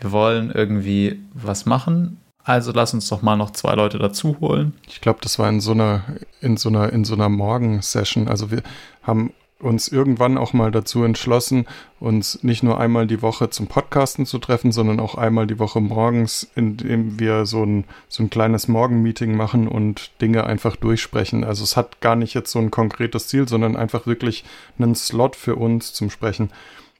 wir 0.00 0.10
wollen 0.10 0.50
irgendwie 0.50 1.20
was 1.34 1.66
machen. 1.66 2.20
Also 2.42 2.72
lass 2.72 2.94
uns 2.94 3.08
doch 3.08 3.22
mal 3.22 3.36
noch 3.36 3.50
zwei 3.50 3.74
Leute 3.74 3.98
dazu 3.98 4.38
holen. 4.40 4.72
Ich 4.86 5.00
glaube, 5.00 5.20
das 5.22 5.38
war 5.38 5.48
in 5.48 5.60
so 5.60 5.72
einer, 5.72 6.04
in 6.40 6.56
so 6.56 6.70
einer, 6.70 6.92
in 6.92 7.04
so 7.04 7.14
einer 7.14 7.28
Morgensession. 7.28 8.28
Also 8.28 8.50
wir 8.50 8.62
haben 9.02 9.32
uns 9.60 9.88
irgendwann 9.88 10.36
auch 10.36 10.52
mal 10.52 10.70
dazu 10.70 11.04
entschlossen, 11.04 11.66
uns 12.00 12.42
nicht 12.42 12.62
nur 12.62 12.78
einmal 12.78 13.06
die 13.06 13.22
Woche 13.22 13.50
zum 13.50 13.66
Podcasten 13.66 14.26
zu 14.26 14.38
treffen, 14.38 14.72
sondern 14.72 15.00
auch 15.00 15.14
einmal 15.14 15.46
die 15.46 15.58
Woche 15.58 15.80
morgens, 15.80 16.50
indem 16.54 17.18
wir 17.18 17.46
so 17.46 17.64
ein, 17.64 17.84
so 18.08 18.22
ein 18.22 18.30
kleines 18.30 18.68
Morgenmeeting 18.68 19.36
machen 19.36 19.68
und 19.68 20.10
Dinge 20.20 20.44
einfach 20.44 20.76
durchsprechen. 20.76 21.44
Also 21.44 21.64
es 21.64 21.76
hat 21.76 22.00
gar 22.00 22.16
nicht 22.16 22.34
jetzt 22.34 22.50
so 22.50 22.58
ein 22.58 22.70
konkretes 22.70 23.28
Ziel, 23.28 23.48
sondern 23.48 23.76
einfach 23.76 24.06
wirklich 24.06 24.44
einen 24.78 24.94
Slot 24.94 25.36
für 25.36 25.56
uns 25.56 25.92
zum 25.94 26.10
Sprechen. 26.10 26.50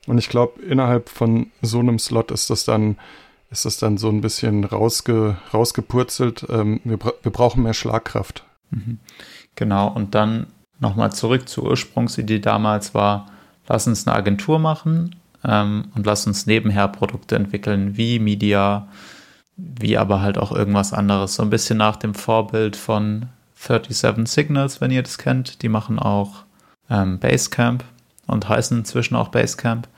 Und 0.06 0.18
ich 0.18 0.28
glaube, 0.28 0.62
innerhalb 0.62 1.08
von 1.08 1.50
so 1.60 1.80
einem 1.80 1.98
Slot 1.98 2.30
ist 2.30 2.50
das 2.50 2.64
dann, 2.64 2.96
ist 3.50 3.64
das 3.64 3.78
dann 3.78 3.98
so 3.98 4.08
ein 4.08 4.20
bisschen 4.20 4.64
rausge, 4.64 5.36
rausgepurzelt. 5.52 6.46
Ähm, 6.50 6.80
wir, 6.84 6.98
wir 6.98 7.32
brauchen 7.32 7.62
mehr 7.62 7.74
Schlagkraft. 7.74 8.44
Mhm. 8.70 8.98
Genau, 9.54 9.88
und 9.88 10.14
dann 10.14 10.46
nochmal 10.80 11.12
zurück 11.12 11.48
zur 11.48 11.64
Ursprungsidee 11.64 12.40
damals 12.40 12.94
war, 12.94 13.26
lass 13.68 13.86
uns 13.86 14.06
eine 14.06 14.16
Agentur 14.16 14.58
machen 14.58 15.16
ähm, 15.44 15.86
und 15.94 16.06
lass 16.06 16.26
uns 16.26 16.46
nebenher 16.46 16.88
Produkte 16.88 17.36
entwickeln, 17.36 17.96
wie 17.96 18.18
Media, 18.18 18.88
wie 19.56 19.96
aber 19.96 20.20
halt 20.20 20.38
auch 20.38 20.52
irgendwas 20.52 20.92
anderes. 20.92 21.36
So 21.36 21.42
ein 21.42 21.50
bisschen 21.50 21.78
nach 21.78 21.96
dem 21.96 22.14
Vorbild 22.14 22.76
von 22.76 23.26
37 23.56 24.28
Signals, 24.28 24.80
wenn 24.80 24.90
ihr 24.90 25.02
das 25.02 25.18
kennt. 25.18 25.62
Die 25.62 25.68
machen 25.68 25.98
auch 25.98 26.44
ähm, 26.90 27.18
Basecamp 27.18 27.84
und 28.26 28.48
heißen 28.48 28.78
inzwischen 28.78 29.16
auch 29.16 29.28
Basecamp. 29.28 29.88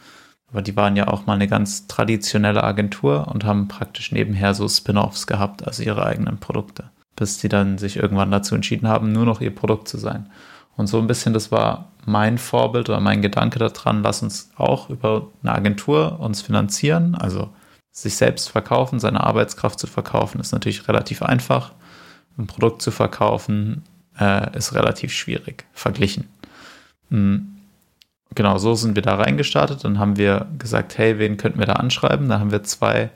Aber 0.51 0.63
die 0.63 0.77
waren 0.77 0.97
ja 0.97 1.09
auch 1.09 1.27
mal 1.27 1.35
eine 1.35 1.49
ganz 1.49 1.87
traditionelle 1.87 2.63
Agentur 2.63 3.29
und 3.29 3.45
haben 3.45 3.69
praktisch 3.69 4.13
nebenher 4.13 4.55
so 4.55 4.69
Spin-offs 4.69 5.27
gehabt, 5.27 5.67
also 5.67 5.83
ihre 5.83 6.07
eigenen 6.07 6.39
Produkte, 6.39 6.85
bis 7.17 7.39
die 7.39 7.49
dann 7.49 7.79
sich 7.79 7.97
irgendwann 7.97 8.31
dazu 8.31 8.55
entschieden 8.55 8.87
haben, 8.87 9.11
nur 9.13 9.25
noch 9.25 9.41
ihr 9.41 9.55
Produkt 9.55 9.89
zu 9.89 9.99
sein. 9.99 10.31
Und 10.77 10.87
so 10.87 10.99
ein 10.99 11.07
bisschen, 11.07 11.33
das 11.33 11.51
war 11.51 11.91
mein 12.05 12.39
Vorbild 12.39 12.89
oder 12.89 13.01
mein 13.01 13.23
Gedanke 13.23 13.59
daran, 13.59 14.03
lass 14.03 14.23
uns 14.23 14.51
auch 14.57 14.91
über 14.91 15.29
eine 15.43 15.55
Agentur 15.55 16.21
uns 16.21 16.43
finanzieren, 16.43 17.15
also 17.15 17.49
sich 17.91 18.17
selbst 18.17 18.51
verkaufen, 18.51 19.01
seine 19.01 19.25
Arbeitskraft 19.25 19.79
zu 19.79 19.87
verkaufen, 19.87 20.39
ist 20.41 20.53
natürlich 20.53 20.87
relativ 20.87 21.23
einfach. 21.23 21.73
Ein 22.37 22.47
Produkt 22.47 22.83
zu 22.83 22.91
verkaufen 22.91 23.85
äh, 24.21 24.55
ist 24.57 24.75
relativ 24.75 25.13
schwierig, 25.13 25.65
verglichen. 25.73 26.29
Mhm. 27.09 27.53
Genau, 28.35 28.59
so 28.59 28.75
sind 28.75 28.97
wir 28.97 29.03
da 29.03 29.15
reingestartet. 29.15 29.83
Dann 29.85 29.99
haben 29.99 30.19
wir 30.19 30.47
gesagt, 30.59 30.99
hey, 30.99 31.19
wen 31.19 31.39
könnten 31.39 31.59
wir 31.59 31.67
da 31.67 31.75
anschreiben? 31.75 32.29
Da 32.29 32.39
haben 32.39 32.53
wir 32.53 32.63
zwei 32.65 33.11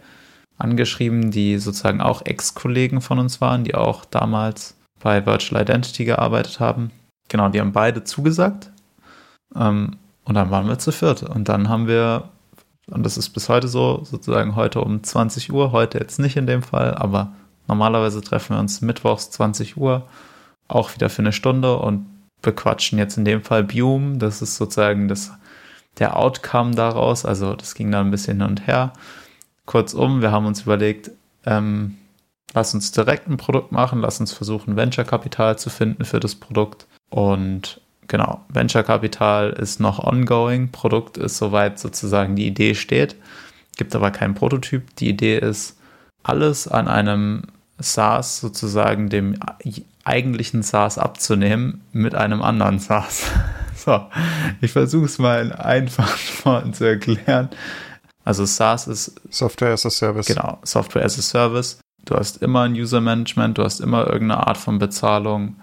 angeschrieben, 0.57 1.31
die 1.31 1.59
sozusagen 1.59 2.01
auch 2.01 2.25
Ex-Kollegen 2.25 3.03
von 3.03 3.19
uns 3.19 3.41
waren, 3.41 3.65
die 3.65 3.75
auch 3.75 4.07
damals 4.07 4.77
bei 5.03 5.27
Virtual 5.27 5.61
Identity 5.61 6.07
gearbeitet 6.07 6.61
haben. 6.61 6.91
Genau, 7.31 7.49
die 7.49 7.61
haben 7.61 7.73
beide 7.73 8.05
zugesagt. 8.05 8.71
Ähm, 9.57 9.97
und 10.25 10.35
dann 10.35 10.51
waren 10.51 10.69
wir 10.69 10.79
zu 10.79 10.93
viert. 10.93 11.23
Und 11.23 11.49
dann 11.49 11.69
haben 11.71 11.87
wir, 11.87 12.29
und 12.91 13.07
das 13.07 13.17
ist 13.17 13.31
bis 13.31 13.49
heute 13.49 13.69
so, 13.69 14.05
sozusagen 14.05 14.57
heute 14.57 14.83
um 14.83 15.03
20 15.03 15.51
Uhr, 15.53 15.73
heute 15.73 15.99
jetzt 15.99 16.19
nicht 16.19 16.37
in 16.37 16.47
dem 16.47 16.63
Fall, 16.63 16.95
aber 16.95 17.33
normalerweise 17.69 18.21
treffen 18.21 18.57
wir 18.57 18.61
uns 18.61 18.83
mittwochs 18.83 19.31
20 19.31 19.77
Uhr, 19.77 20.07
auch 20.69 20.95
wieder 20.95 21.09
für 21.09 21.23
eine 21.23 21.33
Stunde 21.33 21.77
und 21.79 22.07
bequatschen 22.43 22.99
jetzt 22.99 23.17
in 23.17 23.25
dem 23.25 23.43
Fall 23.43 23.65
Bium. 23.65 24.19
Das 24.19 24.43
ist 24.43 24.57
sozusagen 24.57 25.07
das, 25.07 25.31
der 25.99 26.17
Outcome 26.17 26.75
daraus. 26.75 27.25
Also 27.25 27.55
das 27.55 27.75
ging 27.75 27.93
dann 27.93 28.09
ein 28.09 28.11
bisschen 28.11 28.41
hin 28.41 28.49
und 28.49 28.67
her. 28.67 28.93
Kurzum, 29.67 30.21
wir 30.21 30.33
haben 30.33 30.47
uns 30.47 30.63
überlegt, 30.63 31.13
ähm, 31.47 31.97
lass 32.55 32.75
uns 32.75 32.91
direkt 32.91 33.29
ein 33.29 33.37
Produkt 33.37 33.71
machen, 33.71 34.01
lass 34.01 34.19
uns 34.19 34.33
versuchen, 34.33 34.75
Venture-Kapital 34.75 35.59
zu 35.59 35.71
finden 35.71 36.05
für 36.05 36.19
das 36.19 36.35
Produkt. 36.35 36.87
Und 37.11 37.81
genau, 38.09 38.41
Venture-Kapital 38.49 39.51
ist 39.51 39.81
noch 39.81 39.99
ongoing. 39.99 40.71
Produkt 40.71 41.19
ist 41.19 41.37
soweit 41.37 41.79
sozusagen 41.79 42.37
die 42.37 42.47
Idee 42.47 42.75
steht, 42.75 43.17
gibt 43.77 43.95
aber 43.95 44.11
keinen 44.11 44.35
Prototyp. 44.35 44.97
Die 44.97 45.09
Idee 45.09 45.39
ist, 45.39 45.77
alles 46.23 46.69
an 46.69 46.89
einem 46.89 47.43
SaaS 47.79 48.41
sozusagen 48.41 49.09
dem 49.09 49.37
eigentlichen 50.05 50.63
SaaS 50.63 50.99
abzunehmen 50.99 51.83
mit 51.93 52.15
einem 52.15 52.43
anderen 52.43 52.79
SaaS. 52.79 53.25
So, 53.83 53.99
ich 54.61 54.73
versuche 54.73 55.07
es 55.07 55.19
mal 55.19 55.41
in 55.41 55.53
einfachen 55.53 56.21
Worten 56.45 56.75
zu 56.75 56.85
erklären. 56.85 57.49
Also 58.27 58.45
SaaS 58.45 58.87
ist 58.87 59.19
Software 59.31 59.73
as 59.73 59.87
a 59.87 59.91
Service. 59.91 60.27
Genau, 60.27 60.59
Software 60.65 61.03
as 61.03 61.19
a 61.19 61.23
Service. 61.23 61.81
Du 62.05 62.15
hast 62.15 62.43
immer 62.43 62.65
ein 62.65 62.75
User 62.75 63.01
Management, 63.01 63.57
du 63.57 63.65
hast 63.65 63.81
immer 63.81 64.07
irgendeine 64.07 64.47
Art 64.47 64.59
von 64.59 64.79
Bezahlung, 64.79 65.57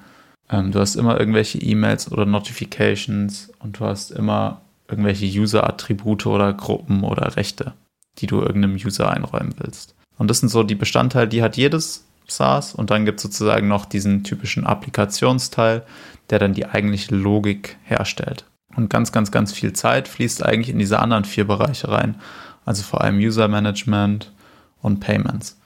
ähm, 0.49 0.71
du 0.71 0.79
hast 0.79 0.95
immer 0.95 1.19
irgendwelche 1.19 1.57
E-Mails 1.59 2.11
oder 2.11 2.25
Notifications 2.25 3.51
und 3.59 3.79
du 3.79 3.85
hast 3.85 4.11
immer 4.11 4.61
irgendwelche 4.87 5.25
User-Attribute 5.25 6.25
oder 6.27 6.53
Gruppen 6.53 7.03
oder 7.03 7.35
Rechte, 7.35 7.73
die 8.19 8.27
du 8.27 8.41
irgendeinem 8.41 8.75
User 8.75 9.11
einräumen 9.11 9.53
willst. 9.57 9.95
Und 10.17 10.29
das 10.29 10.39
sind 10.39 10.49
so 10.49 10.63
die 10.63 10.75
Bestandteile, 10.75 11.27
die 11.27 11.43
hat 11.43 11.57
jedes 11.57 12.05
SaaS 12.27 12.73
und 12.73 12.89
dann 12.89 13.05
gibt 13.05 13.19
es 13.19 13.23
sozusagen 13.23 13.67
noch 13.67 13.85
diesen 13.85 14.23
typischen 14.23 14.65
Applikationsteil, 14.65 15.83
der 16.29 16.39
dann 16.39 16.53
die 16.53 16.65
eigentliche 16.65 17.15
Logik 17.15 17.77
herstellt. 17.83 18.45
Und 18.75 18.89
ganz, 18.89 19.11
ganz, 19.11 19.31
ganz 19.31 19.53
viel 19.53 19.73
Zeit 19.73 20.07
fließt 20.07 20.45
eigentlich 20.45 20.69
in 20.69 20.79
diese 20.79 20.99
anderen 20.99 21.25
vier 21.25 21.45
Bereiche 21.45 21.89
rein. 21.89 22.15
Also 22.65 22.83
vor 22.83 23.01
allem 23.01 23.17
User 23.17 23.47
Management 23.47 24.31
und 24.81 24.99
Payments. 24.99 25.57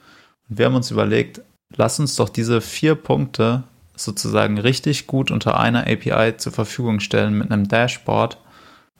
Und 0.48 0.58
wir 0.58 0.66
haben 0.66 0.76
uns 0.76 0.90
überlegt, 0.90 1.40
lass 1.76 1.98
uns 1.98 2.16
doch 2.16 2.28
diese 2.28 2.60
vier 2.60 2.94
Punkte 2.94 3.64
sozusagen 4.04 4.58
richtig 4.58 5.06
gut 5.06 5.30
unter 5.30 5.58
einer 5.58 5.86
API 5.86 6.36
zur 6.36 6.52
Verfügung 6.52 7.00
stellen 7.00 7.36
mit 7.36 7.50
einem 7.50 7.68
Dashboard. 7.68 8.38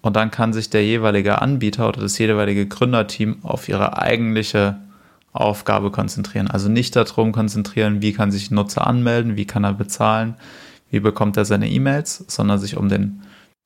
Und 0.03 0.17
dann 0.17 0.31
kann 0.31 0.53
sich 0.53 0.71
der 0.71 0.85
jeweilige 0.85 1.41
Anbieter 1.41 1.89
oder 1.89 2.01
das 2.01 2.19
jeweilige 2.19 2.67
Gründerteam 2.67 3.39
auf 3.45 3.69
ihre 3.69 3.99
eigentliche 3.99 4.79
Aufgabe 5.33 5.91
konzentrieren. 5.91 6.49
Also 6.49 6.69
nicht 6.69 6.95
darum 6.97 7.33
konzentrieren, 7.33 8.03
wie 8.03 8.13
kann 8.13 8.31
sich 8.31 8.51
ein 8.51 8.57
Nutzer 8.57 8.87
anmelden, 8.87 9.37
wie 9.37 9.47
kann 9.47 9.65
er 9.65 9.73
bezahlen, 9.73 10.35
wie 10.91 11.01
bekommt 11.01 11.37
er 11.37 11.45
seine 11.45 11.71
E-Mails, 11.71 12.25
sondern 12.29 12.59
sich 12.59 12.77
um 12.77 12.89
den, 12.89 13.23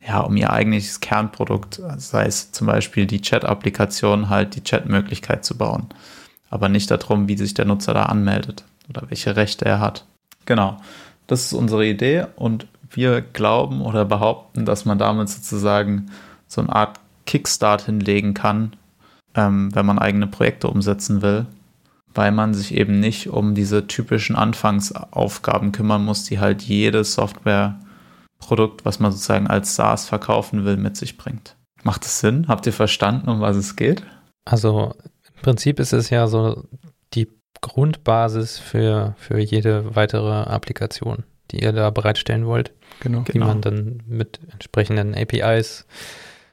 ja, 0.06 0.20
um 0.20 0.36
ihr 0.36 0.52
eigentliches 0.52 1.00
Kernprodukt, 1.00 1.80
sei 1.96 2.26
es 2.26 2.52
zum 2.52 2.68
Beispiel 2.68 3.06
die 3.06 3.20
Chat-Applikation, 3.20 4.28
halt 4.28 4.54
die 4.54 4.62
Chat-Möglichkeit 4.62 5.44
zu 5.44 5.58
bauen. 5.58 5.86
Aber 6.50 6.68
nicht 6.68 6.90
darum, 6.90 7.28
wie 7.28 7.36
sich 7.36 7.54
der 7.54 7.64
Nutzer 7.64 7.94
da 7.94 8.04
anmeldet 8.04 8.64
oder 8.88 9.02
welche 9.08 9.34
Rechte 9.34 9.64
er 9.64 9.80
hat. 9.80 10.06
Genau. 10.44 10.80
Das 11.26 11.44
ist 11.44 11.52
unsere 11.52 11.86
Idee 11.86 12.26
und 12.36 12.66
wir 12.90 13.20
glauben 13.20 13.82
oder 13.82 14.04
behaupten, 14.04 14.64
dass 14.64 14.84
man 14.84 14.98
damit 14.98 15.28
sozusagen 15.28 16.06
so 16.46 16.60
eine 16.60 16.74
Art 16.74 17.00
Kickstart 17.26 17.82
hinlegen 17.82 18.34
kann, 18.34 18.76
ähm, 19.34 19.74
wenn 19.74 19.86
man 19.86 19.98
eigene 19.98 20.28
Projekte 20.28 20.68
umsetzen 20.68 21.22
will 21.22 21.46
weil 22.16 22.32
man 22.32 22.54
sich 22.54 22.74
eben 22.74 22.98
nicht 22.98 23.28
um 23.28 23.54
diese 23.54 23.86
typischen 23.86 24.36
Anfangsaufgaben 24.36 25.72
kümmern 25.72 26.04
muss, 26.04 26.24
die 26.24 26.38
halt 26.38 26.62
jedes 26.62 27.14
Softwareprodukt, 27.14 28.84
was 28.84 28.98
man 28.98 29.12
sozusagen 29.12 29.46
als 29.46 29.76
SaaS 29.76 30.06
verkaufen 30.06 30.64
will, 30.64 30.76
mit 30.76 30.96
sich 30.96 31.16
bringt. 31.16 31.56
Macht 31.82 32.04
es 32.04 32.20
Sinn? 32.20 32.48
Habt 32.48 32.66
ihr 32.66 32.72
verstanden, 32.72 33.28
um 33.28 33.40
was 33.40 33.56
es 33.56 33.76
geht? 33.76 34.02
Also 34.44 34.94
im 35.34 35.42
Prinzip 35.42 35.78
ist 35.78 35.92
es 35.92 36.10
ja 36.10 36.26
so 36.26 36.64
Grundbasis 37.60 38.58
für, 38.58 39.14
für 39.18 39.38
jede 39.38 39.94
weitere 39.96 40.32
Applikation, 40.32 41.24
die 41.50 41.62
ihr 41.62 41.72
da 41.72 41.90
bereitstellen 41.90 42.46
wollt, 42.46 42.72
genau. 43.00 43.20
die 43.20 43.32
Genau. 43.32 43.46
man 43.46 43.60
dann 43.60 44.02
mit 44.06 44.40
entsprechenden 44.52 45.14
APIs 45.14 45.86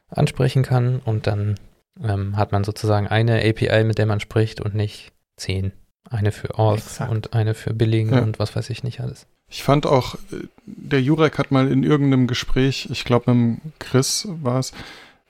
ansprechen 0.10 0.64
kann 0.64 1.00
und 1.04 1.28
dann 1.28 1.56
ähm, 2.02 2.38
hat 2.38 2.52
man 2.52 2.64
sozusagen 2.64 3.08
eine 3.08 3.38
API, 3.48 3.84
mit 3.84 3.98
der 3.98 4.06
man 4.06 4.20
spricht 4.20 4.62
und 4.62 4.76
nicht 4.76 5.12
zehn. 5.38 5.74
Eine 6.10 6.32
für 6.32 6.60
Auth 6.60 6.80
Exakt. 6.80 7.12
und 7.12 7.34
eine 7.34 7.54
für 7.54 7.74
Billing 7.74 8.12
Ja. 8.14 8.22
und 8.22 8.38
was 8.40 8.56
weiß 8.56 8.70
ich 8.70 8.84
nicht 8.84 9.00
alles. 9.00 9.26
Ich 9.50 9.64
fand 9.64 9.86
auch, 9.86 10.16
äh, 10.16 10.48
der 10.66 11.02
Jurek 11.02 11.38
hat 11.38 11.52
mal 11.52 11.72
in 11.72 11.84
irgendeinem 11.84 12.28
Gespräch, 12.28 12.88
ich 12.92 13.04
glaube 13.06 13.34
mit 13.34 13.60
dem 13.62 13.72
Chris 13.80 14.28
war 14.30 14.60
es, 14.60 14.74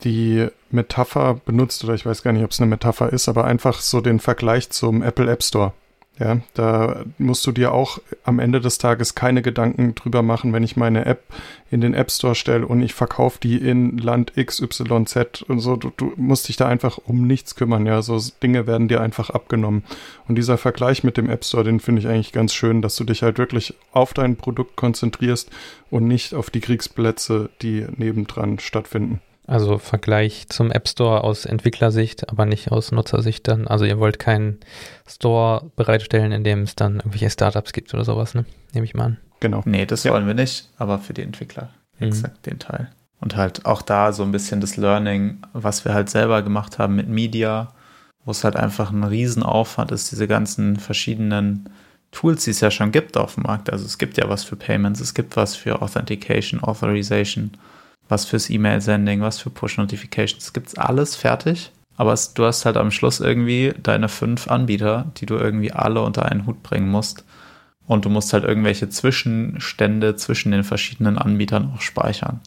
die 0.04 0.48
Metapher 0.72 1.40
benutzt, 1.46 1.84
oder 1.84 1.94
ich 1.94 2.06
weiß 2.06 2.24
gar 2.24 2.34
nicht, 2.34 2.44
ob 2.44 2.52
es 2.52 2.60
eine 2.60 2.70
Metapher 2.70 3.12
ist, 3.12 3.30
aber 3.30 3.46
einfach 3.46 3.82
so 3.82 4.02
den 4.02 4.20
Vergleich 4.20 4.70
zum 4.70 5.02
Apple 5.02 5.30
App 5.32 5.44
Store. 5.44 5.74
Ja, 6.20 6.42
da 6.54 7.06
musst 7.18 7.48
du 7.48 7.52
dir 7.52 7.72
auch 7.72 7.98
am 8.24 8.38
Ende 8.38 8.62
des 8.62 8.78
Tages 8.78 9.16
keine 9.16 9.42
Gedanken 9.42 9.96
drüber 9.96 10.22
machen, 10.22 10.54
wenn 10.54 10.62
ich 10.62 10.78
meine 10.78 11.08
App 11.08 11.24
in 11.72 11.82
den 11.82 11.96
App 11.96 12.12
Store 12.12 12.36
stelle 12.36 12.68
und 12.68 12.84
ich 12.84 12.94
verkaufe 12.94 13.40
die 13.42 13.58
in 13.58 13.98
Land 13.98 14.34
XYZ 14.36 15.42
und 15.48 15.60
so. 15.60 15.76
Du, 15.76 15.92
du 15.98 16.14
musst 16.16 16.48
dich 16.50 16.56
da 16.56 16.68
einfach 16.68 17.00
um 17.00 17.26
nichts 17.26 17.56
kümmern. 17.56 17.88
Ja, 17.88 18.04
so 18.04 18.22
Dinge 18.44 18.68
werden 18.68 18.88
dir 18.88 19.02
einfach 19.02 19.32
abgenommen. 19.32 19.84
Und 20.28 20.36
dieser 20.36 20.60
Vergleich 20.60 21.04
mit 21.04 21.18
dem 21.18 21.32
App 21.32 21.44
Store, 21.44 21.64
den 21.64 21.80
finde 21.80 22.02
ich 22.02 22.08
eigentlich 22.08 22.32
ganz 22.32 22.54
schön, 22.54 22.84
dass 22.84 22.96
du 22.96 23.06
dich 23.06 23.24
halt 23.24 23.40
wirklich 23.40 23.74
auf 23.92 24.14
dein 24.14 24.36
Produkt 24.36 24.76
konzentrierst 24.76 25.50
und 25.90 26.08
nicht 26.08 26.36
auf 26.36 26.52
die 26.52 26.62
Kriegsplätze, 26.62 27.50
die 27.64 27.88
nebendran 27.98 28.60
stattfinden. 28.60 29.20
Also 29.46 29.78
Vergleich 29.78 30.48
zum 30.50 30.72
App 30.72 30.88
Store 30.88 31.24
aus 31.24 31.46
Entwicklersicht, 31.46 32.30
aber 32.30 32.46
nicht 32.46 32.72
aus 32.72 32.92
Nutzersicht 32.92 33.48
dann. 33.48 33.68
Also 33.68 33.84
ihr 33.86 34.00
wollt 34.00 34.18
keinen 34.20 34.60
Store 35.08 35.70
bereitstellen, 35.76 36.32
in 36.32 36.44
dem 36.44 36.62
es 36.62 36.76
dann 36.76 36.96
irgendwelche 36.98 37.30
Startups 37.30 37.74
gibt 37.74 37.94
oder 37.94 38.06
sowas, 38.06 38.34
ne? 38.36 38.46
Nehme 38.74 38.86
ich 38.86 38.94
mal 38.94 39.06
an. 39.06 39.18
Genau. 39.42 39.62
Nee, 39.66 39.86
das 39.86 40.04
Ja. 40.06 40.14
wollen 40.14 40.28
wir 40.28 40.34
nicht, 40.34 40.70
aber 40.78 41.00
für 41.00 41.14
die 41.14 41.24
Entwickler 41.24 41.70
Mhm. 42.00 42.08
exakt 42.08 42.46
den 42.46 42.60
Teil. 42.60 42.90
Und 43.20 43.36
halt 43.36 43.66
auch 43.66 43.82
da 43.82 44.14
so 44.14 44.24
ein 44.24 44.32
bisschen 44.32 44.62
das 44.62 44.78
Learning, 44.78 45.38
was 45.54 45.84
wir 45.86 45.94
halt 45.94 46.10
selber 46.10 46.42
gemacht 46.42 46.80
haben 46.80 46.96
mit 46.96 47.10
Media, 47.10 47.74
wo 48.26 48.32
es 48.32 48.44
halt 48.46 48.56
einfach 48.56 48.92
ein 48.92 49.04
Riesenaufwand 49.04 49.92
ist, 49.92 50.12
diese 50.12 50.28
ganzen 50.28 50.78
verschiedenen 50.78 51.70
Tools, 52.12 52.46
die 52.46 52.52
es 52.52 52.62
ja 52.62 52.72
schon 52.72 52.92
gibt 52.92 53.18
auf 53.18 53.36
dem 53.36 53.44
Markt. 53.44 53.70
Also 53.70 53.86
es 53.86 53.98
gibt 53.98 54.18
ja 54.18 54.30
was 54.30 54.44
für 54.46 54.56
Payments, 54.56 55.02
es 55.02 55.14
gibt 55.14 55.36
was 55.36 55.56
für 55.56 55.82
Authentication, 55.82 56.62
Authorization, 56.64 57.52
was 58.10 58.26
fürs 58.26 58.50
E-Mail-Sending, 58.50 59.22
was 59.22 59.40
für 59.40 59.50
Push-Notifications. 59.50 60.44
Es 60.44 60.54
gibt 60.54 60.78
alles 60.78 61.16
fertig. 61.16 61.72
Aber 61.96 62.14
es, 62.14 62.34
du 62.34 62.44
hast 62.46 62.66
halt 62.66 62.78
am 62.78 62.92
Schluss 62.92 63.20
irgendwie 63.20 63.74
deine 63.82 64.10
fünf 64.10 64.48
Anbieter, 64.48 65.12
die 65.18 65.26
du 65.26 65.36
irgendwie 65.36 65.72
alle 65.72 66.02
unter 66.02 66.26
einen 66.26 66.46
Hut 66.48 66.64
bringen 66.64 66.90
musst. 66.90 67.24
Und 67.86 68.06
du 68.06 68.10
musst 68.10 68.34
halt 68.34 68.46
irgendwelche 68.46 68.90
Zwischenstände 68.90 70.16
zwischen 70.16 70.52
den 70.52 70.64
verschiedenen 70.64 71.18
Anbietern 71.18 71.72
auch 71.76 71.82
speichern. 71.82 72.40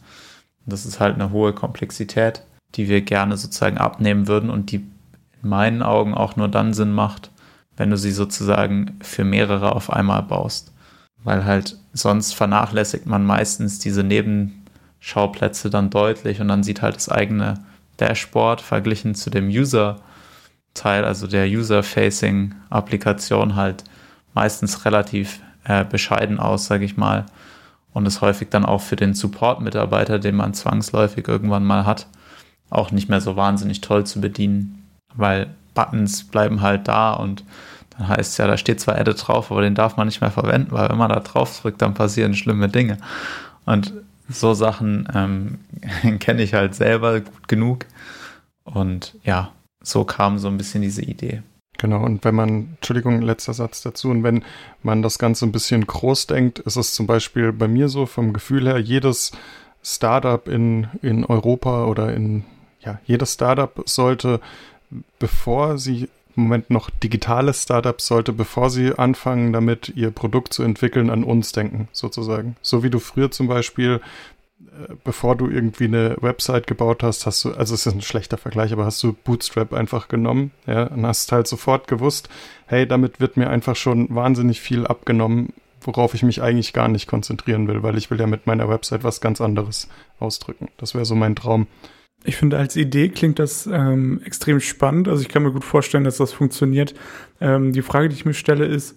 Das 0.65 0.85
ist 0.85 0.99
halt 0.99 1.15
eine 1.15 1.31
hohe 1.31 1.53
Komplexität, 1.53 2.43
die 2.75 2.89
wir 2.89 3.01
gerne 3.01 3.37
sozusagen 3.37 3.77
abnehmen 3.77 4.27
würden 4.27 4.49
und 4.49 4.71
die 4.71 4.85
in 5.41 5.49
meinen 5.49 5.81
Augen 5.81 6.13
auch 6.13 6.35
nur 6.35 6.49
dann 6.49 6.73
Sinn 6.73 6.91
macht, 6.91 7.31
wenn 7.77 7.91
du 7.91 7.97
sie 7.97 8.11
sozusagen 8.11 8.97
für 9.01 9.23
mehrere 9.23 9.73
auf 9.75 9.91
einmal 9.93 10.23
baust. 10.23 10.73
weil 11.23 11.45
halt 11.45 11.77
sonst 11.93 12.33
vernachlässigt 12.33 13.05
man 13.05 13.25
meistens 13.25 13.79
diese 13.79 14.03
Nebenschauplätze 15.07 15.69
dann 15.69 15.89
deutlich 15.89 16.41
und 16.41 16.49
dann 16.49 16.63
sieht 16.63 16.81
halt 16.81 16.97
das 16.97 17.09
eigene 17.09 17.63
Dashboard 17.97 18.61
verglichen 18.61 19.15
zu 19.15 19.29
dem 19.29 19.47
User-Teil, 19.47 21.05
also 21.05 21.27
der 21.27 21.47
User-Facing-Applikation 21.47 23.55
halt 23.55 23.85
meistens 24.33 24.83
relativ 24.85 25.39
äh, 25.63 25.85
bescheiden 25.85 26.39
aus, 26.39 26.65
sage 26.65 26.85
ich 26.85 26.97
mal. 26.97 27.25
Und 27.93 28.05
ist 28.05 28.21
häufig 28.21 28.49
dann 28.49 28.65
auch 28.65 28.81
für 28.81 28.97
den 28.97 29.13
Support-Mitarbeiter, 29.13 30.19
den 30.19 30.35
man 30.35 30.53
zwangsläufig 30.53 31.27
irgendwann 31.27 31.63
mal 31.63 31.85
hat, 31.85 32.07
auch 32.69 32.91
nicht 32.91 33.09
mehr 33.09 33.21
so 33.21 33.35
wahnsinnig 33.35 33.81
toll 33.81 34.05
zu 34.05 34.21
bedienen, 34.21 34.83
weil 35.15 35.47
Buttons 35.73 36.25
bleiben 36.25 36.61
halt 36.61 36.87
da 36.87 37.13
und 37.13 37.43
dann 37.97 38.09
heißt 38.09 38.33
es 38.33 38.37
ja, 38.37 38.45
da 38.45 38.57
steht 38.57 38.79
zwar 38.79 38.99
Edit 38.99 39.25
drauf, 39.25 39.51
aber 39.51 39.61
den 39.61 39.73
darf 39.73 39.97
man 39.97 40.05
nicht 40.05 40.21
mehr 40.21 40.29
verwenden, 40.29 40.71
weil 40.71 40.89
wenn 40.89 40.97
man 40.97 41.09
da 41.09 41.21
drauf 41.21 41.59
drückt, 41.59 41.81
dann 41.81 41.95
passieren 41.95 42.35
schlimme 42.35 42.69
Dinge. 42.69 42.99
Und 43.65 43.93
so 44.29 44.53
Sachen 44.53 45.07
ähm, 45.13 45.59
kenne 46.19 46.43
ich 46.43 46.53
halt 46.53 46.75
selber 46.75 47.21
gut 47.21 47.47
genug. 47.47 47.85
Und 48.63 49.15
ja, 49.23 49.53
so 49.81 50.03
kam 50.03 50.37
so 50.37 50.47
ein 50.47 50.57
bisschen 50.57 50.81
diese 50.81 51.01
Idee. 51.01 51.41
Genau, 51.77 52.03
und 52.03 52.23
wenn 52.25 52.35
man, 52.35 52.75
Entschuldigung, 52.75 53.21
letzter 53.21 53.53
Satz 53.53 53.83
dazu, 53.83 54.09
und 54.09 54.23
wenn 54.23 54.43
man 54.81 55.01
das 55.01 55.19
Ganze 55.19 55.45
ein 55.45 55.51
bisschen 55.51 55.85
groß 55.85 56.27
denkt, 56.27 56.59
ist 56.59 56.75
es 56.75 56.95
zum 56.95 57.05
Beispiel 57.05 57.53
bei 57.53 57.67
mir 57.67 57.87
so 57.87 58.05
vom 58.05 58.33
Gefühl 58.33 58.67
her, 58.67 58.79
jedes 58.79 59.31
Startup 59.83 60.47
in, 60.47 60.87
in 61.01 61.23
Europa 61.23 61.85
oder 61.85 62.13
in, 62.13 62.43
ja, 62.81 62.99
jedes 63.05 63.33
Startup 63.33 63.71
sollte, 63.85 64.41
bevor 65.19 65.77
sie 65.77 66.09
Moment 66.43 66.69
noch 66.69 66.89
digitale 66.89 67.53
Startups 67.53 68.07
sollte, 68.07 68.33
bevor 68.33 68.69
sie 68.69 68.97
anfangen, 68.97 69.53
damit 69.53 69.93
ihr 69.95 70.11
Produkt 70.11 70.53
zu 70.53 70.63
entwickeln, 70.63 71.09
an 71.09 71.23
uns 71.23 71.51
denken, 71.51 71.87
sozusagen. 71.91 72.55
So 72.61 72.83
wie 72.83 72.89
du 72.89 72.99
früher 72.99 73.31
zum 73.31 73.47
Beispiel 73.47 74.01
äh, 74.59 74.95
bevor 75.03 75.35
du 75.35 75.47
irgendwie 75.47 75.85
eine 75.85 76.15
Website 76.21 76.67
gebaut 76.67 77.03
hast, 77.03 77.25
hast 77.25 77.43
du, 77.45 77.53
also 77.53 77.73
es 77.73 77.85
ist 77.85 77.93
ein 77.93 78.01
schlechter 78.01 78.37
Vergleich, 78.37 78.71
aber 78.73 78.85
hast 78.85 79.01
du 79.03 79.13
Bootstrap 79.13 79.73
einfach 79.73 80.07
genommen, 80.07 80.51
ja, 80.65 80.83
und 80.87 81.05
hast 81.05 81.31
halt 81.31 81.47
sofort 81.47 81.87
gewusst, 81.87 82.29
hey, 82.67 82.87
damit 82.87 83.19
wird 83.19 83.37
mir 83.37 83.49
einfach 83.49 83.75
schon 83.75 84.07
wahnsinnig 84.13 84.61
viel 84.61 84.85
abgenommen, 84.87 85.53
worauf 85.81 86.13
ich 86.13 86.23
mich 86.23 86.41
eigentlich 86.41 86.73
gar 86.73 86.87
nicht 86.87 87.07
konzentrieren 87.07 87.67
will, 87.67 87.83
weil 87.83 87.97
ich 87.97 88.11
will 88.11 88.19
ja 88.19 88.27
mit 88.27 88.47
meiner 88.47 88.69
Website 88.69 89.03
was 89.03 89.21
ganz 89.21 89.41
anderes 89.41 89.87
ausdrücken. 90.19 90.69
Das 90.77 90.93
wäre 90.93 91.05
so 91.05 91.15
mein 91.15 91.35
Traum. 91.35 91.67
Ich 92.23 92.35
finde, 92.35 92.57
als 92.57 92.75
Idee 92.75 93.09
klingt 93.09 93.39
das 93.39 93.67
ähm, 93.67 94.21
extrem 94.25 94.59
spannend. 94.59 95.07
Also 95.07 95.21
ich 95.21 95.29
kann 95.29 95.43
mir 95.43 95.51
gut 95.51 95.63
vorstellen, 95.63 96.03
dass 96.03 96.17
das 96.17 96.33
funktioniert. 96.33 96.93
Ähm, 97.39 97.71
die 97.71 97.81
Frage, 97.81 98.09
die 98.09 98.15
ich 98.15 98.25
mir 98.25 98.33
stelle, 98.33 98.65
ist, 98.65 98.95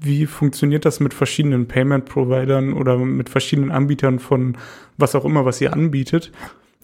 wie 0.00 0.26
funktioniert 0.26 0.84
das 0.84 0.98
mit 0.98 1.12
verschiedenen 1.12 1.68
Payment-Providern 1.68 2.72
oder 2.72 2.96
mit 2.98 3.28
verschiedenen 3.28 3.70
Anbietern 3.70 4.18
von 4.18 4.56
was 4.96 5.14
auch 5.14 5.24
immer, 5.24 5.44
was 5.44 5.60
ihr 5.60 5.72
anbietet? 5.72 6.32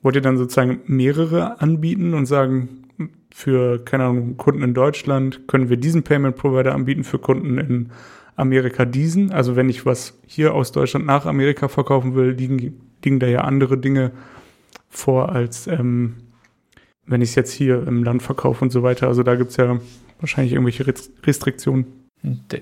Wollt 0.02 0.16
ihr 0.16 0.22
dann 0.22 0.36
sozusagen 0.36 0.80
mehrere 0.86 1.60
anbieten 1.60 2.14
und 2.14 2.26
sagen, 2.26 2.86
für, 3.32 3.84
keine 3.84 4.04
Ahnung, 4.04 4.36
Kunden 4.36 4.62
in 4.62 4.74
Deutschland 4.74 5.48
können 5.48 5.68
wir 5.68 5.76
diesen 5.76 6.02
Payment-Provider 6.02 6.74
anbieten, 6.74 7.04
für 7.04 7.18
Kunden 7.18 7.58
in 7.58 7.90
Amerika 8.34 8.84
diesen? 8.84 9.30
Also 9.32 9.56
wenn 9.56 9.68
ich 9.68 9.86
was 9.86 10.18
hier 10.26 10.54
aus 10.54 10.72
Deutschland 10.72 11.06
nach 11.06 11.26
Amerika 11.26 11.68
verkaufen 11.68 12.14
will, 12.14 12.30
liegen, 12.30 12.80
liegen 13.04 13.18
da 13.18 13.26
ja 13.26 13.40
andere 13.40 13.78
Dinge 13.78 14.12
vor, 14.96 15.30
als 15.30 15.66
ähm, 15.66 16.16
wenn 17.06 17.22
ich 17.22 17.30
es 17.30 17.34
jetzt 17.34 17.52
hier 17.52 17.86
im 17.86 18.02
Land 18.02 18.22
verkaufe 18.22 18.64
und 18.64 18.70
so 18.70 18.82
weiter. 18.82 19.06
Also 19.08 19.22
da 19.22 19.36
gibt 19.36 19.50
es 19.50 19.56
ja 19.56 19.78
wahrscheinlich 20.20 20.52
irgendwelche 20.52 20.86
Restriktionen. 21.24 22.08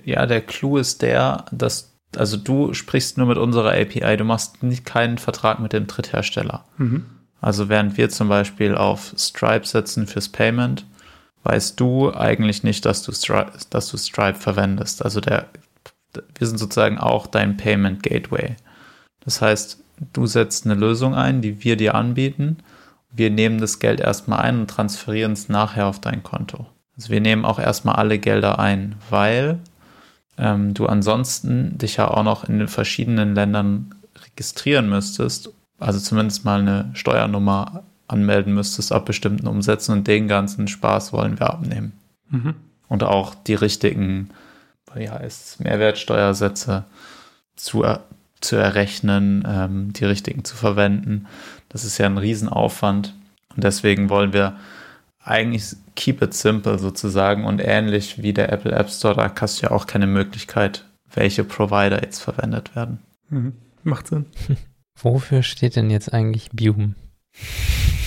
Ja, 0.05 0.27
der 0.27 0.41
Clou 0.43 0.77
ist 0.77 1.03
der, 1.03 1.47
dass 1.51 1.95
also 2.17 2.37
du 2.37 2.75
sprichst 2.75 3.19
nur 3.19 3.27
mit 3.27 3.39
unserer 3.39 3.73
API, 3.73 4.17
du 4.17 4.25
machst 4.25 4.63
nicht 4.63 4.85
keinen 4.85 5.19
Vertrag 5.19 5.59
mit 5.59 5.73
dem 5.73 5.87
Dritthersteller. 5.87 6.65
Mhm. 6.77 7.07
Also 7.41 7.69
während 7.69 7.97
wir 7.97 8.09
zum 8.09 8.29
Beispiel 8.29 8.75
auf 8.75 9.15
Stripe 9.19 9.67
setzen 9.67 10.07
fürs 10.07 10.29
Payment, 10.29 10.87
weißt 11.43 11.79
du 11.79 12.13
eigentlich 12.13 12.63
nicht, 12.63 12.85
dass 12.85 13.03
du 13.03 13.13
Stripe, 13.13 13.53
dass 13.71 13.91
du 13.91 13.97
Stripe 13.97 14.39
verwendest. 14.39 15.05
Also 15.05 15.21
der, 15.21 15.47
wir 16.39 16.47
sind 16.47 16.59
sozusagen 16.59 16.99
auch 16.99 17.27
dein 17.27 17.57
Payment 17.57 18.03
Gateway. 18.03 18.57
Das 19.25 19.41
heißt, 19.41 19.84
du 20.13 20.27
setzt 20.27 20.65
eine 20.65 20.75
Lösung 20.75 21.15
ein, 21.15 21.41
die 21.41 21.63
wir 21.65 21.77
dir 21.77 21.95
anbieten. 21.95 22.59
Wir 23.11 23.31
nehmen 23.31 23.61
das 23.61 23.79
Geld 23.79 24.01
erstmal 24.01 24.41
ein 24.41 24.61
und 24.61 24.71
transferieren 24.71 25.33
es 25.33 25.49
nachher 25.49 25.87
auf 25.87 26.01
dein 26.01 26.23
Konto. 26.23 26.67
Also 26.97 27.11
wir 27.11 27.21
nehmen 27.21 27.45
auch 27.45 27.59
erstmal 27.59 27.97
alle 27.97 28.19
Gelder 28.19 28.59
ein, 28.59 28.97
weil 29.11 29.59
ähm, 30.39 30.75
du 30.75 30.87
ansonsten 30.87 31.79
dich 31.79 31.97
ja 31.97 32.09
auch 32.09 32.23
noch 32.23 32.49
in 32.49 32.59
den 32.59 32.69
verschiedenen 32.69 33.35
Ländern 33.35 33.95
registrieren 34.25 34.89
müsstest, 34.89 35.51
also 35.79 35.99
zumindest 35.99 36.45
mal 36.45 36.61
eine 36.61 36.91
Steuernummer 36.95 37.85
anmelden 38.07 38.55
müsstest 38.55 38.93
ab 38.93 39.07
bestimmten 39.07 39.47
Umsätzen 39.47 39.93
und 39.93 40.07
den 40.07 40.29
ganzen 40.29 40.69
Spaß 40.69 41.13
wollen 41.13 41.39
wir 41.39 41.51
abnehmen. 41.51 41.93
Mhm. 42.31 42.55
Und 42.89 43.03
auch 43.03 43.35
die 43.35 43.55
richtigen, 43.55 44.31
wie 44.95 45.09
heißt 45.09 45.61
Mehrwertsteuersätze 45.61 46.85
zu, 47.57 47.85
zu 48.45 48.57
errechnen, 48.57 49.45
ähm, 49.47 49.93
die 49.93 50.05
richtigen 50.05 50.45
zu 50.45 50.57
verwenden. 50.57 51.27
Das 51.69 51.85
ist 51.85 51.99
ja 51.99 52.07
ein 52.07 52.19
Riesenaufwand. 52.19 53.15
Und 53.55 53.65
deswegen 53.65 54.09
wollen 54.11 54.33
wir 54.33 54.57
eigentlich 55.23 55.77
keep 55.95 56.23
it 56.23 56.35
simple 56.35 56.79
sozusagen 56.79 57.45
und 57.45 57.61
ähnlich 57.61 58.23
wie 58.23 58.33
der 58.33 58.53
Apple 58.53 58.73
App 58.73 58.91
Store, 58.91 59.15
da 59.15 59.33
hast 59.41 59.63
du 59.63 59.67
ja 59.67 59.73
auch 59.73 59.87
keine 59.87 60.07
Möglichkeit, 60.07 60.85
welche 61.13 61.45
Provider 61.45 62.03
jetzt 62.03 62.21
verwendet 62.21 62.77
werden. 62.77 62.99
Mhm. 63.31 63.55
Macht 63.83 64.09
Sinn. 64.09 64.27
Wofür 65.01 65.43
steht 65.43 65.77
denn 65.77 65.91
jetzt 65.91 66.13
eigentlich 66.13 66.51
Bume? 66.51 66.95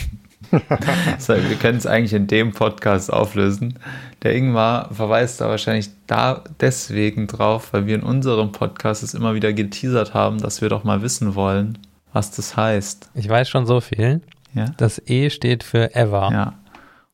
so, 1.19 1.33
wir 1.35 1.55
können 1.57 1.77
es 1.77 1.85
eigentlich 1.85 2.13
in 2.13 2.27
dem 2.27 2.51
Podcast 2.51 3.11
auflösen. 3.11 3.79
Der 4.23 4.35
Ingmar 4.35 4.93
verweist 4.93 5.41
da 5.41 5.49
wahrscheinlich 5.49 5.89
da 6.07 6.43
deswegen 6.59 7.27
drauf, 7.27 7.73
weil 7.73 7.85
wir 7.85 7.95
in 7.95 8.03
unserem 8.03 8.51
Podcast 8.51 9.03
es 9.03 9.13
immer 9.13 9.35
wieder 9.35 9.53
geteasert 9.53 10.13
haben, 10.13 10.39
dass 10.39 10.61
wir 10.61 10.69
doch 10.69 10.83
mal 10.83 11.01
wissen 11.01 11.35
wollen, 11.35 11.77
was 12.13 12.31
das 12.31 12.55
heißt. 12.55 13.11
Ich 13.13 13.29
weiß 13.29 13.49
schon 13.49 13.65
so 13.65 13.81
viel. 13.81 14.21
Ja? 14.53 14.65
Das 14.77 15.01
E 15.05 15.29
steht 15.29 15.63
für 15.63 15.95
Ever. 15.95 16.29
Ja. 16.31 16.53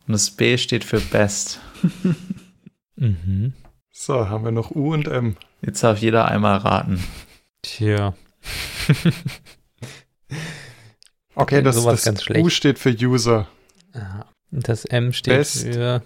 Und 0.08 0.14
das 0.14 0.32
B 0.32 0.58
steht 0.58 0.84
für 0.84 1.00
Best. 1.00 1.60
mhm. 2.96 3.54
So, 3.92 4.30
haben 4.30 4.46
wir 4.46 4.52
noch 4.52 4.72
U 4.72 4.94
und 4.94 5.08
M. 5.08 5.36
Jetzt 5.62 5.84
darf 5.84 6.00
jeder 6.00 6.28
einmal 6.28 6.58
raten. 6.58 7.04
Tja. 7.62 8.14
okay, 11.36 11.62
das, 11.62 11.84
das 11.84 12.30
U 12.30 12.50
steht 12.50 12.80
für 12.80 12.92
User. 12.92 13.48
Das 14.52 14.86
M 14.86 15.14
steht 15.14 15.38
Best 15.38 15.64
für 15.64 16.02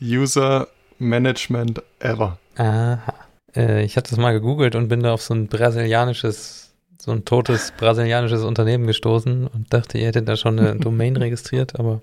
User 0.00 0.68
Management 0.98 1.82
Ever. 1.98 2.38
Aha. 2.56 3.14
Äh, 3.54 3.84
ich 3.84 3.96
hatte 3.96 4.10
das 4.10 4.18
mal 4.18 4.32
gegoogelt 4.32 4.74
und 4.74 4.88
bin 4.88 5.02
da 5.02 5.12
auf 5.12 5.22
so 5.22 5.34
ein 5.34 5.48
brasilianisches, 5.48 6.72
so 7.00 7.12
ein 7.12 7.24
totes 7.24 7.72
brasilianisches 7.76 8.42
Unternehmen 8.42 8.86
gestoßen 8.86 9.46
und 9.46 9.72
dachte, 9.72 9.98
ihr 9.98 10.06
hättet 10.06 10.28
da 10.28 10.36
schon 10.36 10.58
eine 10.58 10.76
Domain 10.80 11.16
registriert, 11.16 11.78
aber 11.78 12.02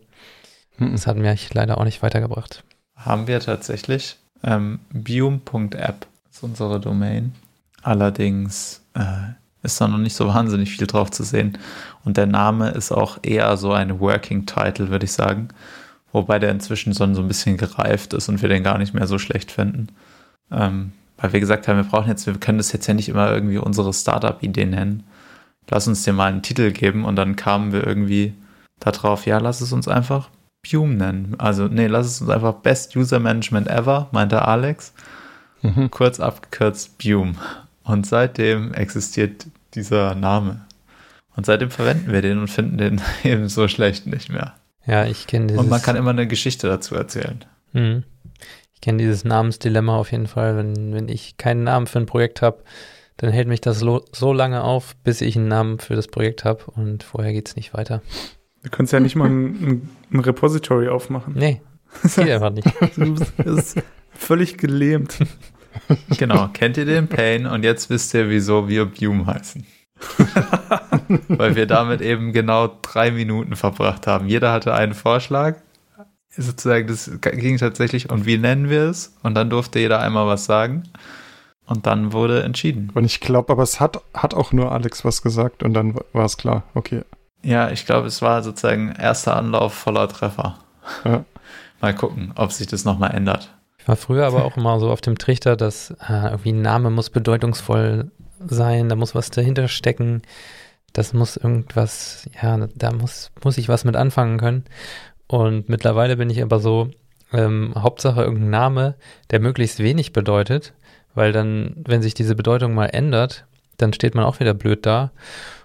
das 0.80 1.08
hat 1.08 1.18
mich 1.18 1.54
leider 1.54 1.78
auch 1.78 1.86
nicht 1.86 2.02
weitergebracht. 2.02 2.64
Haben 2.96 3.28
wir 3.28 3.40
tatsächlich. 3.40 4.18
Ähm, 4.44 4.80
Bium.app 4.92 6.08
ist 6.32 6.44
unsere 6.44 6.80
Domain. 6.80 7.34
Allerdings 7.82 8.82
äh, 8.96 9.34
ist 9.64 9.80
da 9.80 9.88
noch 9.88 9.98
nicht 9.98 10.16
so 10.16 10.28
wahnsinnig 10.28 10.76
viel 10.76 10.88
drauf 10.88 11.10
zu 11.10 11.24
sehen. 11.24 11.58
Und 12.04 12.18
der 12.18 12.28
Name 12.28 12.70
ist 12.72 12.92
auch 12.92 13.18
eher 13.24 13.56
so 13.58 13.72
ein 13.72 14.00
Working 14.00 14.46
Title, 14.46 14.90
würde 14.90 15.06
ich 15.06 15.14
sagen. 15.14 15.48
Wobei 16.12 16.38
der 16.38 16.52
inzwischen 16.52 16.94
so, 16.94 17.04
ein 17.04 17.28
bisschen 17.28 17.58
gereift 17.58 18.14
ist 18.14 18.30
und 18.30 18.42
wir 18.42 18.50
den 18.50 18.64
gar 18.64 18.78
nicht 18.78 18.94
mehr 18.94 19.08
so 19.08 19.18
schlecht 19.18 19.52
finden. 19.52 19.88
Ähm, 20.52 20.92
weil 21.18 21.34
wir 21.34 21.40
gesagt 21.40 21.68
haben, 21.68 21.78
wir 21.78 21.84
brauchen 21.86 22.10
jetzt, 22.10 22.28
wir 22.28 22.34
können 22.36 22.58
das 22.60 22.72
jetzt 22.72 22.86
ja 22.86 22.94
nicht 22.94 23.10
immer 23.10 23.32
irgendwie 23.32 23.58
unsere 23.58 23.94
Startup-Idee 23.94 24.66
nennen. 24.66 25.04
Lass 25.70 25.88
uns 25.88 26.04
dir 26.04 26.14
mal 26.14 26.32
einen 26.32 26.42
Titel 26.44 26.72
geben 26.72 27.06
und 27.06 27.16
dann 27.16 27.36
kamen 27.36 27.72
wir 27.72 27.88
irgendwie 27.88 28.34
darauf, 28.80 29.26
ja, 29.26 29.38
lass 29.40 29.62
es 29.62 29.72
uns 29.72 29.88
einfach 29.88 30.30
Bume 30.70 30.96
nennen. 30.96 31.36
Also, 31.38 31.68
nee, 31.68 31.88
lass 31.88 32.08
es 32.08 32.22
uns 32.22 32.30
einfach 32.30 32.56
Best 32.56 32.96
User 32.96 33.20
Management 33.20 33.68
Ever, 33.68 34.10
meinte 34.12 34.44
Alex. 34.44 34.94
Mhm. 35.62 35.90
Kurz 35.90 36.20
abgekürzt 36.20 36.98
Bume. 36.98 37.36
Und 37.84 38.06
seitdem 38.06 38.74
existiert 38.74 39.46
dieser 39.74 40.16
Name. 40.16 40.66
Und 41.36 41.46
seitdem 41.46 41.72
verwenden 41.72 42.12
wir 42.12 42.22
den 42.22 42.40
und 42.40 42.48
finden 42.48 42.78
den 42.78 43.02
eben 43.24 43.50
so 43.50 43.68
schlecht 43.68 44.08
nicht 44.08 44.30
mehr. 44.30 44.56
Ja, 44.86 45.06
ich 45.06 45.28
kenne 45.28 45.48
dieses. 45.48 45.62
Und 45.62 45.70
man 45.70 45.82
kann 45.82 45.96
immer 45.96 46.12
eine 46.12 46.28
Geschichte 46.28 46.68
dazu 46.68 46.96
erzählen. 46.96 47.44
Mhm. 47.72 48.04
Ich 48.74 48.82
kenne 48.82 48.98
dieses 48.98 49.24
Namensdilemma 49.24 49.98
auf 49.98 50.12
jeden 50.12 50.28
Fall. 50.28 50.58
Wenn, 50.58 50.94
wenn 50.94 51.08
ich 51.08 51.38
keinen 51.38 51.64
Namen 51.64 51.88
für 51.88 52.00
ein 52.00 52.06
Projekt 52.06 52.42
habe, 52.42 52.64
dann 53.18 53.32
hält 53.32 53.48
mich 53.48 53.62
das 53.62 53.80
so 53.80 54.34
lange 54.34 54.64
auf, 54.64 54.96
bis 55.04 55.22
ich 55.22 55.38
einen 55.38 55.48
Namen 55.48 55.80
für 55.80 55.96
das 55.96 56.08
Projekt 56.08 56.44
habe 56.44 56.66
und 56.66 57.04
vorher 57.04 57.32
geht 57.32 57.48
es 57.48 57.56
nicht 57.56 57.74
weiter. 57.74 58.02
Du 58.64 58.70
kannst 58.70 58.94
ja 58.94 59.00
nicht 59.00 59.16
mal 59.16 59.30
ein, 59.30 59.90
ein 60.12 60.20
Repository 60.20 60.88
aufmachen. 60.88 61.34
Nee, 61.36 61.62
das 62.02 62.16
geht 62.18 62.30
einfach 62.30 62.52
nicht. 62.52 62.68
Du 62.96 63.16
bist 63.44 63.82
völlig 64.12 64.58
gelähmt. 64.58 65.20
Genau, 66.18 66.48
kennt 66.50 66.78
ihr 66.78 66.86
den 66.86 67.08
Pain 67.08 67.46
und 67.46 67.64
jetzt 67.64 67.90
wisst 67.90 68.14
ihr, 68.14 68.30
wieso 68.30 68.68
wir 68.68 68.86
Bume 68.86 69.26
heißen. 69.26 69.66
Weil 71.28 71.56
wir 71.56 71.66
damit 71.66 72.02
eben 72.02 72.34
genau 72.34 72.80
drei 72.82 73.12
Minuten 73.12 73.56
verbracht 73.56 74.08
haben. 74.08 74.28
Jeder 74.28 74.52
hatte 74.52 74.74
einen 74.74 74.94
Vorschlag. 74.94 75.58
Sozusagen, 76.36 76.88
das 76.88 77.12
ging 77.22 77.58
tatsächlich, 77.58 78.10
und 78.10 78.26
wie 78.26 78.38
nennen 78.38 78.70
wir 78.70 78.84
es? 78.84 79.16
Und 79.22 79.36
dann 79.36 79.52
durfte 79.52 79.80
jeder 79.80 80.00
einmal 80.00 80.26
was 80.26 80.46
sagen. 80.46 80.84
Und 81.66 81.86
dann 81.86 82.12
wurde 82.12 82.44
entschieden. 82.44 82.92
Und 82.94 83.06
ich 83.06 83.20
glaube, 83.20 83.54
aber 83.54 83.64
es 83.64 83.80
hat, 83.80 84.02
hat 84.14 84.34
auch 84.34 84.52
nur 84.52 84.72
Alex 84.72 85.06
was 85.06 85.22
gesagt 85.22 85.64
und 85.64 85.74
dann 85.74 85.96
war 86.12 86.26
es 86.26 86.38
klar. 86.38 86.64
Okay. 86.74 87.04
Ja, 87.44 87.70
ich 87.70 87.86
glaube, 87.86 88.08
es 88.08 88.22
war 88.22 88.42
sozusagen 88.42 88.94
erster 88.98 89.36
Anlauf 89.36 89.74
voller 89.74 90.08
Treffer. 90.08 90.60
Ja. 91.06 91.24
mal 91.80 91.94
gucken, 91.94 92.34
ob 92.36 92.52
sich 92.52 92.68
das 92.68 92.84
nochmal 92.84 93.12
ändert. 93.12 93.54
Ich 93.84 93.88
war 93.90 93.98
früher 93.98 94.26
aber 94.26 94.46
auch 94.46 94.56
immer 94.56 94.80
so 94.80 94.90
auf 94.90 95.02
dem 95.02 95.18
Trichter, 95.18 95.58
dass 95.58 95.92
äh, 96.08 96.30
irgendwie 96.30 96.54
ein 96.54 96.62
Name 96.62 96.90
muss 96.90 97.10
bedeutungsvoll 97.10 98.12
sein, 98.40 98.88
da 98.88 98.96
muss 98.96 99.14
was 99.14 99.30
dahinter 99.30 99.68
stecken, 99.68 100.22
das 100.94 101.12
muss 101.12 101.36
irgendwas, 101.36 102.30
ja, 102.42 102.66
da 102.76 102.94
muss, 102.94 103.32
muss 103.44 103.58
ich 103.58 103.68
was 103.68 103.84
mit 103.84 103.98
anfangen 103.98 104.38
können. 104.38 104.64
Und 105.28 105.68
mittlerweile 105.68 106.16
bin 106.16 106.30
ich 106.30 106.42
aber 106.42 106.60
so, 106.60 106.92
ähm, 107.34 107.74
Hauptsache 107.78 108.24
irgendein 108.24 108.52
Name, 108.52 108.96
der 109.32 109.42
möglichst 109.42 109.80
wenig 109.80 110.14
bedeutet, 110.14 110.74
weil 111.14 111.34
dann, 111.34 111.76
wenn 111.86 112.02
sich 112.02 112.14
diese 112.14 112.36
Bedeutung 112.36 112.74
mal 112.74 112.86
ändert, 112.86 113.48
dann 113.76 113.92
steht 113.92 114.16
man 114.16 114.24
auch 114.24 114.40
wieder 114.40 114.54
blöd 114.54 114.86
da. 114.86 115.12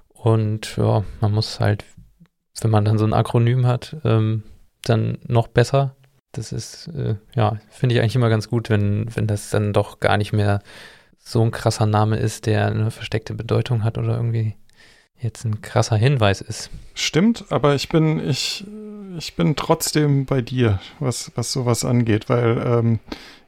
Und 0.09 0.77
ja, 0.77 1.05
man 1.21 1.31
muss 1.31 1.61
halt, 1.61 1.85
wenn 2.62 2.73
man 2.73 2.85
dann 2.85 2.99
so 2.99 3.05
ein 3.05 3.12
Akronym 3.12 3.64
hat, 3.64 3.97
ähm, 4.03 4.43
dann 4.83 5.19
noch 5.25 5.47
besser. 5.47 5.95
Das 6.33 6.53
ist, 6.53 6.89
äh, 6.89 7.16
ja, 7.35 7.59
finde 7.70 7.95
ich 7.95 8.01
eigentlich 8.01 8.16
immer 8.16 8.29
ganz 8.29 8.49
gut, 8.49 8.70
wenn, 8.70 9.07
wenn 9.14 9.26
das 9.26 9.51
dann 9.51 9.72
doch 9.72 10.01
gar 10.01 10.16
nicht 10.16 10.33
mehr 10.33 10.61
so 11.18 11.43
ein 11.43 11.51
krasser 11.51 11.87
Name 11.87 12.16
ist, 12.16 12.47
der 12.47 12.66
eine 12.66 12.91
versteckte 12.91 13.35
Bedeutung 13.35 13.85
hat 13.85 13.99
oder 13.99 14.16
irgendwie 14.16 14.55
jetzt 15.20 15.45
ein 15.45 15.61
krasser 15.62 15.97
Hinweis 15.97 16.41
ist. 16.41 16.70
Stimmt, 16.95 17.47
aber 17.51 17.74
ich 17.74 17.89
bin, 17.89 18.26
ich, 18.29 18.64
ich 19.18 19.35
bin 19.35 19.57
trotzdem 19.57 20.26
bei 20.26 20.41
dir, 20.43 20.81
was, 21.01 21.33
was 21.35 21.53
sowas 21.53 21.85
angeht, 21.85 22.29
weil 22.29 22.62
ähm, 22.64 23.01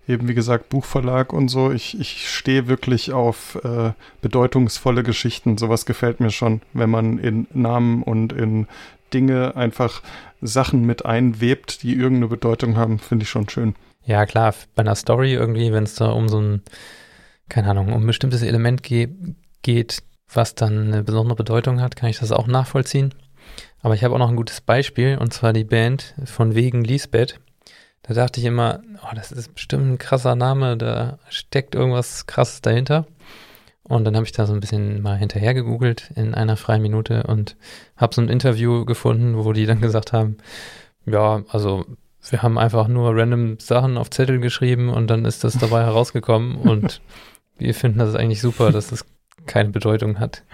eben 0.09 0.29
wie 0.29 0.35
gesagt 0.35 0.69
Buchverlag 0.69 1.33
und 1.33 1.49
so, 1.49 1.71
ich, 1.71 1.99
ich 1.99 2.29
stehe 2.29 2.67
wirklich 2.69 3.13
auf 3.13 3.59
äh, 3.65 3.93
bedeutungsvolle 4.21 5.03
Geschichten. 5.03 5.57
Sowas 5.57 5.87
gefällt 5.87 6.21
mir 6.21 6.31
schon, 6.31 6.61
wenn 6.73 6.91
man 6.91 7.19
in 7.19 7.47
Namen 7.53 8.03
und 8.03 8.33
in 8.33 8.67
Dinge 9.11 9.57
einfach 9.57 10.03
Sachen 10.41 10.85
mit 10.85 11.05
einwebt, 11.05 11.83
die 11.83 11.95
irgendeine 11.95 12.29
Bedeutung 12.29 12.77
haben, 12.77 12.99
finde 12.99 13.25
ich 13.25 13.31
schon 13.31 13.49
schön. 13.49 13.75
Ja, 14.05 14.25
klar, 14.27 14.55
bei 14.75 14.81
einer 14.81 14.95
Story 14.95 15.35
irgendwie, 15.35 15.73
wenn 15.73 15.85
es 15.85 15.95
da 15.95 16.11
um 16.11 16.29
so 16.29 16.41
ein 16.41 16.63
keine 17.51 17.69
Ahnung, 17.69 17.93
um 17.93 18.03
ein 18.03 18.07
bestimmtes 18.07 18.43
Element 18.43 18.83
ge 18.83 19.09
geht, 19.63 20.03
was 20.33 20.55
dann 20.55 20.87
eine 20.87 21.03
besondere 21.03 21.37
Bedeutung 21.37 21.83
hat, 21.83 21.97
kann 21.97 22.09
ich 22.09 22.21
das 22.21 22.33
auch 22.33 22.47
nachvollziehen. 22.47 23.13
Aber 23.83 23.95
ich 23.95 24.05
habe 24.05 24.15
auch 24.15 24.19
noch 24.19 24.31
ein 24.31 24.37
gutes 24.37 24.63
Beispiel, 24.63 25.19
und 25.19 25.35
zwar 25.35 25.53
die 25.53 25.65
Band 25.65 26.15
von 26.25 26.55
wegen 26.55 26.83
Lisbeth. 26.83 27.39
Da 28.03 28.15
dachte 28.15 28.41
ich 28.41 28.47
immer, 28.47 28.81
oh, 29.03 29.15
das 29.15 29.33
ist 29.33 29.55
bestimmt 29.55 29.87
ein 29.87 29.99
krasser 29.99 30.35
Name, 30.37 30.79
da 30.79 31.19
steckt 31.29 31.75
irgendwas 31.75 32.27
krasses 32.27 32.63
dahinter. 32.63 33.07
Und 33.91 34.05
dann 34.05 34.15
habe 34.15 34.25
ich 34.25 34.31
da 34.31 34.47
so 34.47 34.53
ein 34.53 34.61
bisschen 34.61 35.03
mal 35.03 35.17
hinterher 35.17 35.53
gegoogelt 35.53 36.13
in 36.15 36.33
einer 36.33 36.57
freien 36.57 36.81
Minute 36.81 37.25
und 37.25 37.57
habe 37.97 38.15
so 38.15 38.21
ein 38.21 38.29
Interview 38.29 38.85
gefunden, 38.85 39.37
wo 39.37 39.53
die 39.53 39.67
dann 39.67 39.81
gesagt 39.81 40.13
haben, 40.13 40.37
ja, 41.07 41.43
also 41.49 41.85
wir 42.29 42.41
haben 42.41 42.57
einfach 42.57 42.87
nur 42.87 43.17
random 43.17 43.59
Sachen 43.59 43.99
auf 43.99 44.09
Zettel 44.09 44.39
geschrieben 44.39 44.91
und 44.91 45.09
dann 45.09 45.25
ist 45.25 45.43
das 45.43 45.59
dabei 45.59 45.83
herausgekommen 45.87 46.55
und 46.55 47.01
wir 47.59 47.75
finden 47.75 47.99
das 47.99 48.15
eigentlich 48.15 48.41
super, 48.41 48.71
dass 48.71 48.93
es 48.93 49.05
keine 49.47 49.71
Bedeutung 49.71 50.21
hat. 50.21 50.45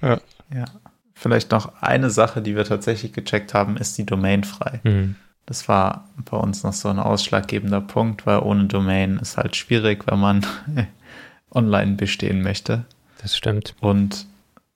Ja. 0.00 0.20
ja. 0.54 0.64
Vielleicht 1.14 1.50
noch 1.50 1.82
eine 1.82 2.10
Sache, 2.10 2.42
die 2.42 2.54
wir 2.54 2.64
tatsächlich 2.64 3.12
gecheckt 3.12 3.54
haben, 3.54 3.76
ist 3.76 3.98
die 3.98 4.06
Domain 4.06 4.44
frei. 4.44 4.80
Mhm. 4.84 5.16
Das 5.46 5.68
war 5.68 6.08
bei 6.30 6.36
uns 6.36 6.62
noch 6.62 6.72
so 6.72 6.88
ein 6.88 7.00
ausschlaggebender 7.00 7.80
Punkt, 7.80 8.24
weil 8.24 8.38
ohne 8.38 8.66
Domain 8.66 9.18
ist 9.18 9.36
halt 9.36 9.56
schwierig, 9.56 10.06
wenn 10.06 10.20
man 10.20 10.46
online 11.54 11.94
bestehen 11.94 12.42
möchte. 12.42 12.84
Das 13.22 13.36
stimmt. 13.36 13.74
Und 13.80 14.26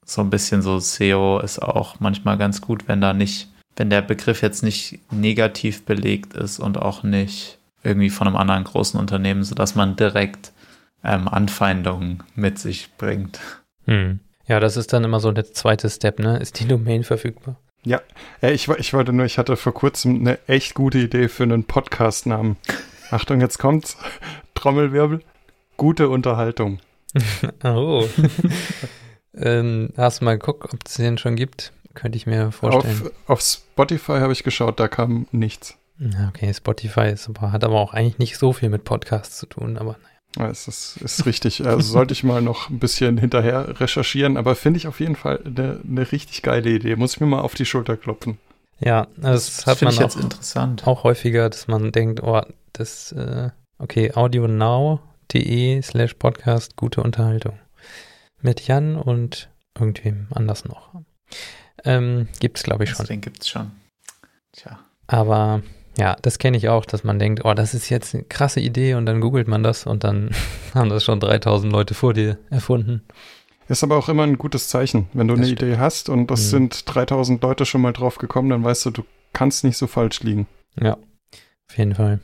so 0.05 0.23
ein 0.23 0.31
bisschen 0.31 0.63
so 0.63 0.79
SEO 0.79 1.41
ist 1.41 1.61
auch 1.61 2.01
manchmal 2.01 2.39
ganz 2.39 2.61
gut, 2.61 2.89
wenn 2.89 3.01
da 3.01 3.13
nicht, 3.13 3.49
wenn 3.77 3.91
der 3.91 4.03
Begriff 4.03 4.43
jetzt 4.43 4.63
nicht 4.63 5.01
negativ 5.13 5.85
belegt 5.85 6.35
ist 6.35 6.59
und 6.59 6.79
auch 6.79 7.03
nicht 7.03 7.59
irgendwie 7.83 8.11
von 8.11 8.27
einem 8.27 8.37
anderen 8.37 8.65
großen 8.65 8.99
Unternehmen, 8.99 9.45
sodass 9.45 9.75
man 9.75 9.97
direkt 9.97 10.53
ähm, 11.05 11.29
Anfeindungen 11.29 12.23
mit 12.35 12.59
sich 12.59 12.91
bringt. 12.97 13.39
Hm. 13.85 14.21
Ja, 14.47 14.61
das 14.61 14.77
ist 14.77 14.93
dann 14.93 15.05
immer 15.05 15.21
so 15.21 15.31
der 15.31 15.53
zweite 15.53 15.91
Step, 15.91 16.19
ne? 16.19 16.39
Ist 16.39 16.59
die 16.59 16.67
Domain 16.67 17.05
verfügbar? 17.05 17.57
Ja, 17.85 18.01
ich, 18.41 18.69
ich 18.69 18.93
wollte 18.93 19.13
nur, 19.13 19.27
ich 19.27 19.39
hatte 19.39 19.57
vor 19.57 19.73
kurzem 19.73 20.21
eine 20.21 20.39
echt 20.49 20.75
gute 20.75 20.99
Idee 20.99 21.29
für 21.29 21.45
einen 21.45 21.65
Podcast-Namen. 21.65 22.57
Achtung, 23.11 23.41
jetzt 23.41 23.59
kommt's. 23.59 23.97
Trommelwirbel. 24.55 25.21
Gute 25.79 26.09
Unterhaltung. 26.09 26.81
oh. 27.65 28.05
ähm, 29.35 29.91
hast 29.97 30.21
du 30.21 30.25
mal 30.25 30.37
geguckt, 30.37 30.65
ob 30.65 30.81
es 30.85 30.95
den 30.95 31.17
schon 31.17 31.37
gibt? 31.37 31.73
Könnte 31.95 32.19
ich 32.19 32.27
mir 32.27 32.53
vorstellen. 32.53 33.03
Auf, 33.27 33.31
auf 33.31 33.41
Spotify 33.41 34.19
habe 34.19 34.33
ich 34.33 34.43
geschaut, 34.43 34.79
da 34.81 34.89
kam 34.89 35.29
nichts. 35.31 35.79
Okay, 36.29 36.53
Spotify 36.53 37.11
ist 37.13 37.29
aber, 37.29 37.53
hat 37.53 37.63
aber 37.63 37.81
auch 37.81 37.95
eigentlich 37.95 38.19
nicht 38.19 38.39
so 38.39 38.53
viel 38.53 38.69
mit 38.71 38.85
Podcasts 38.85 39.39
zu 39.39 39.47
tun, 39.47 39.79
aber 39.79 39.93
naja. 39.93 40.19
Ja, 40.37 40.51
es 40.51 40.69
ist, 40.69 40.99
ist 40.99 41.27
richtig. 41.27 41.65
Also 41.65 41.93
sollte 41.93 42.13
ich 42.13 42.25
mal 42.25 42.43
noch 42.43 42.71
ein 42.71 42.81
bisschen 42.81 43.17
hinterher 43.17 43.81
recherchieren, 43.81 44.37
aber 44.37 44.57
finde 44.57 44.79
ich 44.79 44.89
auf 44.89 45.01
jeden 45.01 45.17
Fall 45.17 45.41
eine, 45.45 45.81
eine 45.89 46.13
richtig 46.13 46.43
geile 46.43 46.71
Idee. 46.71 46.97
Muss 46.97 47.15
ich 47.15 47.21
mir 47.21 47.27
mal 47.27 47.41
auf 47.41 47.55
die 47.55 47.65
Schulter 47.65 47.97
klopfen. 47.97 48.39
Ja, 48.81 49.07
das, 49.17 49.57
das 49.57 49.67
hat 49.67 49.83
man 49.83 49.97
auch, 49.97 50.17
interessant. 50.17 50.87
auch 50.87 51.05
häufiger, 51.05 51.49
dass 51.49 51.69
man 51.69 51.93
denkt, 51.93 52.23
oh, 52.23 52.43
das, 52.73 53.13
äh, 53.13 53.51
okay, 53.79 54.13
audionow.de 55.35 55.83
slash 55.83 56.15
podcast, 56.15 56.77
gute 56.77 57.03
Unterhaltung. 57.03 57.59
Mit 58.41 58.67
Jan 58.67 58.97
und 58.97 59.51
irgendwem 59.79 60.29
anders 60.31 60.65
noch. 60.65 60.91
Ähm, 61.85 62.29
gibt's, 62.41 62.63
glaube 62.63 62.85
ich, 62.85 62.91
schon. 62.91 63.07
Den 63.07 63.21
gibt's 63.21 63.49
schon. 63.49 63.71
Tja. 64.53 64.79
Aber 65.07 65.63
ja, 65.97 66.17
das 66.23 66.39
kenne 66.39 66.57
ich 66.57 66.69
auch, 66.69 66.85
dass 66.85 67.05
man 67.05 67.19
denkt, 67.19 67.45
oh, 67.45 67.55
das 67.55 67.75
ist 67.75 67.89
jetzt 67.89 68.15
eine 68.15 68.25
krasse 68.25 68.61
Idee 68.61 68.95
und 68.95 69.07
dann 69.07 69.21
googelt 69.21 69.49
man 69.49 69.63
das 69.63 69.87
und 69.87 70.05
dann 70.05 70.31
haben 70.75 70.89
das 70.89 71.05
schon 71.05 71.21
3000 71.21 71.73
Leute 71.73 71.95
vor 71.95 72.15
dir 72.15 72.39
erfunden. 72.51 73.03
Ist 73.69 73.85
aber 73.85 73.97
auch 73.97 74.09
immer 74.09 74.23
ein 74.23 74.39
gutes 74.39 74.69
Zeichen. 74.69 75.09
Wenn 75.13 75.29
du 75.29 75.35
das 75.35 75.41
eine 75.41 75.57
stimmt. 75.57 75.73
Idee 75.73 75.79
hast 75.79 76.09
und 76.09 76.31
das 76.31 76.47
mhm. 76.47 76.71
sind 76.71 76.95
3000 76.95 77.43
Leute 77.43 77.67
schon 77.67 77.83
mal 77.83 77.93
drauf 77.93 78.17
gekommen, 78.17 78.49
dann 78.49 78.65
weißt 78.65 78.87
du, 78.87 78.91
du 78.91 79.05
kannst 79.35 79.65
nicht 79.65 79.77
so 79.77 79.87
falsch 79.87 80.21
liegen. 80.23 80.47
Ja, 80.81 80.95
auf 80.95 81.77
jeden 81.77 81.95
Fall. 81.95 82.21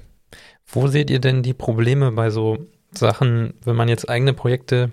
Wo 0.66 0.86
seht 0.86 1.11
ihr 1.11 1.20
denn 1.20 1.42
die 1.42 1.52
Probleme 1.52 2.11
bei 2.12 2.30
so 2.30 2.66
Sachen, 2.99 3.55
wenn 3.64 3.76
man 3.76 3.88
jetzt 3.88 4.09
eigene 4.09 4.32
Projekte 4.32 4.90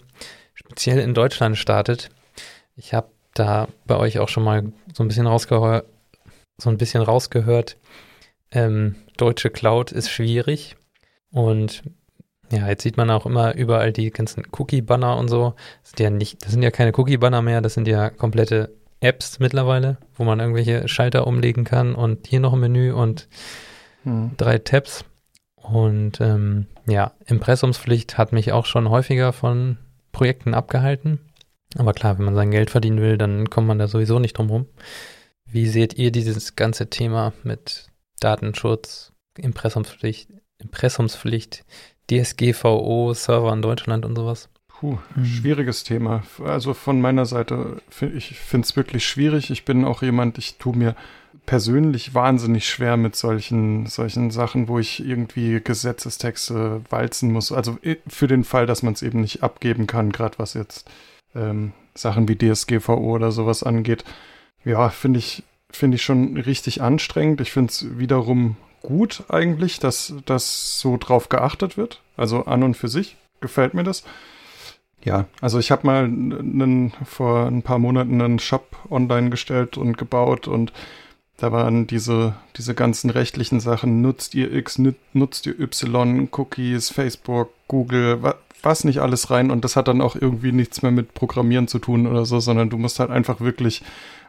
speziell 0.53 0.99
in 0.99 1.13
Deutschland 1.13 1.57
startet? 1.57 2.09
Ich 2.75 2.93
habe 2.93 3.09
da 3.33 3.67
bei 3.85 3.97
euch 3.97 4.19
auch 4.19 4.29
schon 4.29 4.43
mal 4.43 4.71
so 4.93 5.03
ein 5.03 5.07
bisschen 5.07 5.27
rausgehört, 5.27 5.85
so 6.57 6.69
ein 6.69 6.77
bisschen 6.77 7.01
rausgehört, 7.01 7.77
ähm, 8.51 8.95
deutsche 9.17 9.49
Cloud 9.49 9.91
ist 9.91 10.09
schwierig 10.09 10.75
und 11.31 11.83
ja, 12.51 12.67
jetzt 12.67 12.83
sieht 12.83 12.97
man 12.97 13.09
auch 13.09 13.25
immer 13.25 13.55
überall 13.55 13.93
die 13.93 14.11
ganzen 14.11 14.43
Cookie-Banner 14.51 15.15
und 15.17 15.29
so. 15.29 15.53
Das 15.83 15.91
sind 15.91 15.99
ja 16.01 16.09
nicht, 16.09 16.43
das 16.43 16.51
sind 16.51 16.61
ja 16.61 16.71
keine 16.71 16.91
Cookie-Banner 16.93 17.41
mehr, 17.41 17.61
das 17.61 17.75
sind 17.75 17.87
ja 17.87 18.09
komplette 18.09 18.75
Apps 18.99 19.39
mittlerweile, 19.39 19.97
wo 20.15 20.25
man 20.25 20.39
irgendwelche 20.39 20.87
Schalter 20.87 21.27
umlegen 21.27 21.63
kann 21.63 21.95
und 21.95 22.27
hier 22.27 22.39
noch 22.39 22.53
ein 22.53 22.59
Menü 22.59 22.91
und 22.91 23.29
hm. 24.03 24.31
drei 24.37 24.57
Tabs. 24.57 25.05
Und 25.61 26.19
ähm, 26.21 26.67
ja, 26.87 27.13
Impressumspflicht 27.25 28.17
hat 28.17 28.33
mich 28.33 28.51
auch 28.51 28.65
schon 28.65 28.89
häufiger 28.89 29.33
von 29.33 29.77
Projekten 30.11 30.53
abgehalten. 30.53 31.19
Aber 31.77 31.93
klar, 31.93 32.17
wenn 32.17 32.25
man 32.25 32.35
sein 32.35 32.51
Geld 32.51 32.69
verdienen 32.69 33.01
will, 33.01 33.17
dann 33.17 33.49
kommt 33.49 33.67
man 33.67 33.79
da 33.79 33.87
sowieso 33.87 34.19
nicht 34.19 34.37
drum 34.37 34.49
rum. 34.49 34.65
Wie 35.45 35.67
seht 35.67 35.97
ihr 35.97 36.11
dieses 36.11 36.55
ganze 36.55 36.89
Thema 36.89 37.33
mit 37.43 37.87
Datenschutz, 38.19 39.13
Impressumspflicht, 39.37 40.29
Impressumspflicht, 40.59 41.65
DSGVO, 42.09 43.13
Server 43.13 43.53
in 43.53 43.61
Deutschland 43.61 44.05
und 44.05 44.15
sowas? 44.15 44.49
Puh, 44.67 44.97
mhm. 45.15 45.25
schwieriges 45.25 45.83
Thema. 45.83 46.23
Also 46.43 46.73
von 46.73 46.99
meiner 46.99 47.25
Seite, 47.25 47.81
ich 48.15 48.37
finde 48.39 48.65
es 48.65 48.75
wirklich 48.75 49.05
schwierig. 49.05 49.49
Ich 49.51 49.63
bin 49.63 49.85
auch 49.85 50.01
jemand, 50.01 50.37
ich 50.37 50.57
tue 50.57 50.75
mir 50.75 50.95
persönlich 51.45 52.13
wahnsinnig 52.13 52.67
schwer 52.67 52.97
mit 52.97 53.15
solchen, 53.15 53.85
solchen 53.87 54.31
Sachen, 54.31 54.67
wo 54.67 54.79
ich 54.79 55.05
irgendwie 55.05 55.59
Gesetzestexte 55.61 56.81
walzen 56.89 57.31
muss. 57.31 57.51
Also 57.51 57.77
für 58.07 58.27
den 58.27 58.43
Fall, 58.43 58.65
dass 58.65 58.83
man 58.83 58.93
es 58.93 59.01
eben 59.01 59.21
nicht 59.21 59.43
abgeben 59.43 59.87
kann, 59.87 60.11
gerade 60.11 60.39
was 60.39 60.53
jetzt 60.53 60.89
ähm, 61.35 61.73
Sachen 61.93 62.27
wie 62.27 62.37
DSGVO 62.37 63.15
oder 63.15 63.31
sowas 63.31 63.63
angeht. 63.63 64.05
Ja, 64.63 64.89
finde 64.89 65.19
ich, 65.19 65.43
finde 65.71 65.95
ich 65.95 66.03
schon 66.03 66.37
richtig 66.37 66.81
anstrengend. 66.81 67.41
Ich 67.41 67.51
finde 67.51 67.71
es 67.71 67.97
wiederum 67.97 68.57
gut 68.81 69.23
eigentlich, 69.29 69.79
dass 69.79 70.13
das 70.25 70.79
so 70.79 70.97
drauf 70.97 71.29
geachtet 71.29 71.77
wird. 71.77 72.01
Also 72.17 72.45
an 72.45 72.63
und 72.63 72.75
für 72.77 72.87
sich. 72.87 73.17
gefällt 73.39 73.73
mir 73.73 73.83
das. 73.83 74.03
Ja, 75.03 75.25
also 75.41 75.57
ich 75.57 75.71
habe 75.71 75.87
mal 75.87 76.03
einen, 76.03 76.93
vor 77.05 77.47
ein 77.47 77.63
paar 77.63 77.79
Monaten 77.79 78.21
einen 78.21 78.39
Shop 78.39 78.77
online 78.89 79.31
gestellt 79.31 79.77
und 79.77 79.97
gebaut 79.97 80.47
und 80.47 80.71
da 81.41 81.51
waren 81.51 81.87
diese, 81.87 82.35
diese 82.55 82.75
ganzen 82.75 83.09
rechtlichen 83.09 83.59
Sachen, 83.59 84.01
nutzt 84.01 84.35
ihr 84.35 84.53
X, 84.53 84.79
nutzt 85.13 85.47
ihr 85.47 85.59
Y, 85.59 86.29
Cookies, 86.31 86.91
Facebook, 86.91 87.49
Google, 87.67 88.21
wa 88.21 88.35
was 88.63 88.83
nicht 88.83 88.99
alles 88.99 89.31
rein 89.31 89.49
und 89.49 89.65
das 89.65 89.75
hat 89.75 89.87
dann 89.87 90.01
auch 90.01 90.15
irgendwie 90.15 90.51
nichts 90.51 90.83
mehr 90.83 90.91
mit 90.91 91.15
Programmieren 91.15 91.67
zu 91.67 91.79
tun 91.79 92.05
oder 92.05 92.25
so, 92.25 92.39
sondern 92.39 92.69
du 92.69 92.77
musst 92.77 92.99
halt 92.99 93.09
einfach 93.09 93.41
wirklich 93.41 93.81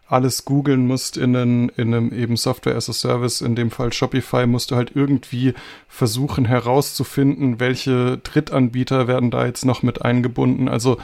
alles 0.07 0.47
googeln 0.47 0.87
musst 0.87 1.19
in, 1.19 1.37
einen, 1.37 1.69
in 1.69 1.93
einem 1.93 2.15
eben 2.15 2.39
Software 2.39 2.77
as 2.77 2.89
a 2.89 2.95
Service, 2.95 3.43
in 3.43 3.57
dem 3.57 3.71
Fall 3.71 3.93
Shopify, 3.93 4.47
musst 4.47 4.71
du 4.71 4.77
halt 4.77 4.93
irgendwie 4.95 5.53
versuchen 5.87 6.47
herauszufinden, 6.47 7.61
welche 7.61 8.17
Drittanbieter 8.17 9.07
werden 9.07 9.31
da 9.31 9.45
jetzt 9.45 9.67
noch 9.67 9.83
mit 9.83 10.01
eingebunden. 10.01 10.67
Also 10.67 10.97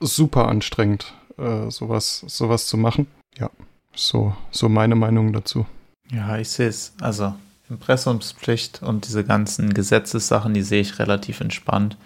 super 0.00 0.48
anstrengend, 0.48 1.14
äh, 1.38 1.70
sowas, 1.70 2.24
sowas 2.26 2.66
zu 2.66 2.76
machen. 2.76 3.06
Ja, 3.38 3.50
so, 3.94 4.34
so 4.50 4.68
meine 4.68 4.94
Meinung 4.94 5.32
dazu. 5.32 5.66
Ja, 6.10 6.36
ich 6.38 6.50
sehe 6.50 6.68
es. 6.68 6.92
Also 7.00 7.34
Impressumspflicht 7.68 8.82
und 8.82 9.06
diese 9.06 9.24
ganzen 9.24 9.72
Gesetzessachen, 9.74 10.54
die 10.54 10.62
sehe 10.62 10.80
ich 10.80 10.98
relativ 10.98 11.40
entspannt. 11.40 11.96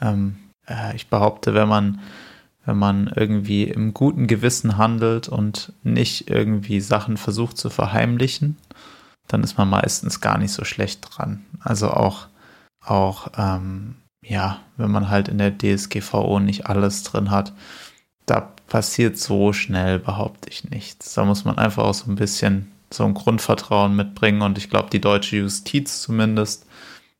Ähm, 0.00 0.36
äh, 0.66 0.94
ich 0.94 1.08
behaupte, 1.08 1.54
wenn 1.54 1.68
man 1.68 2.00
wenn 2.64 2.78
man 2.78 3.12
irgendwie 3.14 3.64
im 3.64 3.92
guten 3.92 4.26
Gewissen 4.26 4.76
handelt 4.76 5.28
und 5.28 5.72
nicht 5.82 6.30
irgendwie 6.30 6.80
Sachen 6.80 7.16
versucht 7.16 7.58
zu 7.58 7.70
verheimlichen, 7.70 8.56
dann 9.26 9.42
ist 9.42 9.58
man 9.58 9.68
meistens 9.68 10.20
gar 10.20 10.38
nicht 10.38 10.52
so 10.52 10.64
schlecht 10.64 11.06
dran. 11.10 11.44
Also 11.60 11.90
auch, 11.90 12.28
auch 12.84 13.28
ähm, 13.36 13.96
ja, 14.24 14.60
wenn 14.76 14.90
man 14.90 15.08
halt 15.08 15.28
in 15.28 15.38
der 15.38 15.56
DSGVO 15.56 16.38
nicht 16.38 16.66
alles 16.66 17.02
drin 17.02 17.30
hat, 17.30 17.52
da 18.32 18.52
passiert 18.66 19.18
so 19.18 19.52
schnell, 19.52 19.98
behaupte 19.98 20.48
ich 20.48 20.70
nichts. 20.70 21.12
Da 21.14 21.24
muss 21.24 21.44
man 21.44 21.58
einfach 21.58 21.84
auch 21.84 21.94
so 21.94 22.10
ein 22.10 22.16
bisschen 22.16 22.72
so 22.90 23.04
ein 23.04 23.14
Grundvertrauen 23.14 23.94
mitbringen 23.94 24.42
und 24.42 24.56
ich 24.56 24.70
glaube, 24.70 24.88
die 24.90 25.00
deutsche 25.00 25.36
Justiz 25.36 26.00
zumindest 26.00 26.66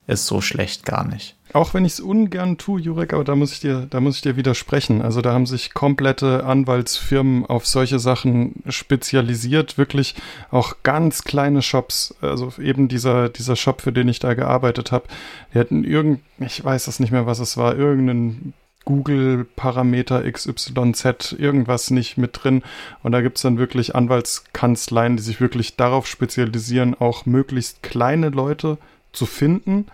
ist 0.07 0.27
so 0.27 0.41
schlecht 0.41 0.85
gar 0.85 1.07
nicht. 1.07 1.37
Auch 1.53 1.75
wenn 1.75 1.85
ich 1.85 1.93
es 1.93 2.01
ungern 2.01 2.57
tue, 2.57 2.81
Jurek, 2.81 3.13
aber 3.13 3.25
da 3.25 3.37
muss 3.37 3.53
ich 3.53 3.61
dir, 3.61 3.87
da 3.89 4.01
muss 4.01 4.17
ich 4.17 4.23
dir 4.23 4.37
widersprechen. 4.37 5.03
Also 5.03 5.21
da 5.21 5.35
haben 5.35 5.45
sich 5.45 5.75
komplette 5.75 6.45
Anwaltsfirmen 6.45 7.45
auf 7.45 7.67
solche 7.67 7.99
Sachen 7.99 8.63
spezialisiert, 8.69 9.77
wirklich 9.77 10.15
auch 10.51 10.77
ganz 10.83 11.25
kleine 11.25 11.61
Shops. 11.61 12.15
Also 12.23 12.55
eben 12.59 12.89
dieser, 12.89 13.29
dieser 13.29 13.57
Shop, 13.57 13.83
für 13.83 13.93
den 13.93 14.09
ich 14.09 14.19
da 14.19 14.33
gearbeitet 14.33 14.93
habe, 14.93 15.05
die 15.53 15.59
hatten 15.59 15.85
irgend, 15.85 16.21
ich 16.39 16.65
weiß 16.65 16.87
das 16.87 17.01
nicht 17.01 17.13
mehr, 17.13 17.27
was 17.27 17.39
es 17.39 17.59
war, 17.59 17.77
irgendeinen 17.77 18.55
Google-Parameter 18.85 20.31
XYZ, 20.31 21.33
irgendwas 21.39 21.91
nicht 21.91 22.19
mit 22.19 22.43
drin. 22.43 22.63
Und 23.03 23.13
da 23.13 23.21
gibt's 23.21 23.43
dann 23.43 23.59
wirklich 23.59 23.95
Anwaltskanzleien, 23.95 25.17
die 25.17 25.23
sich 25.23 25.41
wirklich 25.41 25.77
darauf 25.77 26.07
spezialisieren, 26.07 26.95
auch 26.99 27.27
möglichst 27.27 27.83
kleine 27.83 28.31
Leute 28.31 28.79
zu 29.13 29.27
finden 29.27 29.87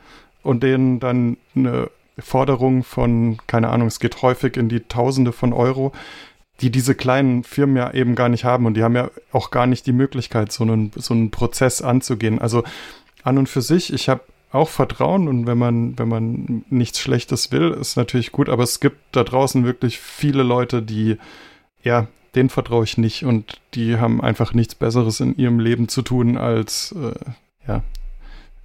und 0.43 0.63
denen 0.63 1.01
dann 1.01 1.37
eine 1.55 1.91
Forderung 2.19 2.83
von, 2.85 3.39
keine 3.47 3.69
Ahnung, 3.69 3.89
es 3.89 4.01
geht 4.01 4.23
häufig 4.23 4.57
in 4.57 4.69
die 4.69 4.81
Tausende 4.81 5.33
von 5.33 5.53
Euro, 5.53 5.93
die 6.61 6.71
diese 6.71 6.95
kleinen 6.95 7.45
Firmen 7.45 7.77
ja 7.77 7.93
eben 7.93 8.15
gar 8.15 8.29
nicht 8.29 8.45
haben 8.45 8.67
und 8.67 8.75
die 8.75 8.83
haben 8.83 8.97
ja 8.97 9.11
auch 9.31 9.51
gar 9.51 9.67
nicht 9.67 9.87
die 9.87 9.93
Möglichkeit, 9.93 10.51
so 10.51 10.65
einen, 10.65 10.91
so 10.97 11.15
einen 11.15 11.31
Prozess 11.31 11.83
anzugehen. 11.83 12.41
Also 12.41 12.65
an 13.23 13.39
und 13.39 13.49
für 13.49 13.63
sich, 13.63 13.93
ich 13.93 14.09
habe 14.09 14.23
auch 14.51 14.69
Vertrauen 14.69 15.29
und 15.29 15.47
wenn 15.47 15.59
man, 15.59 15.99
wenn 15.99 16.09
man 16.09 16.65
nichts 16.71 17.01
Schlechtes 17.01 17.53
will, 17.53 17.71
ist 17.71 17.97
natürlich 17.97 18.33
gut, 18.33 18.49
aber 18.49 18.63
es 18.63 18.81
gibt 18.81 18.99
da 19.13 19.25
draußen 19.25 19.65
wirklich 19.65 19.99
viele 19.99 20.43
Leute, 20.43 20.83
die, 20.83 21.19
ja, 21.83 22.07
denen 22.35 22.49
vertraue 22.49 22.85
ich 22.85 22.99
nicht 22.99 23.25
und 23.25 23.61
die 23.75 23.99
haben 23.99 24.21
einfach 24.21 24.55
nichts 24.55 24.75
Besseres 24.75 25.21
in 25.21 25.37
ihrem 25.37 25.61
Leben 25.61 25.89
zu 25.89 26.03
tun, 26.03 26.37
als 26.37 26.93
äh, 26.93 27.13
ja, 27.67 27.83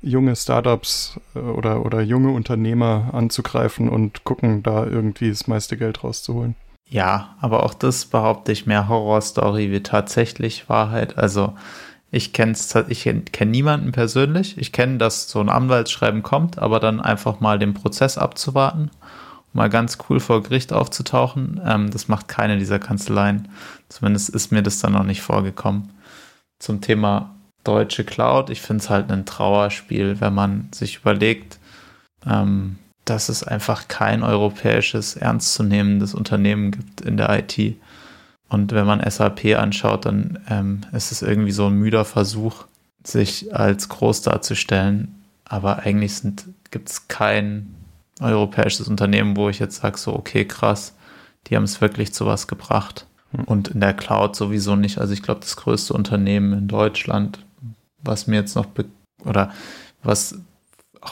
junge 0.01 0.35
Startups 0.35 1.19
äh, 1.35 1.39
oder, 1.39 1.85
oder 1.85 2.01
junge 2.01 2.31
Unternehmer 2.31 3.09
anzugreifen 3.13 3.89
und 3.89 4.23
gucken, 4.23 4.63
da 4.63 4.85
irgendwie 4.85 5.29
das 5.29 5.47
meiste 5.47 5.77
Geld 5.77 6.03
rauszuholen. 6.03 6.55
Ja, 6.89 7.35
aber 7.41 7.63
auch 7.63 7.73
das 7.73 8.05
behaupte 8.05 8.51
ich 8.51 8.67
mehr 8.67 8.87
Horrorstory 8.87 9.71
wie 9.71 9.81
tatsächlich 9.81 10.69
Wahrheit. 10.69 11.17
Also 11.17 11.53
ich 12.13 12.31
kenne 12.31 12.55
ich 12.89 13.09
kenn 13.31 13.49
niemanden 13.49 13.91
persönlich. 13.91 14.55
Ich 14.59 14.71
kenne, 14.71 14.99
dass 14.99 15.27
so 15.27 15.39
ein 15.39 15.49
Anwaltsschreiben 15.49 16.21
kommt, 16.21 16.59
aber 16.59 16.79
dann 16.79 17.01
einfach 17.01 17.39
mal 17.39 17.57
den 17.57 17.73
Prozess 17.73 18.19
abzuwarten, 18.19 18.91
mal 19.51 19.67
ganz 19.67 19.97
cool 20.07 20.19
vor 20.19 20.43
Gericht 20.43 20.73
aufzutauchen, 20.73 21.59
ähm, 21.65 21.89
das 21.89 22.07
macht 22.07 22.27
keine 22.27 22.59
dieser 22.59 22.77
Kanzleien. 22.77 23.47
Zumindest 23.89 24.29
ist 24.29 24.51
mir 24.51 24.61
das 24.61 24.77
dann 24.77 24.93
noch 24.93 25.05
nicht 25.05 25.23
vorgekommen. 25.23 25.89
Zum 26.59 26.81
Thema 26.81 27.33
deutsche 27.63 28.03
Cloud. 28.03 28.51
Ich 28.51 28.61
finde 28.61 28.83
es 28.83 28.91
halt 28.91 29.11
ein 29.11 29.25
Trauerspiel, 29.25 30.21
wenn 30.21 30.35
man 30.35 30.67
sich 30.71 30.97
überlegt, 30.97 31.57
ähm, 32.27 32.77
dass 33.05 33.27
es 33.27 33.43
einfach 33.43 33.87
kein 33.87 34.21
europäisches, 34.21 35.15
ernstzunehmendes 35.15 36.13
Unternehmen 36.13 36.69
gibt 36.69 37.01
in 37.01 37.17
der 37.17 37.31
IT. 37.31 37.75
Und 38.53 38.71
wenn 38.71 38.85
man 38.85 39.09
SAP 39.09 39.57
anschaut, 39.57 40.05
dann 40.05 40.39
ähm, 40.49 40.81
ist 40.91 41.11
es 41.11 41.21
irgendwie 41.21 41.51
so 41.51 41.67
ein 41.67 41.73
müder 41.73 42.05
Versuch, 42.05 42.65
sich 43.03 43.55
als 43.55 43.89
groß 43.89 44.21
darzustellen. 44.21 45.23
Aber 45.45 45.79
eigentlich 45.79 46.21
gibt 46.71 46.89
es 46.89 47.07
kein 47.07 47.75
europäisches 48.21 48.87
Unternehmen, 48.87 49.35
wo 49.35 49.49
ich 49.49 49.59
jetzt 49.59 49.81
sage, 49.81 49.97
so, 49.97 50.13
okay, 50.13 50.45
krass, 50.45 50.93
die 51.47 51.55
haben 51.55 51.63
es 51.63 51.81
wirklich 51.81 52.13
zu 52.13 52.25
was 52.25 52.47
gebracht. 52.47 53.07
Hm. 53.31 53.43
Und 53.45 53.67
in 53.69 53.81
der 53.81 53.93
Cloud 53.93 54.35
sowieso 54.35 54.75
nicht. 54.75 54.99
Also 54.99 55.13
ich 55.13 55.23
glaube, 55.23 55.41
das 55.41 55.57
größte 55.57 55.93
Unternehmen 55.93 56.53
in 56.53 56.67
Deutschland 56.67 57.39
was 58.03 58.27
mir 58.27 58.35
jetzt 58.35 58.55
noch 58.55 58.67
oder 59.25 59.51
was 60.03 60.37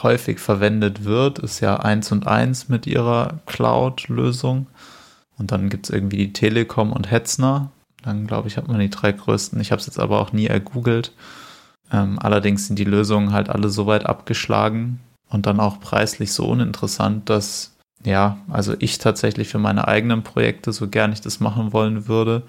häufig 0.02 0.38
verwendet 0.38 1.04
wird, 1.04 1.38
ist 1.38 1.60
ja 1.60 1.76
eins 1.76 2.12
und 2.12 2.26
eins 2.26 2.68
mit 2.68 2.86
ihrer 2.86 3.40
Cloud-Lösung. 3.46 4.66
Und 5.38 5.52
dann 5.52 5.68
gibt 5.68 5.86
es 5.86 5.94
irgendwie 5.94 6.18
die 6.18 6.32
Telekom 6.32 6.92
und 6.92 7.10
Hetzner. 7.10 7.70
Dann 8.02 8.26
glaube 8.26 8.48
ich, 8.48 8.56
hat 8.56 8.68
man 8.68 8.78
die 8.78 8.90
drei 8.90 9.12
größten. 9.12 9.60
Ich 9.60 9.72
habe 9.72 9.80
es 9.80 9.86
jetzt 9.86 10.00
aber 10.00 10.20
auch 10.20 10.32
nie 10.32 10.46
ergoogelt. 10.46 11.12
Ähm, 11.92 12.18
allerdings 12.18 12.66
sind 12.66 12.78
die 12.78 12.84
Lösungen 12.84 13.32
halt 13.32 13.48
alle 13.48 13.68
so 13.68 13.86
weit 13.86 14.06
abgeschlagen 14.06 15.00
und 15.28 15.46
dann 15.46 15.60
auch 15.60 15.80
preislich 15.80 16.32
so 16.32 16.46
uninteressant, 16.46 17.28
dass 17.28 17.72
ja, 18.04 18.38
also 18.50 18.74
ich 18.78 18.98
tatsächlich 18.98 19.48
für 19.48 19.58
meine 19.58 19.86
eigenen 19.86 20.22
Projekte, 20.22 20.72
so 20.72 20.88
gern 20.88 21.12
ich 21.12 21.20
das 21.20 21.40
machen 21.40 21.72
wollen 21.72 22.08
würde, 22.08 22.42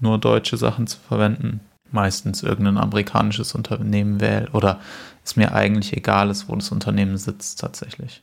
nur 0.00 0.18
deutsche 0.18 0.56
Sachen 0.56 0.86
zu 0.86 0.98
verwenden, 0.98 1.60
meistens 1.90 2.42
irgendein 2.42 2.78
amerikanisches 2.78 3.54
Unternehmen 3.54 4.20
wähle 4.20 4.50
oder 4.52 4.80
es 5.24 5.36
mir 5.36 5.54
eigentlich 5.54 5.96
egal 5.96 6.30
ist, 6.30 6.48
wo 6.48 6.54
das 6.54 6.70
Unternehmen 6.70 7.16
sitzt 7.16 7.60
tatsächlich. 7.60 8.22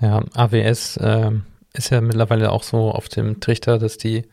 Ja, 0.00 0.22
AWS 0.34 0.96
äh, 0.98 1.32
ist 1.72 1.90
ja 1.90 2.00
mittlerweile 2.00 2.52
auch 2.52 2.62
so 2.62 2.90
auf 2.90 3.08
dem 3.08 3.40
Trichter, 3.40 3.78
dass 3.78 3.98
die 3.98 4.26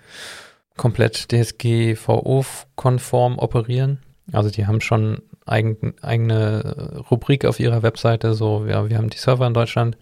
komplett 0.75 1.31
DSGVO-konform 1.31 3.39
operieren. 3.39 3.99
Also 4.31 4.49
die 4.49 4.67
haben 4.67 4.81
schon 4.81 5.21
eigen, 5.45 5.95
eigene 6.01 7.03
Rubrik 7.09 7.45
auf 7.45 7.59
ihrer 7.59 7.83
Webseite, 7.83 8.33
so 8.33 8.65
ja, 8.65 8.89
wir 8.89 8.97
haben 8.97 9.09
die 9.09 9.17
Server 9.17 9.47
in 9.47 9.53
Deutschland, 9.53 9.97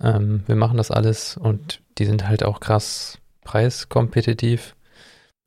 ähm, 0.00 0.44
wir 0.46 0.56
machen 0.56 0.76
das 0.76 0.90
alles 0.90 1.36
und 1.36 1.80
die 1.98 2.04
sind 2.04 2.28
halt 2.28 2.44
auch 2.44 2.60
krass 2.60 3.18
preiskompetitiv. 3.44 4.76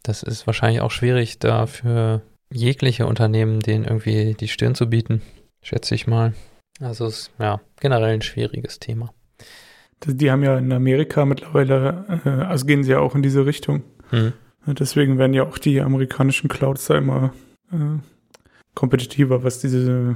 Das 0.04 0.24
ist 0.24 0.46
wahrscheinlich 0.46 0.82
auch 0.82 0.92
schwierig, 0.92 1.40
da 1.40 1.66
für 1.66 2.22
jegliche 2.52 3.08
Unternehmen 3.08 3.60
denen 3.60 3.86
irgendwie 3.86 4.36
die 4.36 4.48
Stirn 4.48 4.76
zu 4.76 4.88
bieten, 4.88 5.22
schätze 5.62 5.96
ich 5.96 6.08
mal. 6.08 6.34
Also 6.80 7.06
es 7.06 7.20
ist 7.20 7.32
ja 7.40 7.62
generell 7.80 8.14
ein 8.14 8.22
schwieriges 8.22 8.80
Thema. 8.80 9.14
Die 10.04 10.30
haben 10.30 10.44
ja 10.44 10.58
in 10.58 10.72
Amerika 10.72 11.26
mittlerweile, 11.26 12.22
äh, 12.26 12.30
also 12.30 12.66
gehen 12.66 12.84
sie 12.84 12.92
ja 12.92 13.00
auch 13.00 13.16
in 13.16 13.24
diese 13.24 13.46
Richtung. 13.46 13.84
Hm. 14.10 14.34
Deswegen 14.68 15.18
werden 15.18 15.34
ja 15.34 15.44
auch 15.44 15.58
die 15.58 15.80
amerikanischen 15.82 16.48
Clouds 16.48 16.88
da 16.88 16.98
immer 16.98 17.34
äh, 17.72 18.00
kompetitiver, 18.74 19.44
was 19.44 19.60
diese 19.60 20.16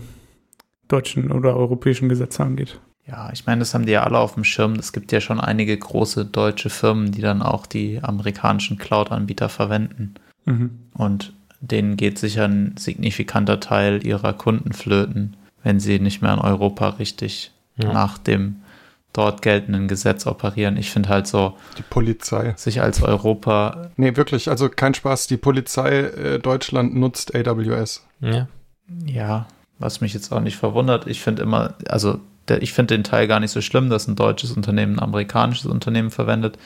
deutschen 0.88 1.32
oder 1.32 1.56
europäischen 1.56 2.10
Gesetze 2.10 2.44
angeht. 2.44 2.80
Ja, 3.08 3.32
ich 3.34 3.46
meine, 3.46 3.60
das 3.60 3.74
haben 3.74 3.86
die 3.86 3.92
ja 3.94 4.04
alle 4.04 4.20
auf 4.20 4.36
dem 4.36 4.44
Schirm. 4.44 4.74
Es 4.74 4.94
gibt 4.94 5.12
ja 5.12 5.22
schon 5.22 5.40
einige 5.40 5.76
große 5.76 6.26
deutsche 6.26 6.70
Firmen, 6.70 7.12
die 7.12 7.22
dann 7.22 7.42
auch 7.42 7.66
die 7.66 8.00
amerikanischen 8.04 8.78
Cloud-Anbieter 8.78 9.50
verwenden. 9.50 10.16
Mhm. 10.46 10.72
Und 10.94 11.34
denen 11.60 11.98
geht 11.98 12.20
sicher 12.20 12.46
ein 12.46 12.76
signifikanter 12.78 13.60
Teil 13.60 14.06
ihrer 14.06 14.34
Kunden 14.34 14.74
flöten, 14.74 15.38
wenn 15.64 15.80
sie 15.80 16.00
nicht 16.00 16.22
mehr 16.22 16.34
in 16.34 16.40
Europa 16.40 16.90
richtig 16.90 17.52
ja. 17.78 17.92
nach 17.92 18.18
dem 18.18 18.58
dort 19.14 19.42
geltenden 19.42 19.88
Gesetz 19.88 20.28
operieren. 20.28 20.78
Ich 20.78 20.92
finde 20.92 21.10
halt 21.10 21.28
so. 21.28 21.58
Die 21.78 21.84
Polizei. 21.84 22.54
Sich 22.58 22.82
als 22.82 23.02
Europa. 23.02 23.90
Nee, 23.98 24.16
wirklich, 24.16 24.50
also 24.50 24.70
kein 24.70 24.94
Spaß. 24.94 25.28
Die 25.28 25.38
Polizei 25.38 26.00
äh, 26.00 26.40
Deutschland 26.40 26.96
nutzt 26.96 27.36
AWS. 27.36 28.06
Ja. 28.22 28.48
Ja, 29.06 29.46
was 29.78 30.02
mich 30.02 30.14
jetzt 30.14 30.32
auch 30.32 30.42
nicht 30.42 30.58
verwundert. 30.58 31.08
Ich 31.08 31.22
finde 31.22 31.44
immer, 31.44 31.76
also 31.88 32.20
der, 32.48 32.62
ich 32.62 32.74
finde 32.74 32.96
den 32.96 33.04
Teil 33.04 33.28
gar 33.28 33.40
nicht 33.40 33.52
so 33.52 33.62
schlimm, 33.62 33.90
dass 33.90 34.08
ein 34.08 34.16
deutsches 34.16 34.52
Unternehmen 34.52 34.96
ein 34.96 35.04
amerikanisches 35.04 35.68
Unternehmen 35.68 36.12
verwendet. 36.12 36.58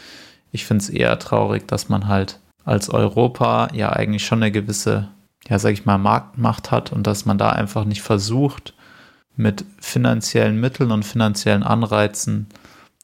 Ich 0.52 0.66
finde 0.66 0.84
es 0.84 0.90
eher 0.90 1.18
traurig, 1.20 1.68
dass 1.68 1.90
man 1.90 2.08
halt 2.08 2.40
als 2.64 2.90
Europa 2.90 3.70
ja 3.74 3.92
eigentlich 3.92 4.26
schon 4.26 4.42
eine 4.42 4.52
gewisse, 4.52 5.10
ja, 5.48 5.60
sag 5.60 5.74
ich 5.74 5.86
mal, 5.86 5.98
Marktmacht 5.98 6.72
hat 6.72 6.92
und 6.92 7.06
dass 7.08 7.26
man 7.26 7.38
da 7.38 7.50
einfach 7.50 7.86
nicht 7.86 8.02
versucht, 8.02 8.74
mit 9.36 9.66
finanziellen 9.80 10.60
Mitteln 10.60 10.92
und 10.92 11.04
finanziellen 11.04 11.64
Anreizen 11.64 12.48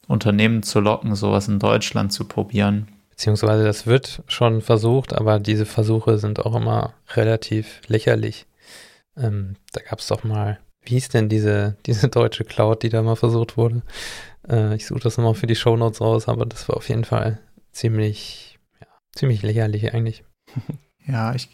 Unternehmen 0.07 0.63
zu 0.63 0.79
locken, 0.79 1.15
sowas 1.15 1.47
in 1.47 1.59
Deutschland 1.59 2.11
zu 2.11 2.25
probieren. 2.25 2.87
Beziehungsweise 3.11 3.63
das 3.63 3.85
wird 3.85 4.23
schon 4.27 4.61
versucht, 4.61 5.13
aber 5.13 5.39
diese 5.39 5.65
Versuche 5.65 6.17
sind 6.17 6.39
auch 6.39 6.55
immer 6.55 6.93
relativ 7.15 7.81
lächerlich. 7.87 8.47
Ähm, 9.15 9.55
da 9.73 9.81
gab 9.81 9.99
es 9.99 10.07
doch 10.07 10.23
mal, 10.23 10.59
wie 10.83 10.95
hieß 10.95 11.09
denn 11.09 11.29
diese, 11.29 11.77
diese 11.85 12.07
deutsche 12.07 12.43
Cloud, 12.43 12.83
die 12.83 12.89
da 12.89 13.01
mal 13.01 13.15
versucht 13.15 13.57
wurde? 13.57 13.83
Äh, 14.47 14.75
ich 14.75 14.87
suche 14.87 15.01
das 15.01 15.17
nochmal 15.17 15.35
für 15.35 15.47
die 15.47 15.55
Shownotes 15.55 16.01
raus, 16.01 16.27
aber 16.27 16.45
das 16.45 16.67
war 16.69 16.77
auf 16.77 16.89
jeden 16.89 17.05
Fall 17.05 17.39
ziemlich, 17.71 18.57
ja, 18.79 18.87
ziemlich 19.13 19.41
lächerlich 19.41 19.93
eigentlich. 19.93 20.23
Ja, 21.07 21.33
ich, 21.33 21.49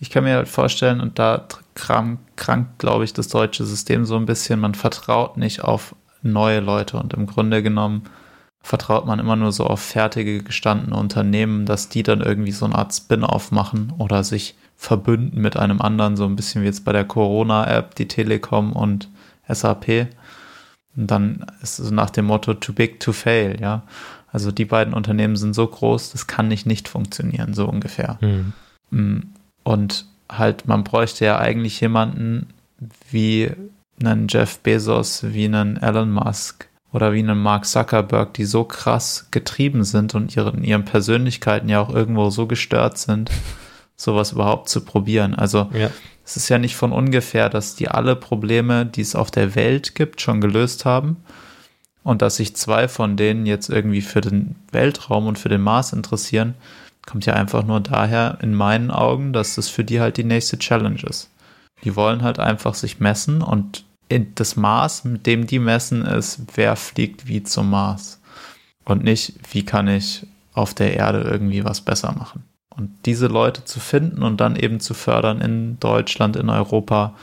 ich 0.00 0.10
kann 0.10 0.24
mir 0.24 0.36
halt 0.36 0.48
vorstellen, 0.48 1.00
und 1.00 1.18
da 1.18 1.46
krankt, 1.74 2.36
krankt, 2.36 2.78
glaube 2.78 3.04
ich, 3.04 3.12
das 3.12 3.28
deutsche 3.28 3.64
System 3.64 4.04
so 4.04 4.16
ein 4.16 4.26
bisschen, 4.26 4.60
man 4.60 4.74
vertraut 4.74 5.36
nicht 5.36 5.62
auf 5.62 5.94
neue 6.22 6.60
Leute 6.60 6.96
und 6.98 7.14
im 7.14 7.26
Grunde 7.26 7.62
genommen 7.62 8.04
vertraut 8.60 9.06
man 9.06 9.18
immer 9.18 9.36
nur 9.36 9.52
so 9.52 9.64
auf 9.64 9.80
fertige 9.80 10.42
gestandene 10.42 10.96
Unternehmen, 10.96 11.64
dass 11.64 11.88
die 11.88 12.02
dann 12.02 12.20
irgendwie 12.20 12.52
so 12.52 12.64
eine 12.64 12.74
Art 12.74 12.92
Spin-off 12.92 13.50
machen 13.50 13.92
oder 13.98 14.24
sich 14.24 14.56
verbünden 14.76 15.40
mit 15.40 15.56
einem 15.56 15.80
anderen, 15.80 16.16
so 16.16 16.24
ein 16.24 16.36
bisschen 16.36 16.62
wie 16.62 16.66
jetzt 16.66 16.84
bei 16.84 16.92
der 16.92 17.04
Corona-App, 17.04 17.94
die 17.94 18.08
Telekom 18.08 18.72
und 18.72 19.08
SAP. 19.48 20.08
Und 20.96 21.10
dann 21.10 21.46
ist 21.62 21.78
es 21.78 21.90
nach 21.90 22.10
dem 22.10 22.26
Motto 22.26 22.54
too 22.54 22.72
big 22.72 23.00
to 23.00 23.12
fail, 23.12 23.60
ja. 23.60 23.82
Also 24.30 24.52
die 24.52 24.66
beiden 24.66 24.92
Unternehmen 24.92 25.36
sind 25.36 25.54
so 25.54 25.66
groß, 25.66 26.12
das 26.12 26.26
kann 26.26 26.48
nicht 26.48 26.66
nicht 26.66 26.88
funktionieren, 26.88 27.54
so 27.54 27.66
ungefähr. 27.66 28.18
Mhm. 28.90 29.32
Und 29.62 30.06
halt, 30.30 30.66
man 30.66 30.84
bräuchte 30.84 31.24
ja 31.24 31.38
eigentlich 31.38 31.80
jemanden 31.80 32.48
wie 33.10 33.50
einen 34.00 34.28
Jeff 34.28 34.58
Bezos, 34.60 35.24
wie 35.24 35.46
einen 35.46 35.76
Elon 35.76 36.10
Musk 36.10 36.68
oder 36.92 37.12
wie 37.12 37.18
einen 37.18 37.40
Mark 37.40 37.66
Zuckerberg, 37.66 38.34
die 38.34 38.44
so 38.44 38.64
krass 38.64 39.28
getrieben 39.30 39.84
sind 39.84 40.14
und 40.14 40.34
ihren, 40.36 40.62
ihren 40.64 40.84
Persönlichkeiten 40.84 41.68
ja 41.68 41.80
auch 41.80 41.94
irgendwo 41.94 42.30
so 42.30 42.46
gestört 42.46 42.98
sind, 42.98 43.30
sowas 43.96 44.32
überhaupt 44.32 44.68
zu 44.68 44.84
probieren. 44.84 45.34
Also 45.34 45.68
ja. 45.72 45.90
es 46.24 46.36
ist 46.36 46.48
ja 46.48 46.58
nicht 46.58 46.76
von 46.76 46.92
ungefähr, 46.92 47.48
dass 47.48 47.74
die 47.74 47.88
alle 47.88 48.16
Probleme, 48.16 48.86
die 48.86 49.00
es 49.00 49.14
auf 49.14 49.30
der 49.30 49.54
Welt 49.54 49.94
gibt, 49.94 50.20
schon 50.20 50.40
gelöst 50.40 50.84
haben 50.84 51.16
und 52.04 52.22
dass 52.22 52.36
sich 52.36 52.56
zwei 52.56 52.88
von 52.88 53.16
denen 53.16 53.44
jetzt 53.44 53.68
irgendwie 53.68 54.00
für 54.00 54.20
den 54.20 54.56
Weltraum 54.70 55.26
und 55.26 55.38
für 55.38 55.48
den 55.48 55.60
Mars 55.60 55.92
interessieren, 55.92 56.54
kommt 57.08 57.24
ja 57.24 57.32
einfach 57.32 57.64
nur 57.64 57.80
daher 57.80 58.38
in 58.42 58.54
meinen 58.54 58.90
Augen, 58.90 59.32
dass 59.32 59.54
das 59.54 59.68
für 59.68 59.82
die 59.82 59.98
halt 59.98 60.18
die 60.18 60.24
nächste 60.24 60.58
Challenge 60.58 61.02
ist. 61.04 61.30
Die 61.82 61.96
wollen 61.96 62.22
halt 62.22 62.38
einfach 62.38 62.74
sich 62.74 63.00
messen 63.00 63.40
und 63.40 63.84
das 64.34 64.56
Maß, 64.56 65.04
mit 65.04 65.26
dem 65.26 65.46
die 65.46 65.58
messen, 65.58 66.04
ist, 66.04 66.40
wer 66.54 66.76
fliegt 66.76 67.26
wie 67.26 67.42
zum 67.42 67.70
Mars. 67.70 68.20
Und 68.84 69.04
nicht, 69.04 69.34
wie 69.52 69.64
kann 69.64 69.88
ich 69.88 70.26
auf 70.52 70.74
der 70.74 70.96
Erde 70.96 71.22
irgendwie 71.22 71.64
was 71.64 71.80
besser 71.80 72.12
machen. 72.12 72.44
Und 72.70 72.90
diese 73.06 73.26
Leute 73.26 73.64
zu 73.64 73.80
finden 73.80 74.22
und 74.22 74.38
dann 74.40 74.56
eben 74.56 74.78
zu 74.80 74.92
fördern 74.92 75.40
in 75.40 75.80
Deutschland, 75.80 76.36
in 76.36 76.50
Europa, 76.50 77.14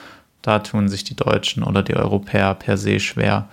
da 0.41 0.59
tun 0.59 0.89
sich 0.89 1.03
die 1.03 1.15
Deutschen 1.15 1.63
oder 1.63 1.83
die 1.83 1.95
Europäer 1.95 2.55
per 2.55 2.77
se 2.77 2.99
schwer, 2.99 3.49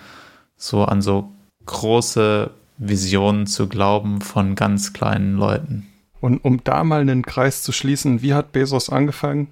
so 0.56 0.84
an 0.84 1.02
so 1.02 1.30
große 1.66 2.50
Visionen 2.78 3.46
zu 3.46 3.68
glauben 3.68 4.20
von 4.20 4.54
ganz 4.54 4.92
kleinen 4.92 5.36
Leuten. 5.36 5.91
Und 6.22 6.38
um 6.44 6.62
da 6.62 6.84
mal 6.84 7.00
einen 7.00 7.26
Kreis 7.26 7.64
zu 7.64 7.72
schließen, 7.72 8.22
wie 8.22 8.32
hat 8.32 8.52
Bezos 8.52 8.88
angefangen? 8.88 9.48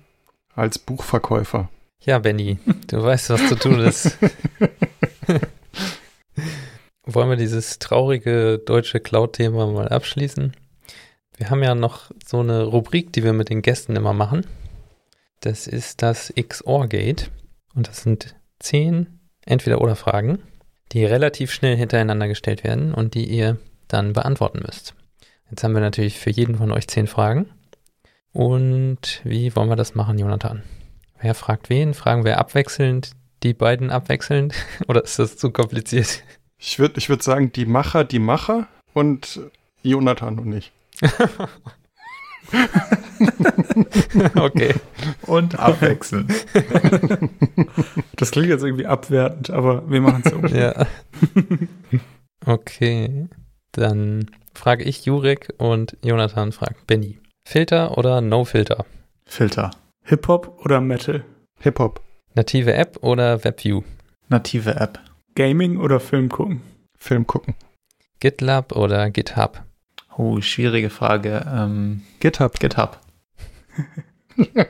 Als 0.54 0.78
Buchverkäufer. 0.78 1.68
Ja, 2.00 2.20
Benny, 2.20 2.60
du 2.86 3.02
weißt, 3.02 3.30
was 3.30 3.48
zu 3.48 3.56
tun 3.56 3.80
ist. 3.80 4.16
Wollen 7.04 7.28
wir 7.28 7.36
dieses 7.36 7.80
traurige 7.80 8.58
deutsche 8.64 9.00
Cloud-Thema 9.00 9.66
mal 9.66 9.88
abschließen? 9.88 10.54
Wir 11.36 11.50
haben 11.50 11.64
ja 11.64 11.74
noch 11.74 12.12
so 12.24 12.38
eine 12.38 12.62
Rubrik, 12.62 13.12
die 13.12 13.24
wir 13.24 13.32
mit 13.32 13.48
den 13.48 13.62
Gästen 13.62 13.96
immer 13.96 14.12
machen. 14.12 14.46
Das 15.40 15.66
ist 15.66 16.02
das 16.02 16.32
XOR-Gate. 16.40 17.32
Und 17.74 17.88
das 17.88 18.02
sind 18.02 18.36
zehn 18.60 19.18
Entweder-Oder-Fragen, 19.44 20.38
die 20.92 21.04
relativ 21.04 21.50
schnell 21.50 21.76
hintereinander 21.76 22.28
gestellt 22.28 22.62
werden 22.62 22.94
und 22.94 23.14
die 23.14 23.24
ihr 23.24 23.58
dann 23.88 24.12
beantworten 24.12 24.60
müsst. 24.64 24.94
Jetzt 25.51 25.64
haben 25.64 25.74
wir 25.74 25.80
natürlich 25.80 26.18
für 26.18 26.30
jeden 26.30 26.55
von 26.57 26.70
euch 26.70 26.86
zehn 26.86 27.09
Fragen. 27.09 27.51
Und 28.32 29.20
wie 29.24 29.55
wollen 29.57 29.68
wir 29.68 29.76
das 29.76 29.96
machen, 29.96 30.18
Jonathan? 30.18 30.62
Wer 31.20 31.34
fragt 31.34 31.68
wen? 31.68 31.92
Fragen 31.94 32.24
wir 32.24 32.38
abwechselnd, 32.38 33.11
die 33.42 33.53
beiden 33.53 33.90
abwechselnd? 33.90 34.55
Oder 34.88 35.03
ist 35.03 35.18
das 35.18 35.36
zu 35.36 35.51
kompliziert? 35.51 36.22
Ich 36.59 36.78
würde 36.78 36.98
ich 36.98 37.09
würd 37.09 37.22
sagen, 37.22 37.51
die 37.53 37.66
Macher, 37.66 38.05
die 38.05 38.20
Macher 38.20 38.68
und 38.94 39.40
Jonathan 39.82 40.38
und 40.38 40.53
ich. 40.53 40.70
okay. 44.36 44.74
Und 45.26 45.59
abwechselnd. 45.59 46.32
Das 48.16 48.30
klingt 48.32 48.48
jetzt 48.48 48.62
irgendwie 48.62 48.86
abwertend, 48.86 49.48
aber 49.48 49.90
wir 49.90 50.03
machen 50.03 50.22
es 50.22 50.30
so. 50.30 50.38
ja. 50.55 50.86
Okay. 52.44 53.28
Dann 53.72 54.26
frage 54.61 54.84
ich 54.84 55.06
Jurek 55.06 55.54
und 55.56 55.96
Jonathan 56.04 56.52
fragt 56.52 56.86
Benny. 56.86 57.18
Filter 57.48 57.96
oder 57.96 58.20
No 58.20 58.44
Filter? 58.44 58.84
Filter. 59.24 59.70
Hip-Hop 60.04 60.61
oder 60.64 60.82
Metal? 60.82 61.24
Hip-Hop. 61.61 62.02
Native 62.34 62.74
App 62.74 62.98
oder 63.02 63.42
WebView? 63.42 63.82
Native 64.28 64.74
App. 64.76 65.00
Gaming 65.34 65.78
oder 65.78 65.98
Film 65.98 66.28
gucken? 66.28 66.61
Film 66.98 67.26
gucken. 67.26 67.54
GitLab 68.20 68.76
oder 68.76 69.08
GitHub? 69.08 69.62
Oh, 70.18 70.42
schwierige 70.42 70.90
Frage. 70.90 71.46
Ähm, 71.50 72.02
GitHub. 72.20 72.61
GitHub. 72.61 73.00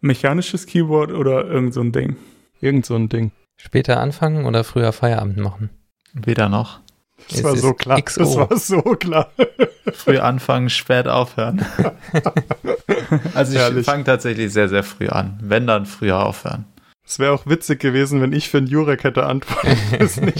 Mechanisches 0.00 0.64
Keyboard 0.64 1.12
oder 1.12 1.44
irgend 1.44 1.74
so 1.74 1.82
ein 1.82 1.92
Ding? 1.92 2.16
Irgend 2.62 2.86
so 2.86 2.94
ein 2.96 3.10
Ding. 3.10 3.32
Später 3.58 4.00
anfangen 4.00 4.46
oder 4.46 4.64
früher 4.64 4.92
Feierabend 4.92 5.36
machen? 5.36 5.68
Weder 6.14 6.48
noch. 6.48 6.80
Das 7.28 7.38
es 7.38 7.44
war 7.44 7.56
so 7.56 7.74
klar. 7.74 8.02
XO. 8.02 8.20
Das 8.20 8.36
war 8.36 8.56
so 8.56 8.82
klar. 8.82 9.30
Früh 9.92 10.18
anfangen, 10.18 10.70
spät 10.70 11.06
aufhören. 11.06 11.64
also 13.34 13.76
ich 13.76 13.84
fange 13.84 14.04
tatsächlich 14.04 14.52
sehr, 14.52 14.68
sehr 14.68 14.82
früh 14.82 15.08
an. 15.08 15.38
Wenn 15.42 15.66
dann 15.66 15.86
früher 15.86 16.24
aufhören. 16.24 16.64
Es 17.10 17.18
wäre 17.18 17.32
auch 17.32 17.46
witzig 17.46 17.80
gewesen, 17.80 18.20
wenn 18.20 18.32
ich 18.32 18.48
für 18.48 18.58
einen 18.58 18.68
Jurek 18.68 19.02
hätte 19.02 19.26
antworten 19.26 19.76
müssen. 19.98 20.32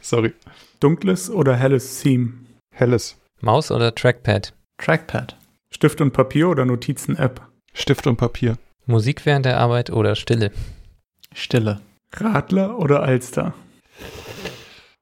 Sorry. 0.00 0.34
Dunkles 0.80 1.30
oder 1.30 1.56
helles 1.56 2.00
Theme? 2.00 2.32
Helles. 2.74 3.16
Maus 3.40 3.70
oder 3.70 3.94
Trackpad? 3.94 4.54
Trackpad. 4.78 5.36
Stift 5.70 6.00
und 6.00 6.12
Papier 6.12 6.48
oder 6.48 6.64
Notizen-App? 6.64 7.40
Stift 7.72 8.08
und 8.08 8.16
Papier. 8.16 8.56
Musik 8.86 9.24
während 9.24 9.46
der 9.46 9.58
Arbeit 9.58 9.90
oder 9.90 10.16
Stille? 10.16 10.50
Stille. 11.32 11.80
Radler 12.12 12.78
oder 12.78 13.02
Alster? 13.02 13.54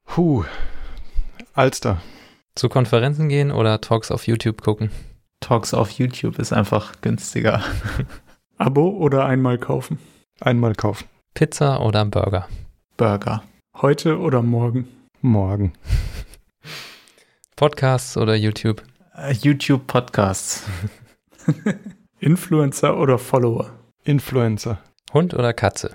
Puh. 0.04 0.44
Alster. 1.54 2.00
Zu 2.54 2.70
Konferenzen 2.70 3.28
gehen 3.28 3.50
oder 3.52 3.80
Talks 3.82 4.10
auf 4.10 4.26
YouTube 4.26 4.62
gucken? 4.62 4.90
Talks 5.40 5.74
auf 5.74 5.90
YouTube 5.90 6.38
ist 6.38 6.52
einfach 6.52 7.00
günstiger. 7.02 7.62
Abo 8.56 8.88
oder 8.88 9.26
einmal 9.26 9.58
kaufen? 9.58 9.98
Einmal 10.40 10.74
kaufen. 10.74 11.06
Pizza 11.34 11.82
oder 11.82 12.04
Burger? 12.06 12.48
Burger. 12.96 13.42
Heute 13.76 14.18
oder 14.18 14.40
morgen? 14.40 14.88
Morgen. 15.20 15.74
Podcasts 17.56 18.16
oder 18.16 18.34
YouTube? 18.34 18.82
Uh, 19.14 19.32
YouTube 19.32 19.86
Podcasts. 19.86 20.62
Influencer 22.20 22.96
oder 22.96 23.18
Follower? 23.18 23.70
Influencer. 24.04 24.78
Hund 25.12 25.34
oder 25.34 25.52
Katze? 25.52 25.94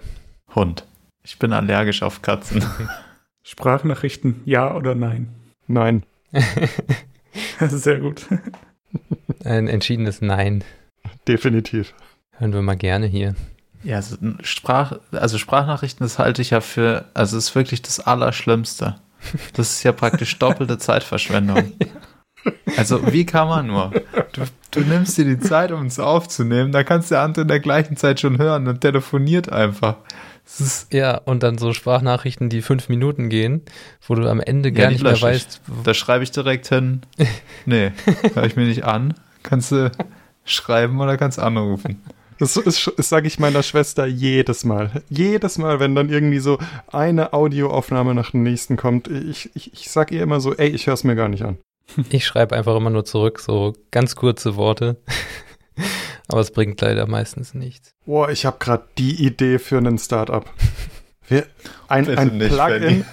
Hund. 0.53 0.85
Ich 1.23 1.39
bin 1.39 1.53
allergisch 1.53 2.03
auf 2.03 2.21
Katzen. 2.21 2.63
Sprachnachrichten, 3.43 4.41
ja 4.45 4.73
oder 4.75 4.95
nein? 4.95 5.29
Nein. 5.67 6.03
Sehr 7.59 7.99
gut. 7.99 8.25
Ein 9.43 9.67
entschiedenes 9.67 10.21
Nein. 10.21 10.63
Definitiv. 11.27 11.93
Hören 12.37 12.53
wir 12.53 12.61
mal 12.61 12.75
gerne 12.75 13.07
hier. 13.07 13.35
Ja, 13.83 13.97
also, 13.97 14.17
Sprach, 14.41 14.99
also 15.11 15.37
Sprachnachrichten, 15.37 16.03
das 16.03 16.19
halte 16.19 16.41
ich 16.41 16.51
ja 16.51 16.61
für, 16.61 17.05
also 17.13 17.37
ist 17.37 17.55
wirklich 17.55 17.81
das 17.81 17.99
Allerschlimmste. 17.99 18.95
Das 19.53 19.71
ist 19.71 19.83
ja 19.83 19.91
praktisch 19.91 20.37
doppelte 20.39 20.77
Zeitverschwendung. 20.77 21.73
Also 22.77 23.11
wie 23.11 23.25
kann 23.25 23.47
man 23.47 23.67
nur? 23.67 23.91
Du, 24.33 24.41
du 24.71 24.79
nimmst 24.81 25.17
dir 25.17 25.25
die 25.25 25.39
Zeit, 25.39 25.71
um 25.71 25.85
es 25.85 25.99
aufzunehmen, 25.99 26.71
da 26.71 26.83
kannst 26.83 27.11
der 27.11 27.21
andere 27.21 27.43
in 27.43 27.47
der 27.47 27.59
gleichen 27.59 27.97
Zeit 27.97 28.19
schon 28.19 28.39
hören 28.39 28.67
und 28.67 28.81
telefoniert 28.81 29.51
einfach. 29.51 29.97
Ja, 30.91 31.17
und 31.17 31.43
dann 31.43 31.57
so 31.57 31.73
Sprachnachrichten, 31.73 32.49
die 32.49 32.61
fünf 32.61 32.89
Minuten 32.89 33.29
gehen, 33.29 33.61
wo 34.05 34.15
du 34.15 34.29
am 34.29 34.39
Ende 34.39 34.71
gar 34.71 34.89
nicht 34.89 35.03
mehr 35.03 35.19
weißt. 35.19 35.61
Da 35.83 35.93
schreibe 35.93 36.23
ich 36.23 36.31
direkt 36.31 36.67
hin, 36.67 37.01
nee, 37.65 37.91
höre 38.33 38.43
ich 38.43 38.55
mir 38.55 38.65
nicht 38.65 38.83
an. 38.83 39.13
Kannst 39.43 39.71
du 39.71 39.91
schreiben 40.43 40.99
oder 40.99 41.17
kannst 41.17 41.39
anrufen. 41.39 42.01
Das, 42.37 42.57
ist, 42.57 42.91
das 42.97 43.07
sage 43.07 43.27
ich 43.27 43.39
meiner 43.39 43.61
Schwester 43.61 44.07
jedes 44.07 44.63
Mal. 44.63 45.03
Jedes 45.09 45.59
Mal, 45.59 45.79
wenn 45.79 45.93
dann 45.93 46.09
irgendwie 46.09 46.39
so 46.39 46.57
eine 46.87 47.33
Audioaufnahme 47.33 48.15
nach 48.15 48.31
dem 48.31 48.41
nächsten 48.41 48.77
kommt, 48.77 49.07
ich, 49.07 49.51
ich, 49.53 49.73
ich 49.73 49.91
sage 49.91 50.15
ihr 50.15 50.23
immer 50.23 50.39
so, 50.39 50.55
ey, 50.55 50.69
ich 50.69 50.87
höre 50.87 50.95
es 50.95 51.03
mir 51.03 51.15
gar 51.15 51.29
nicht 51.29 51.43
an. 51.43 51.59
Ich 52.09 52.25
schreibe 52.25 52.55
einfach 52.55 52.75
immer 52.75 52.89
nur 52.89 53.05
zurück, 53.05 53.39
so 53.39 53.73
ganz 53.91 54.15
kurze 54.15 54.55
Worte. 54.55 54.97
Aber 56.31 56.41
es 56.41 56.51
bringt 56.51 56.79
leider 56.81 57.07
meistens 57.07 57.53
nichts. 57.53 57.93
Boah, 58.05 58.29
ich 58.29 58.45
habe 58.45 58.57
gerade 58.59 58.83
die 58.97 59.25
Idee 59.25 59.59
für 59.59 59.77
einen 59.77 59.97
Startup. 59.97 60.45
Ein, 61.87 62.09
ein 62.09 62.39
Plugin, 62.39 63.05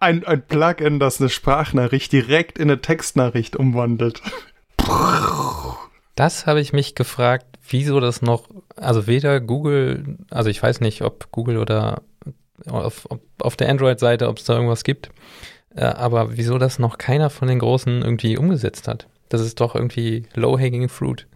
ein, 0.00 0.24
ein 0.24 0.42
Plugin, 0.46 0.98
das 0.98 1.20
eine 1.20 1.28
Sprachnachricht 1.28 2.10
direkt 2.12 2.56
in 2.56 2.70
eine 2.70 2.80
Textnachricht 2.80 3.56
umwandelt. 3.56 4.22
Das 6.14 6.46
habe 6.46 6.60
ich 6.60 6.72
mich 6.72 6.94
gefragt, 6.94 7.58
wieso 7.68 8.00
das 8.00 8.22
noch, 8.22 8.48
also 8.76 9.06
weder 9.06 9.40
Google, 9.40 10.16
also 10.30 10.48
ich 10.48 10.62
weiß 10.62 10.80
nicht, 10.80 11.02
ob 11.02 11.30
Google 11.30 11.58
oder 11.58 12.02
auf, 12.66 13.06
auf 13.38 13.56
der 13.56 13.68
Android-Seite, 13.68 14.28
ob 14.28 14.38
es 14.38 14.44
da 14.44 14.54
irgendwas 14.54 14.84
gibt, 14.84 15.10
äh, 15.74 15.84
aber 15.84 16.36
wieso 16.36 16.58
das 16.58 16.78
noch 16.78 16.98
keiner 16.98 17.30
von 17.30 17.48
den 17.48 17.58
Großen 17.58 18.02
irgendwie 18.02 18.36
umgesetzt 18.36 18.88
hat. 18.88 19.08
Das 19.28 19.40
ist 19.40 19.60
doch 19.60 19.74
irgendwie 19.74 20.26
low-hanging 20.34 20.88
fruit. 20.88 21.26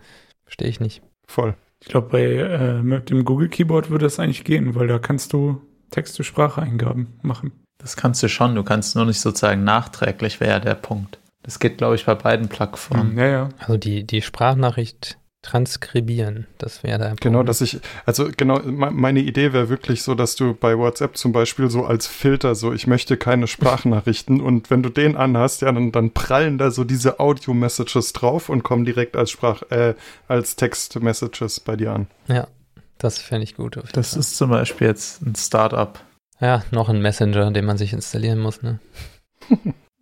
Verstehe 0.45 0.69
ich 0.69 0.81
nicht. 0.81 1.03
Voll. 1.33 1.55
Ich 1.81 1.89
glaube, 1.89 2.11
bei 2.11 2.25
äh, 2.25 2.83
mit 2.83 3.09
dem 3.09 3.25
Google 3.25 3.49
Keyboard 3.49 3.89
würde 3.89 4.05
das 4.05 4.19
eigentlich 4.19 4.45
gehen, 4.45 4.75
weil 4.75 4.87
da 4.87 4.99
kannst 4.99 5.33
du 5.33 5.63
Text-zu-Sprache-Eingaben 5.91 7.19
machen. 7.23 7.53
Das 7.79 7.97
kannst 7.97 8.23
du 8.23 8.29
schon, 8.29 8.55
du 8.55 8.63
kannst 8.63 8.95
nur 8.97 9.07
nicht 9.07 9.19
sozusagen 9.19 9.65
nachträglich, 9.65 10.41
wäre 10.41 10.51
ja 10.51 10.61
der 10.61 10.75
Punkt. 10.75 11.19
Das 11.43 11.59
geht, 11.59 11.79
glaube 11.79 11.95
ich, 11.95 12.05
bei 12.05 12.15
beiden 12.15 12.49
Plattformen. 12.49 13.19
Ja, 13.19 13.27
ja. 13.27 13.49
Also 13.59 13.79
die, 13.79 14.05
die 14.05 14.21
Sprachnachricht 14.21 15.19
transkribieren. 15.43 16.47
Das 16.59 16.83
wäre 16.83 16.99
da. 16.99 17.15
Genau, 17.21 17.43
dass 17.43 17.61
ich, 17.61 17.81
also 18.07 18.31
genau, 18.37 18.61
meine 18.65 19.21
Idee 19.21 19.53
wäre 19.53 19.69
wirklich 19.69 20.03
so, 20.03 20.15
dass 20.15 20.37
du 20.37 20.55
bei 20.55 20.79
WhatsApp 20.79 21.17
zum 21.17 21.33
Beispiel 21.33 21.69
so 21.69 21.85
als 21.85 22.07
Filter 22.07 22.55
so, 22.55 22.73
ich 22.73 22.87
möchte 22.87 23.17
keine 23.17 23.49
Sprachnachrichten 23.49 24.41
und 24.41 24.71
wenn 24.71 24.83
du 24.83 24.89
den 24.89 25.17
anhast, 25.17 25.63
ja, 25.63 25.73
dann, 25.73 25.91
dann 25.93 26.13
prallen 26.13 26.59
da 26.59 26.71
so 26.71 26.85
diese 26.85 27.19
Audio-Messages 27.19 28.13
drauf 28.13 28.49
und 28.49 28.63
kommen 28.63 28.85
direkt 28.85 29.17
als 29.17 29.31
Sprach, 29.31 29.63
äh, 29.71 29.95
als 30.29 30.57
Text-Messages 30.57 31.61
bei 31.61 31.77
dir 31.77 31.93
an. 31.93 32.07
Ja, 32.29 32.47
das 32.99 33.19
fände 33.19 33.45
ich 33.45 33.57
gut. 33.57 33.79
Das 33.93 34.15
ist 34.15 34.37
zum 34.37 34.51
Beispiel 34.51 34.87
jetzt 34.87 35.23
ein 35.23 35.35
Startup. 35.35 35.99
Ja, 36.41 36.65
noch 36.71 36.89
ein 36.89 37.03
Messenger, 37.03 37.51
den 37.51 37.65
man 37.65 37.79
sich 37.79 37.93
installieren 37.93 38.39
muss, 38.39 38.63
ne? 38.63 38.79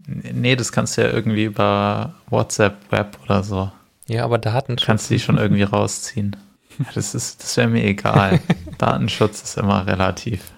nee, 0.07 0.55
das 0.57 0.71
kannst 0.71 0.97
du 0.97 1.03
ja 1.03 1.11
irgendwie 1.11 1.45
über 1.45 2.15
WhatsApp 2.29 2.77
Web 2.91 3.19
oder 3.25 3.43
so. 3.43 3.71
Ja, 4.11 4.25
aber 4.25 4.39
Datenschutz. 4.39 4.87
Kannst 4.87 5.09
du 5.09 5.15
die 5.15 5.21
schon 5.21 5.39
irgendwie 5.39 5.63
rausziehen. 5.63 6.35
Das 6.95 7.15
ist, 7.15 7.45
das 7.45 7.57
wäre 7.57 7.69
mir 7.69 7.85
egal. 7.85 8.41
Datenschutz 8.79 9.41
ist 9.41 9.57
immer 9.57 9.87
relativ. 9.87 10.51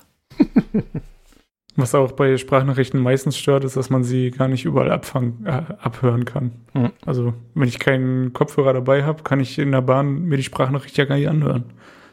Was 1.76 1.94
auch 1.94 2.12
bei 2.12 2.38
Sprachnachrichten 2.38 2.98
meistens 2.98 3.36
stört, 3.36 3.64
ist, 3.64 3.76
dass 3.76 3.90
man 3.90 4.04
sie 4.04 4.30
gar 4.30 4.48
nicht 4.48 4.64
überall 4.64 4.90
abfangen, 4.90 5.44
äh, 5.44 5.64
abhören 5.82 6.24
kann. 6.24 6.52
Mhm. 6.72 6.92
Also, 7.04 7.34
wenn 7.54 7.68
ich 7.68 7.78
keinen 7.78 8.32
Kopfhörer 8.32 8.72
dabei 8.72 9.04
habe, 9.04 9.22
kann 9.22 9.40
ich 9.40 9.58
in 9.58 9.72
der 9.72 9.82
Bahn 9.82 10.22
mir 10.22 10.38
die 10.38 10.44
Sprachnachricht 10.44 10.96
ja 10.96 11.04
gar 11.04 11.16
nicht 11.16 11.28
anhören. 11.28 11.64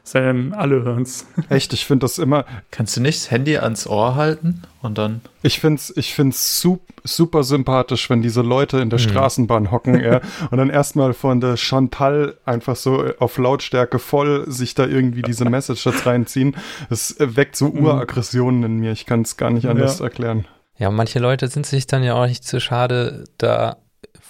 Sei 0.03 0.21
denn, 0.21 0.53
alle 0.53 0.83
hören 0.83 1.03
es. 1.03 1.27
Echt, 1.49 1.73
ich 1.73 1.85
finde 1.85 2.05
das 2.05 2.17
immer. 2.17 2.45
Kannst 2.71 2.97
du 2.97 3.01
nicht 3.01 3.19
das 3.19 3.31
Handy 3.31 3.57
ans 3.57 3.85
Ohr 3.85 4.15
halten 4.15 4.63
und 4.81 4.97
dann. 4.97 5.21
Ich 5.43 5.59
finde 5.59 5.79
es 5.79 5.95
ich 5.95 6.13
find's 6.13 6.61
super, 6.61 6.93
super 7.03 7.43
sympathisch, 7.43 8.09
wenn 8.09 8.21
diese 8.21 8.41
Leute 8.41 8.79
in 8.79 8.89
der 8.89 8.99
mhm. 8.99 9.03
Straßenbahn 9.03 9.71
hocken 9.71 9.99
ja, 10.01 10.21
und 10.51 10.57
dann 10.57 10.69
erstmal 10.69 11.13
von 11.13 11.41
der 11.41 11.57
Chantal 11.57 12.35
einfach 12.45 12.75
so 12.75 13.05
auf 13.19 13.37
Lautstärke 13.37 13.99
voll 13.99 14.49
sich 14.49 14.73
da 14.73 14.85
irgendwie 14.85 15.21
diese 15.21 15.45
Messages 15.45 16.05
reinziehen. 16.05 16.55
Es 16.89 17.15
weckt 17.19 17.55
so 17.55 17.69
mhm. 17.69 17.85
Uraggressionen 17.85 18.63
in 18.63 18.77
mir. 18.77 18.91
Ich 18.91 19.05
kann 19.05 19.21
es 19.21 19.37
gar 19.37 19.51
nicht 19.51 19.67
anders 19.67 19.99
ja. 19.99 20.05
erklären. 20.05 20.45
Ja, 20.77 20.89
manche 20.89 21.19
Leute 21.19 21.49
sind 21.49 21.65
sich 21.65 21.87
dann 21.87 22.03
ja 22.03 22.15
auch 22.15 22.25
nicht 22.25 22.45
zu 22.45 22.61
schade, 22.61 23.25
da 23.37 23.77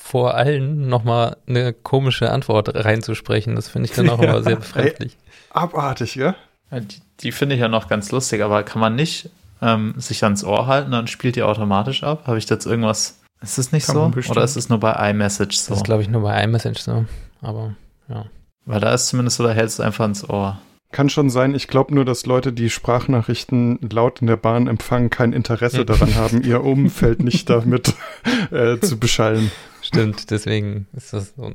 vor 0.10 0.34
allen 0.34 0.88
nochmal 0.90 1.38
eine 1.48 1.72
komische 1.72 2.32
Antwort 2.32 2.74
reinzusprechen. 2.74 3.56
Das 3.56 3.70
finde 3.70 3.88
ich 3.88 3.96
dann 3.96 4.10
auch 4.10 4.20
ja. 4.24 4.30
immer 4.30 4.42
sehr 4.42 4.56
befremdlich. 4.56 5.16
Abartig, 5.52 6.16
ja? 6.16 6.36
ja 6.72 6.80
die, 6.80 7.02
die 7.22 7.32
finde 7.32 7.56
ich 7.56 7.62
ja 7.62 7.68
noch 7.68 7.88
ganz 7.88 8.12
lustig, 8.12 8.44
aber 8.44 8.64
kann 8.64 8.80
man 8.80 8.96
nicht 8.96 9.30
ähm, 9.62 9.94
sich 9.98 10.24
ans 10.24 10.44
Ohr 10.44 10.68
halten, 10.68 10.92
dann 10.92 11.08
spielt 11.08 11.36
die 11.36 11.44
automatisch 11.44 12.04
ab? 12.04 12.28
Habe 12.28 12.38
ich 12.38 12.50
jetzt 12.50 12.66
irgendwas. 12.66 13.20
Ist 13.42 13.58
es 13.58 13.72
nicht 13.72 13.88
kann 13.88 13.96
so? 13.96 14.32
Oder 14.32 14.44
ist 14.44 14.58
es 14.58 14.70
nur 14.70 14.80
bei 14.80 15.10
iMessage 15.12 15.58
so? 15.58 15.72
Das 15.72 15.80
ist, 15.80 15.86
glaube 15.86 16.02
ich, 16.02 16.10
nur 16.10 16.22
bei 16.22 16.44
iMessage 16.44 16.80
so. 16.80 17.06
Aber 17.42 17.76
ja. 18.10 18.26
Weil 18.66 18.82
da 18.82 18.94
ist 18.94 19.08
zumindest 19.08 19.38
so, 19.38 19.44
da 19.44 19.52
hältst 19.52 19.80
du 19.80 19.84
einfach 19.84 20.04
ans 20.04 20.30
Ohr. 20.30 20.60
Kann 20.92 21.10
schon 21.10 21.30
sein. 21.30 21.54
Ich 21.54 21.68
glaube 21.68 21.94
nur, 21.94 22.04
dass 22.04 22.26
Leute, 22.26 22.52
die 22.52 22.70
Sprachnachrichten 22.70 23.80
laut 23.92 24.22
in 24.22 24.28
der 24.28 24.38
Bahn 24.38 24.68
empfangen, 24.68 25.10
kein 25.10 25.34
Interesse 25.34 25.86
daran 25.86 26.16
haben, 26.16 26.42
ihr 26.42 26.64
Umfeld 26.64 27.22
nicht 27.22 27.50
damit 27.50 27.94
äh, 28.52 28.80
zu 28.80 28.98
beschallen. 28.98 29.52
Stimmt, 29.82 30.32
deswegen 30.32 30.88
ist 30.94 31.14
das 31.14 31.34
so 31.36 31.54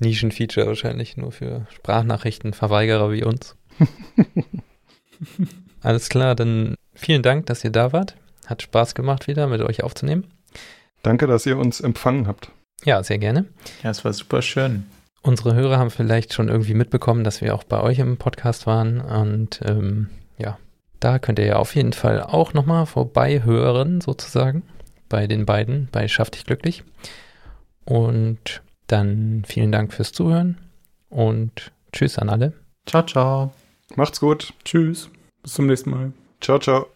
Nischenfeature 0.00 0.66
wahrscheinlich 0.66 1.16
nur 1.16 1.32
für 1.32 1.66
Sprachnachrichtenverweigerer 1.74 3.12
wie 3.12 3.24
uns. 3.24 3.56
Alles 5.80 6.08
klar, 6.08 6.34
dann 6.34 6.76
vielen 6.94 7.22
Dank, 7.22 7.46
dass 7.46 7.64
ihr 7.64 7.70
da 7.70 7.92
wart. 7.92 8.16
Hat 8.46 8.62
Spaß 8.62 8.94
gemacht, 8.94 9.28
wieder 9.28 9.46
mit 9.46 9.62
euch 9.62 9.82
aufzunehmen. 9.82 10.26
Danke, 11.02 11.26
dass 11.26 11.46
ihr 11.46 11.58
uns 11.58 11.80
empfangen 11.80 12.26
habt. 12.26 12.50
Ja, 12.84 13.02
sehr 13.02 13.18
gerne. 13.18 13.46
Ja, 13.82 13.90
es 13.90 14.04
war 14.04 14.12
super 14.12 14.42
schön. 14.42 14.86
Unsere 15.22 15.54
Hörer 15.54 15.78
haben 15.78 15.90
vielleicht 15.90 16.34
schon 16.34 16.48
irgendwie 16.48 16.74
mitbekommen, 16.74 17.24
dass 17.24 17.40
wir 17.40 17.54
auch 17.54 17.64
bei 17.64 17.80
euch 17.80 17.98
im 17.98 18.18
Podcast 18.18 18.66
waren. 18.66 19.00
Und 19.00 19.60
ähm, 19.64 20.10
ja, 20.36 20.58
da 21.00 21.18
könnt 21.18 21.38
ihr 21.38 21.46
ja 21.46 21.56
auf 21.56 21.74
jeden 21.74 21.94
Fall 21.94 22.22
auch 22.22 22.52
nochmal 22.52 22.86
vorbei 22.86 23.42
hören, 23.42 24.00
sozusagen, 24.00 24.62
bei 25.08 25.26
den 25.26 25.46
beiden, 25.46 25.88
bei 25.92 26.08
Schaff 26.08 26.30
dich 26.30 26.44
glücklich. 26.44 26.84
Und 27.84 28.62
dann 28.86 29.44
vielen 29.46 29.72
Dank 29.72 29.92
fürs 29.92 30.12
Zuhören 30.12 30.58
und 31.08 31.72
tschüss 31.92 32.18
an 32.18 32.28
alle. 32.28 32.52
Ciao, 32.86 33.04
ciao. 33.04 33.52
Macht's 33.96 34.20
gut. 34.20 34.52
Tschüss. 34.64 35.10
Bis 35.42 35.54
zum 35.54 35.66
nächsten 35.66 35.90
Mal. 35.90 36.12
Ciao, 36.40 36.58
ciao. 36.58 36.93